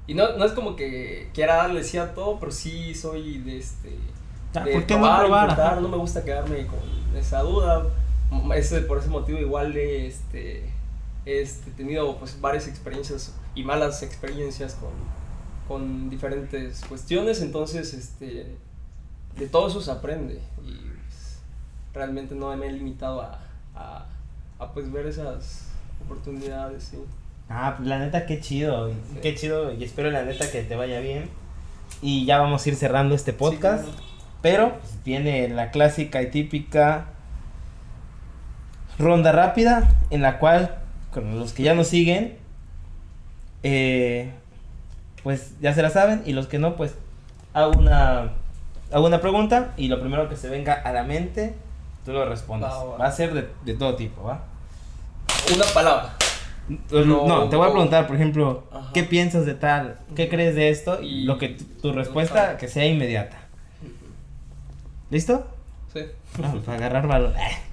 Y 0.06 0.14
no, 0.14 0.36
no 0.36 0.44
es 0.44 0.52
como 0.52 0.76
que 0.76 1.30
quiera 1.32 1.56
darle 1.56 1.82
sí 1.84 1.96
a 1.98 2.14
todo, 2.14 2.38
pero 2.38 2.52
sí 2.52 2.94
soy 2.94 3.38
de 3.38 3.58
este... 3.58 3.96
Ah, 4.54 4.60
de 4.64 4.72
¿Por 4.72 4.86
qué 4.86 4.94
no 4.96 5.00
probar? 5.18 5.44
intentar, 5.50 5.80
no 5.80 5.88
me 5.88 5.96
gusta 5.96 6.24
quedarme 6.24 6.66
con 6.66 7.16
esa 7.16 7.40
duda. 7.42 7.86
M- 8.30 8.56
Ese, 8.56 8.82
por 8.82 8.98
ese 8.98 9.08
motivo 9.08 9.38
igual 9.38 9.76
he 9.76 10.06
este, 10.06 10.70
este, 11.24 11.70
tenido 11.72 12.16
pues 12.18 12.40
varias 12.40 12.68
experiencias 12.68 13.32
y 13.54 13.64
malas 13.64 14.02
experiencias 14.02 14.74
con, 14.74 14.90
con 15.66 16.10
diferentes 16.10 16.84
cuestiones, 16.84 17.40
entonces 17.40 17.94
este, 17.94 18.56
de 19.36 19.46
todo 19.48 19.68
eso 19.68 19.80
se 19.80 19.90
aprende 19.90 20.40
y 20.62 20.72
pues, 20.72 21.38
realmente 21.92 22.34
no 22.34 22.54
me 22.56 22.66
he 22.66 22.72
limitado 22.72 23.22
a, 23.22 23.40
a, 23.74 24.06
a, 24.58 24.72
pues 24.72 24.92
ver 24.92 25.06
esas 25.06 25.66
oportunidades. 26.04 26.84
Sí. 26.84 26.98
Ah, 27.48 27.74
pues 27.76 27.88
la 27.88 27.98
neta, 27.98 28.26
qué 28.26 28.40
chido. 28.40 28.90
Sí. 28.90 29.18
qué 29.22 29.34
chido, 29.34 29.72
y 29.72 29.84
espero 29.84 30.10
la 30.10 30.22
neta 30.24 30.50
que 30.50 30.62
te 30.62 30.76
vaya 30.76 31.00
bien. 31.00 31.30
Y 32.02 32.24
ya 32.24 32.38
vamos 32.38 32.64
a 32.64 32.68
ir 32.68 32.76
cerrando 32.76 33.14
este 33.14 33.32
podcast. 33.32 33.84
Sí, 33.84 33.90
claro. 33.90 34.04
Pero 34.42 34.78
pues, 34.78 35.04
viene 35.04 35.48
la 35.48 35.70
clásica 35.70 36.20
y 36.22 36.30
típica 36.30 37.06
ronda 38.98 39.32
rápida 39.32 39.88
en 40.10 40.22
la 40.22 40.38
cual, 40.38 40.78
con 41.12 41.38
los 41.38 41.52
que 41.52 41.62
ya 41.62 41.74
nos 41.74 41.88
siguen, 41.88 42.36
eh, 43.62 44.32
pues 45.22 45.54
ya 45.60 45.72
se 45.72 45.82
la 45.82 45.90
saben 45.90 46.22
y 46.26 46.32
los 46.34 46.46
que 46.46 46.58
no, 46.58 46.76
pues 46.76 46.94
hago 47.54 47.72
una, 47.78 48.32
hago 48.92 49.06
una 49.06 49.20
pregunta 49.20 49.72
y 49.76 49.88
lo 49.88 50.00
primero 50.00 50.28
que 50.28 50.36
se 50.36 50.48
venga 50.48 50.74
a 50.74 50.92
la 50.92 51.04
mente, 51.04 51.54
tú 52.04 52.12
lo 52.12 52.28
respondes. 52.28 52.68
Va, 52.70 52.84
va. 52.84 52.96
Va 52.98 53.06
a 53.06 53.12
ser 53.12 53.32
de, 53.32 53.48
de 53.64 53.74
todo 53.74 53.96
tipo, 53.96 54.24
¿va? 54.24 54.44
Una 55.54 55.64
palabra. 55.72 56.14
No, 56.68 57.26
No, 57.26 57.48
te 57.48 57.56
voy 57.56 57.68
a 57.68 57.72
preguntar, 57.72 58.06
por 58.06 58.16
ejemplo, 58.16 58.64
Ajá. 58.72 58.90
¿qué 58.94 59.04
piensas 59.04 59.44
de 59.46 59.54
tal? 59.54 59.98
¿Qué 60.16 60.28
crees 60.28 60.54
de 60.54 60.70
esto? 60.70 61.02
Y 61.02 61.24
lo 61.24 61.36
que 61.38 61.50
tu, 61.50 61.64
tu 61.64 61.92
respuesta 61.92 62.56
que 62.56 62.68
sea 62.68 62.86
inmediata. 62.86 63.36
¿Listo? 65.10 65.46
Sí. 65.92 66.00
Ah, 66.42 66.54
para 66.64 66.78
agarrar 66.78 67.06
valor. 67.06 67.32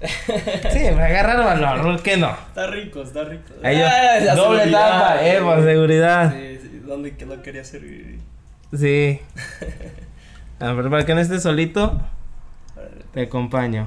Sí, 0.72 0.80
para 0.92 1.06
agarrar 1.06 1.38
valor, 1.44 1.82
¿por 1.82 2.02
qué 2.02 2.16
no? 2.16 2.30
Está 2.30 2.66
rico, 2.68 3.02
está 3.02 3.24
rico. 3.24 3.44
Ahí 3.64 3.78
yo, 3.78 3.86
Ah, 3.86 4.34
doble 4.34 4.66
tapa, 4.70 5.26
eh, 5.26 5.40
por 5.40 5.62
seguridad. 5.64 6.32
Sí, 6.32 6.58
sí, 6.62 6.82
¿dónde 6.86 7.16
que 7.16 7.26
lo 7.26 7.42
quería 7.42 7.64
servir? 7.64 8.20
Sí. 8.76 9.20
A 10.60 10.72
ver, 10.72 10.88
para 10.90 11.04
que 11.04 11.14
no 11.14 11.20
estés 11.20 11.42
solito, 11.42 12.00
te 13.12 13.22
acompaño. 13.22 13.86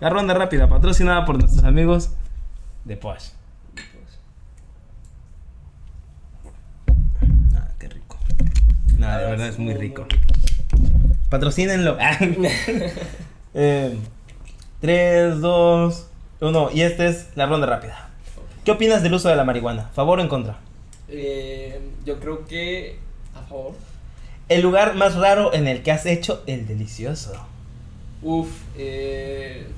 La 0.00 0.10
ronda 0.10 0.34
rápida, 0.34 0.68
patrocinada 0.68 1.24
por 1.24 1.38
nuestros 1.38 1.62
amigos 1.64 2.10
de 2.84 2.96
Posh. 2.96 3.28
No, 9.08 9.18
de 9.18 9.24
verdad 9.24 9.48
es 9.48 9.58
muy 9.58 9.72
rico. 9.72 10.06
Patrocínenlo. 11.30 11.96
eh, 13.54 13.96
3, 14.82 15.40
2, 15.40 16.06
1. 16.40 16.70
Y 16.74 16.82
esta 16.82 17.06
es 17.06 17.28
la 17.34 17.46
ronda 17.46 17.66
rápida. 17.66 18.10
¿Qué 18.64 18.70
opinas 18.72 19.02
del 19.02 19.14
uso 19.14 19.30
de 19.30 19.36
la 19.36 19.44
marihuana? 19.44 19.88
¿Favor 19.94 20.18
o 20.18 20.22
en 20.22 20.28
contra? 20.28 20.58
Eh, 21.08 21.80
yo 22.04 22.20
creo 22.20 22.46
que 22.46 22.98
a 23.34 23.40
favor. 23.46 23.72
El 24.50 24.60
lugar 24.60 24.94
más 24.94 25.14
raro 25.14 25.54
en 25.54 25.68
el 25.68 25.82
que 25.82 25.90
has 25.90 26.04
hecho 26.04 26.42
el 26.46 26.66
delicioso. 26.66 27.32
Uf, 28.22 28.48
eh... 28.76 29.68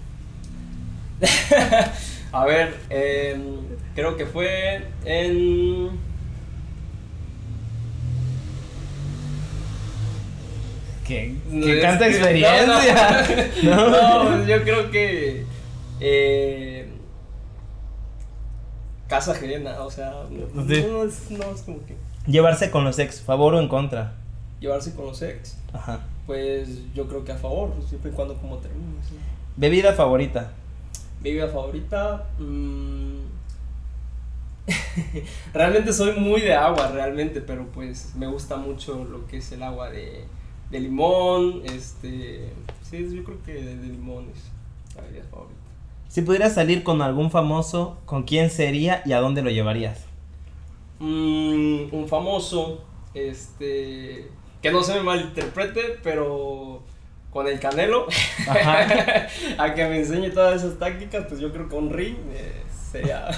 a 2.32 2.44
ver, 2.46 2.76
em, 2.88 3.58
creo 3.94 4.16
que 4.16 4.26
fue 4.26 4.86
en... 5.04 6.09
Que, 11.10 11.80
canta 11.82 12.06
experiencia. 12.08 13.26
No, 13.64 13.76
¿no? 13.90 14.24
no, 14.24 14.36
pues 14.36 14.46
yo 14.48 14.62
creo 14.62 14.90
que... 14.90 15.44
eh, 16.00 16.88
casa 19.08 19.32
ajena, 19.32 19.82
o 19.82 19.90
sea, 19.90 20.12
no, 20.30 20.62
Sí. 20.72 20.84
no 20.88 21.04
es, 21.04 21.30
no 21.32 21.44
es 21.52 21.62
como 21.62 21.84
que 21.84 21.96
Llevarse 22.26 22.70
con 22.70 22.84
los 22.84 22.98
ex, 23.00 23.20
favor 23.20 23.54
o 23.54 23.60
en 23.60 23.66
contra. 23.68 24.14
llevarse 24.60 24.94
con 24.94 25.06
los 25.06 25.20
ex. 25.22 25.56
Ajá. 25.72 26.00
Pues 26.26 26.68
yo 26.94 27.08
creo 27.08 27.24
que 27.24 27.32
a 27.32 27.36
favor, 27.36 27.72
siempre 27.88 28.12
y 28.12 28.14
cuando 28.14 28.36
como 28.36 28.58
termine. 28.58 29.02
sí. 29.08 29.16
Bebida 29.56 29.92
favorita. 29.94 30.52
Bebida 31.22 31.48
favorita. 31.48 32.24
mm, 32.38 33.18
realmente 35.54 35.92
soy 35.92 36.12
muy 36.20 36.40
de 36.42 36.54
agua, 36.54 36.88
realmente, 36.92 37.40
pero 37.40 37.66
pues 37.74 38.12
me 38.16 38.26
gusta 38.28 38.56
mucho 38.56 39.04
lo 39.04 39.26
que 39.26 39.38
es 39.38 39.50
el 39.52 39.62
agua 39.64 39.90
de, 39.90 40.24
de 40.70 40.80
limón. 40.80 41.62
Este. 41.64 42.52
Sí, 42.82 43.06
yo 43.14 43.24
creo 43.24 43.42
que 43.44 43.54
de, 43.54 43.76
de 43.76 43.86
limón 43.88 44.26
es 44.34 44.96
la 44.96 45.02
bebida 45.02 45.24
favorita. 45.30 45.60
Si 46.08 46.22
pudieras 46.22 46.54
salir 46.54 46.82
con 46.82 47.02
algún 47.02 47.30
famoso, 47.30 47.98
¿con 48.04 48.24
quién 48.24 48.50
sería 48.50 49.02
y 49.04 49.12
a 49.12 49.20
dónde 49.20 49.42
lo 49.42 49.50
llevarías? 49.50 50.06
Mm, 50.98 51.94
un 51.94 52.06
famoso, 52.08 52.84
este. 53.14 54.28
Que 54.60 54.70
no 54.70 54.82
se 54.82 54.94
me 54.94 55.02
malinterprete, 55.02 55.98
pero 56.02 56.82
con 57.32 57.46
el 57.46 57.60
canelo. 57.60 58.06
Ajá. 58.48 59.28
a 59.58 59.74
que 59.74 59.86
me 59.86 59.98
enseñe 59.98 60.30
todas 60.30 60.62
esas 60.62 60.78
tácticas, 60.78 61.26
pues 61.28 61.40
yo 61.40 61.52
creo 61.52 61.68
que 61.68 61.76
un 61.76 61.90
ring 61.90 62.16
eh, 62.32 62.62
sería. 62.90 63.30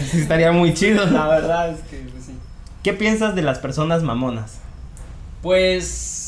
Sí 0.00 0.20
estaría 0.20 0.52
muy 0.52 0.74
chido. 0.74 1.04
La 1.10 1.26
verdad 1.26 1.70
es 1.70 1.80
que 1.80 1.96
pues, 2.10 2.24
sí. 2.26 2.32
¿Qué 2.82 2.92
piensas 2.92 3.34
de 3.34 3.42
las 3.42 3.58
personas 3.58 4.02
mamonas? 4.02 4.60
Pues 5.42 6.25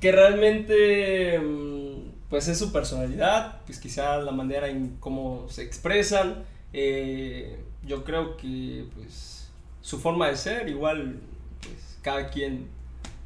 que 0.00 0.12
realmente 0.12 1.38
mm, 1.38 2.10
pues 2.28 2.48
es 2.48 2.58
su 2.58 2.72
personalidad, 2.72 3.58
pues 3.66 3.78
quizá 3.78 4.18
la 4.18 4.32
manera 4.32 4.68
en 4.68 4.96
cómo 5.00 5.46
se 5.48 5.62
expresan. 5.62 6.44
eh, 6.72 7.58
yo 7.86 8.04
creo 8.04 8.36
que 8.36 8.84
pues 8.94 9.48
su 9.80 9.98
forma 9.98 10.28
de 10.28 10.36
ser 10.36 10.68
igual 10.68 11.18
pues 11.62 11.96
cada 12.02 12.28
quien 12.28 12.66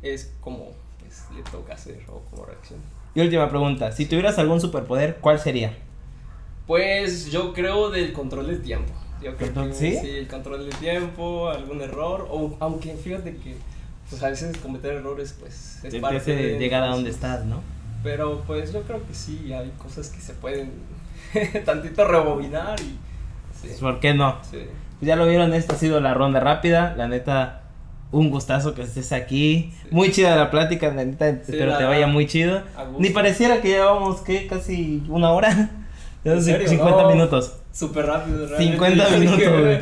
es 0.02 0.32
como 0.40 0.68
pues, 1.00 1.24
le 1.36 1.42
toca 1.50 1.74
hacer 1.74 2.00
o 2.08 2.20
como 2.30 2.46
reacciona. 2.46 2.82
Y 3.16 3.20
última 3.20 3.48
pregunta, 3.48 3.90
si 3.92 4.06
tuvieras 4.06 4.38
algún 4.38 4.60
superpoder, 4.60 5.16
¿cuál 5.20 5.38
sería? 5.40 5.72
Pues 6.66 7.30
yo 7.30 7.52
creo 7.52 7.90
del 7.90 8.12
control 8.12 8.46
del 8.46 8.62
tiempo. 8.62 8.92
Yo 9.22 9.36
creo 9.36 9.52
¿Control- 9.52 9.68
que 9.70 9.74
sí? 9.74 9.96
el 10.08 10.28
control 10.28 10.68
del 10.68 10.78
tiempo, 10.78 11.48
algún 11.48 11.80
error, 11.80 12.26
o 12.30 12.56
aunque 12.60 12.94
fíjate 12.94 13.36
que 13.36 13.54
pues 14.10 14.22
a 14.22 14.28
veces 14.30 14.56
cometer 14.58 14.94
errores 14.94 15.34
pues 15.38 15.80
es 15.82 15.90
Te 15.92 16.00
parte 16.00 16.34
de- 16.34 16.58
llegar 16.58 16.82
a 16.82 16.88
donde 16.88 17.10
estás, 17.10 17.44
¿no? 17.44 17.60
Pero 18.02 18.42
pues 18.46 18.72
yo 18.72 18.82
creo 18.82 19.04
que 19.06 19.14
sí, 19.14 19.52
hay 19.52 19.72
cosas 19.78 20.08
que 20.10 20.20
se 20.20 20.34
pueden 20.34 20.70
tantito 21.64 22.06
rebobinar 22.06 22.78
y 22.80 22.84
sí. 22.84 22.98
Pues, 23.68 23.80
¿Por 23.80 24.00
qué 24.00 24.14
no? 24.14 24.36
sí. 24.48 24.58
Pues 25.00 25.08
ya 25.08 25.16
lo 25.16 25.26
vieron, 25.26 25.52
esta 25.54 25.74
ha 25.74 25.78
sido 25.78 26.00
la 26.00 26.14
ronda 26.14 26.38
rápida. 26.40 26.94
La 26.96 27.08
neta, 27.08 27.62
un 28.12 28.30
gustazo 28.30 28.74
que 28.74 28.82
estés 28.82 29.10
aquí. 29.12 29.72
Sí. 29.82 29.88
Muy 29.90 30.12
chida 30.12 30.36
la 30.36 30.50
plática, 30.50 30.88
la 30.94 31.04
neta, 31.04 31.28
espero 31.28 31.66
la 31.72 31.78
te 31.78 31.84
vaya 31.84 32.06
muy 32.06 32.26
chido. 32.26 32.62
Ni 32.98 33.10
pareciera 33.10 33.60
que 33.60 33.68
llevamos, 33.68 34.20
¿qué? 34.20 34.46
Casi 34.46 35.02
una 35.08 35.30
hora. 35.32 35.70
¿En 36.24 36.42
serio? 36.42 36.68
50 36.68 37.02
No. 37.02 37.10
minutos. 37.10 37.56
Súper 37.72 38.06
rápido, 38.06 38.46
realmente. 38.46 38.72
50 38.72 39.08
Yo 39.10 39.20
dije, 39.20 39.34
minutos, 39.36 39.60
güey. 39.62 39.78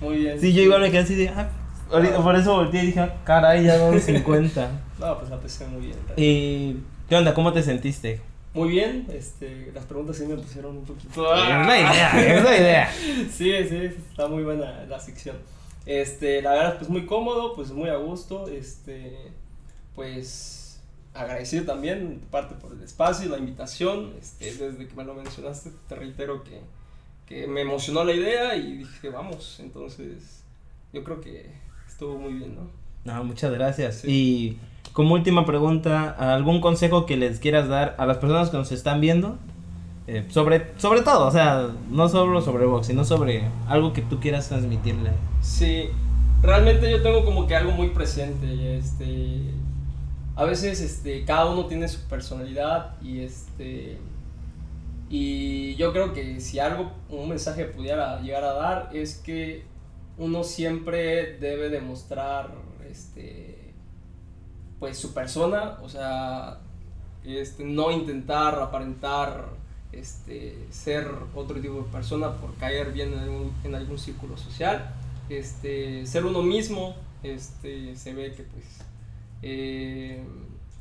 Muy 0.00 0.16
bien. 0.24 0.40
Sí, 0.40 0.52
yo 0.52 0.62
igual 0.62 0.80
me 0.80 0.90
quedé 0.90 1.00
así 1.02 1.14
de, 1.14 1.28
ah, 1.28 1.48
por 1.88 2.36
eso 2.36 2.54
volteé 2.56 2.82
y 2.82 2.86
dije, 2.86 3.00
ah, 3.00 3.14
caray, 3.24 3.64
ya 3.64 3.78
vamos 3.78 4.02
50. 4.04 4.70
No, 4.98 5.18
pues 5.18 5.30
la 5.30 5.38
pesé 5.38 5.66
muy 5.66 5.86
bien. 5.86 5.98
¿Y 6.16 6.76
qué 7.08 7.16
onda? 7.16 7.34
¿Cómo 7.34 7.52
te 7.52 7.62
sentiste? 7.62 8.20
Muy 8.54 8.70
bien, 8.70 9.06
este, 9.12 9.70
las 9.74 9.84
preguntas 9.84 10.16
sí 10.16 10.24
me 10.24 10.34
pusieron 10.34 10.78
un 10.78 10.84
poquito. 10.84 11.34
Es 11.34 11.48
la 11.48 11.78
idea, 11.78 12.36
es 12.36 12.42
la 12.42 12.56
idea. 12.56 12.90
Sí, 13.30 13.52
sí, 13.68 13.76
está 13.76 14.28
muy 14.28 14.44
buena 14.44 14.86
la 14.86 14.98
sección. 14.98 15.36
Este, 15.84 16.40
la 16.40 16.52
verdad, 16.52 16.78
pues 16.78 16.88
muy 16.88 17.04
cómodo, 17.04 17.54
pues 17.54 17.70
muy 17.70 17.90
a 17.90 17.96
gusto. 17.96 18.48
Este, 18.48 19.30
pues 19.94 20.80
agradecido 21.12 21.64
también, 21.64 22.22
parte 22.30 22.54
por 22.54 22.72
el 22.72 22.82
espacio 22.82 23.26
y 23.26 23.28
la 23.28 23.36
invitación. 23.36 24.14
Este, 24.18 24.46
desde 24.46 24.88
que 24.88 24.94
me 24.94 25.04
lo 25.04 25.12
mencionaste, 25.12 25.70
te 25.86 25.94
reitero 25.94 26.42
que, 26.42 26.62
que 27.26 27.46
me 27.46 27.60
emocionó 27.60 28.04
la 28.04 28.14
idea 28.14 28.56
y 28.56 28.78
dije, 28.78 29.10
vamos. 29.10 29.60
Entonces, 29.60 30.42
yo 30.94 31.04
creo 31.04 31.20
que 31.20 31.50
estuvo 31.96 32.18
muy 32.18 32.34
bien, 32.34 32.54
¿no? 32.54 32.68
No, 33.10 33.24
muchas 33.24 33.50
gracias. 33.52 34.04
Y 34.04 34.58
como 34.92 35.14
última 35.14 35.46
pregunta, 35.46 36.10
¿algún 36.10 36.60
consejo 36.60 37.06
que 37.06 37.16
les 37.16 37.40
quieras 37.40 37.68
dar 37.68 37.94
a 37.96 38.04
las 38.04 38.18
personas 38.18 38.50
que 38.50 38.58
nos 38.58 38.70
están 38.70 39.00
viendo? 39.00 39.38
Eh, 40.06 40.26
sobre, 40.28 40.72
sobre 40.76 41.00
todo, 41.00 41.26
o 41.26 41.30
sea, 41.30 41.70
no 41.90 42.10
solo 42.10 42.42
sobre 42.42 42.66
box, 42.66 42.88
sino 42.88 43.02
sobre 43.04 43.44
algo 43.66 43.94
que 43.94 44.02
tú 44.02 44.20
quieras 44.20 44.50
transmitirle. 44.50 45.10
Sí, 45.40 45.84
realmente 46.42 46.90
yo 46.90 47.02
tengo 47.02 47.24
como 47.24 47.46
que 47.46 47.56
algo 47.56 47.72
muy 47.72 47.88
presente. 47.88 48.76
Este, 48.76 49.54
a 50.34 50.44
veces 50.44 50.82
este, 50.82 51.24
cada 51.24 51.46
uno 51.46 51.64
tiene 51.64 51.88
su 51.88 52.00
personalidad 52.08 53.00
y 53.00 53.20
este 53.20 53.96
y 55.08 55.76
yo 55.76 55.92
creo 55.92 56.12
que 56.12 56.40
si 56.40 56.58
algo, 56.58 56.90
un 57.08 57.30
mensaje 57.30 57.64
pudiera 57.64 58.20
llegar 58.20 58.44
a 58.44 58.52
dar 58.52 58.90
es 58.92 59.14
que 59.14 59.64
uno 60.18 60.44
siempre 60.44 61.36
debe 61.38 61.68
demostrar 61.68 62.50
este 62.90 63.56
pues 64.78 64.98
su 64.98 65.14
persona, 65.14 65.78
o 65.82 65.88
sea, 65.88 66.58
este, 67.24 67.64
no 67.64 67.90
intentar 67.90 68.58
aparentar 68.58 69.48
este, 69.92 70.66
ser 70.70 71.08
otro 71.34 71.60
tipo 71.60 71.76
de 71.76 71.90
persona 71.90 72.36
por 72.36 72.54
caer 72.56 72.92
bien 72.92 73.12
en 73.64 73.74
algún, 73.74 73.98
círculo 73.98 74.36
social, 74.36 74.94
este, 75.28 76.06
ser 76.06 76.26
uno 76.26 76.42
mismo, 76.42 76.94
este, 77.22 77.96
se 77.96 78.12
ve 78.12 78.32
que 78.32 78.42
pues 78.42 78.64
eh, 79.42 80.22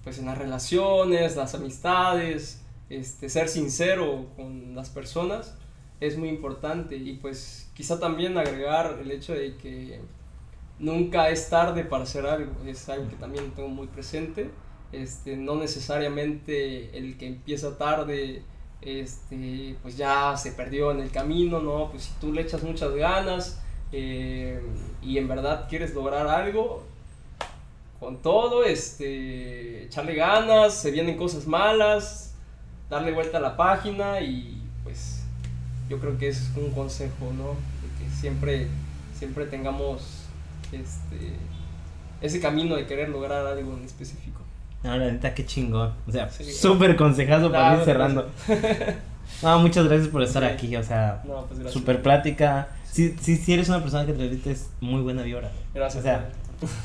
pues 0.03 0.19
en 0.19 0.25
las 0.25 0.37
relaciones, 0.37 1.35
las 1.35 1.55
amistades, 1.55 2.61
este, 2.89 3.29
ser 3.29 3.47
sincero 3.47 4.27
con 4.35 4.75
las 4.75 4.89
personas 4.89 5.55
es 5.99 6.17
muy 6.17 6.29
importante 6.29 6.97
y 6.97 7.13
pues 7.13 7.64
quizá 7.75 7.99
también 7.99 8.37
agregar 8.37 8.97
el 8.99 9.11
hecho 9.11 9.33
de 9.33 9.55
que 9.57 9.99
nunca 10.79 11.29
es 11.29 11.49
tarde 11.49 11.83
para 11.83 12.03
hacer 12.03 12.25
algo, 12.25 12.51
es 12.65 12.89
algo 12.89 13.07
que 13.09 13.15
también 13.17 13.51
tengo 13.51 13.69
muy 13.69 13.87
presente, 13.87 14.49
este, 14.91 15.37
no 15.37 15.55
necesariamente 15.55 16.97
el 16.97 17.17
que 17.17 17.27
empieza 17.27 17.77
tarde 17.77 18.43
este, 18.81 19.75
pues 19.81 19.97
ya 19.97 20.37
se 20.37 20.51
perdió 20.51 20.91
en 20.91 21.01
el 21.01 21.11
camino, 21.11 21.59
¿no? 21.59 21.89
Pues 21.91 22.03
si 22.03 22.13
tú 22.19 22.31
le 22.31 22.41
echas 22.41 22.63
muchas 22.63 22.93
ganas 22.95 23.61
eh, 23.91 24.61
y 25.01 25.17
en 25.17 25.27
verdad 25.27 25.67
quieres 25.67 25.93
lograr 25.93 26.27
algo, 26.27 26.83
con 27.99 28.21
todo, 28.21 28.63
este, 28.63 29.83
echarle 29.85 30.15
ganas, 30.15 30.75
se 30.75 30.91
vienen 30.91 31.17
cosas 31.17 31.47
malas, 31.47 32.35
darle 32.89 33.11
vuelta 33.11 33.39
a 33.39 33.41
la 33.41 33.57
página 33.57 34.21
y 34.21 34.61
yo 35.89 35.99
creo 35.99 36.17
que 36.17 36.27
es 36.27 36.51
un 36.55 36.71
consejo, 36.71 37.31
¿no? 37.37 37.49
De 37.49 38.03
que 38.03 38.15
siempre, 38.19 38.67
siempre 39.17 39.45
tengamos 39.45 40.25
este, 40.71 41.33
ese 42.21 42.39
camino 42.39 42.75
de 42.75 42.85
querer 42.85 43.09
lograr 43.09 43.45
algo 43.45 43.77
en 43.77 43.83
específico. 43.83 44.41
No, 44.83 44.97
la 44.97 45.11
neta, 45.11 45.33
qué 45.33 45.45
chingón. 45.45 45.93
O 46.07 46.11
sea, 46.11 46.29
súper 46.29 46.95
consejazo 46.95 47.51
para 47.51 47.77
ir 47.77 47.85
cerrando. 47.85 48.29
no, 49.41 49.59
muchas 49.59 49.85
gracias 49.87 50.09
por 50.09 50.21
estar 50.21 50.43
aquí. 50.43 50.75
O 50.75 50.83
sea, 50.83 51.23
no, 51.25 51.45
pues 51.45 51.71
súper 51.71 52.01
plática. 52.01 52.69
Si, 52.91 53.13
eres 53.47 53.67
una 53.67 53.81
persona 53.81 54.05
que 54.05 54.13
te 54.13 54.51
es 54.51 54.69
muy 54.79 55.01
buena 55.01 55.23
vibra. 55.23 55.51
Gracias. 55.73 56.01
O 56.01 56.03
sea, 56.03 56.29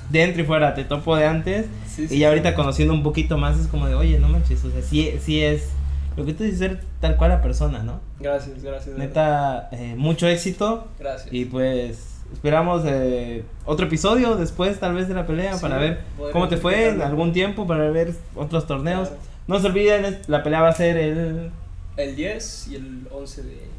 dentro 0.08 0.42
y 0.42 0.44
fuera, 0.44 0.74
te 0.74 0.84
topo 0.84 1.14
de 1.16 1.26
antes. 1.26 1.66
y 1.98 2.18
ya 2.18 2.28
ahorita 2.28 2.54
conociendo 2.54 2.94
un 2.94 3.02
poquito 3.02 3.38
más 3.38 3.58
es 3.58 3.66
como 3.66 3.86
de, 3.86 3.94
oye, 3.94 4.18
no 4.18 4.28
manches, 4.28 4.64
o 4.64 4.70
sea, 4.70 4.82
sí, 4.82 5.14
sí 5.22 5.42
es 5.42 5.68
lo 6.16 6.24
que 6.24 6.34
tú 6.34 6.44
dices 6.44 6.58
ser 6.58 6.80
tal 7.00 7.16
cual 7.16 7.30
la 7.30 7.42
persona, 7.42 7.82
¿no? 7.82 8.00
Gracias, 8.18 8.62
gracias. 8.62 8.96
Neta, 8.96 9.68
eh, 9.72 9.94
mucho 9.96 10.26
éxito. 10.26 10.88
Gracias. 10.98 11.32
Y 11.32 11.44
pues 11.46 12.20
esperamos 12.32 12.82
eh, 12.86 13.44
otro 13.64 13.86
episodio 13.86 14.36
después 14.36 14.78
tal 14.78 14.94
vez 14.94 15.08
de 15.08 15.14
la 15.14 15.26
pelea 15.26 15.56
para 15.58 15.78
ver 15.78 16.00
cómo 16.32 16.48
te 16.48 16.56
fue 16.56 16.88
en 16.88 17.02
algún 17.02 17.32
tiempo, 17.32 17.66
para 17.66 17.90
ver 17.90 18.14
otros 18.34 18.66
torneos. 18.66 19.10
No 19.46 19.58
se 19.58 19.66
olviden, 19.66 20.20
la 20.28 20.42
pelea 20.42 20.60
va 20.60 20.68
a 20.68 20.74
ser 20.74 20.96
el... 20.96 21.50
El 21.96 22.16
10 22.16 22.68
y 22.68 22.74
el 22.76 23.08
11 23.10 23.42
de... 23.42 23.70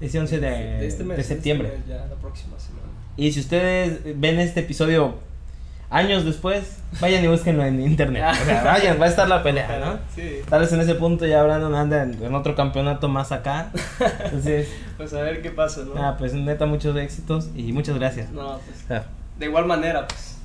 Ese 0.00 0.18
11 0.18 0.40
de, 0.40 0.86
este 0.86 1.04
mes, 1.04 1.18
de 1.18 1.24
septiembre. 1.24 1.74
Este 1.76 1.90
ya, 1.90 2.06
la 2.06 2.16
próxima 2.16 2.58
semana. 2.58 2.88
Y 3.16 3.32
si 3.32 3.40
ustedes 3.40 4.00
ven 4.18 4.40
este 4.40 4.60
episodio 4.60 5.14
años 5.90 6.24
después, 6.24 6.78
vayan 7.00 7.24
y 7.24 7.26
búsquenlo 7.26 7.64
en 7.64 7.80
internet. 7.80 8.24
O 8.30 8.44
sea, 8.44 8.64
vayan, 8.64 9.00
va 9.00 9.06
a 9.06 9.08
estar 9.08 9.28
la 9.28 9.42
pelea, 9.42 9.78
¿no? 9.78 9.98
Sí. 10.14 10.40
Tal 10.48 10.60
vez 10.60 10.72
en 10.72 10.80
ese 10.80 10.94
punto 10.94 11.26
ya 11.26 11.42
Brandon 11.42 11.74
anda 11.74 12.02
en, 12.04 12.34
otro 12.34 12.54
campeonato 12.54 13.08
más 13.08 13.32
acá. 13.32 13.72
Entonces. 14.24 14.68
pues 14.96 15.12
a 15.12 15.22
ver 15.22 15.42
qué 15.42 15.50
pasa, 15.50 15.82
¿no? 15.82 16.00
Ah, 16.00 16.16
pues 16.16 16.32
neta, 16.32 16.66
muchos 16.66 16.96
éxitos 16.96 17.50
y 17.54 17.72
muchas 17.72 17.98
gracias. 17.98 18.30
No, 18.30 18.58
pues. 18.88 19.02
De 19.38 19.46
igual 19.46 19.66
manera, 19.66 20.06
pues. 20.06 20.38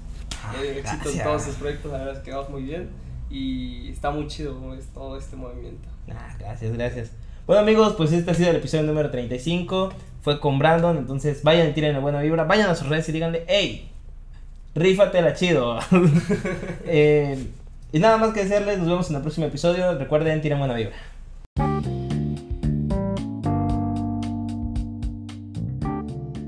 Ah, 0.44 0.54
eh, 0.62 0.80
éxito 0.80 1.10
en 1.10 1.24
todos 1.24 1.44
sus 1.44 1.56
proyectos, 1.56 1.92
la 1.92 2.00
verdad 2.00 2.18
es 2.18 2.22
que 2.22 2.32
vamos 2.32 2.50
muy 2.50 2.64
bien. 2.64 2.90
Y 3.30 3.90
está 3.90 4.12
muy 4.12 4.28
chido 4.28 4.56
todo 4.94 5.18
este 5.18 5.36
movimiento. 5.36 5.88
Ah, 6.12 6.36
gracias, 6.40 6.72
gracias. 6.74 7.12
Bueno 7.48 7.62
amigos, 7.62 7.94
pues 7.96 8.12
este 8.12 8.32
ha 8.32 8.34
sido 8.34 8.50
el 8.50 8.56
episodio 8.56 8.84
número 8.84 9.12
35. 9.12 9.94
Fue 10.22 10.40
con 10.40 10.58
Brandon, 10.58 10.98
entonces 10.98 11.44
vayan 11.44 11.70
y 11.70 11.74
tiren 11.74 11.94
la 11.94 12.00
buena 12.00 12.20
vibra. 12.22 12.46
Vayan 12.46 12.70
a 12.70 12.76
sus 12.76 12.90
redes 12.90 13.08
y 13.10 13.12
díganle, 13.12 13.46
hey, 13.48 13.92
rífatela 14.76 15.34
chido. 15.34 15.80
Eh, 16.88 17.48
y 17.92 18.00
nada 18.00 18.18
más 18.18 18.34
que 18.34 18.44
decirles, 18.44 18.78
nos 18.78 18.88
vemos 18.88 19.10
en 19.10 19.16
el 19.16 19.22
próximo 19.22 19.48
episodio. 19.48 19.98
Recuerden, 19.98 20.42
tiren 20.42 20.60
buena 20.60 20.76
vibra. 20.76 20.96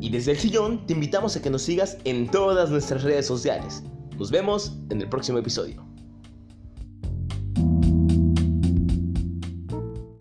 Y 0.01 0.09
desde 0.09 0.32
el 0.32 0.38
sillón 0.38 0.86
te 0.86 0.93
invitamos 0.93 1.36
a 1.36 1.41
que 1.41 1.49
nos 1.49 1.63
sigas 1.63 1.97
en 2.03 2.30
todas 2.30 2.69
nuestras 2.69 3.03
redes 3.03 3.25
sociales. 3.25 3.84
Nos 4.17 4.32
vemos 4.32 4.73
en 4.89 5.01
el 5.01 5.09
próximo 5.09 5.38
episodio. 5.38 5.86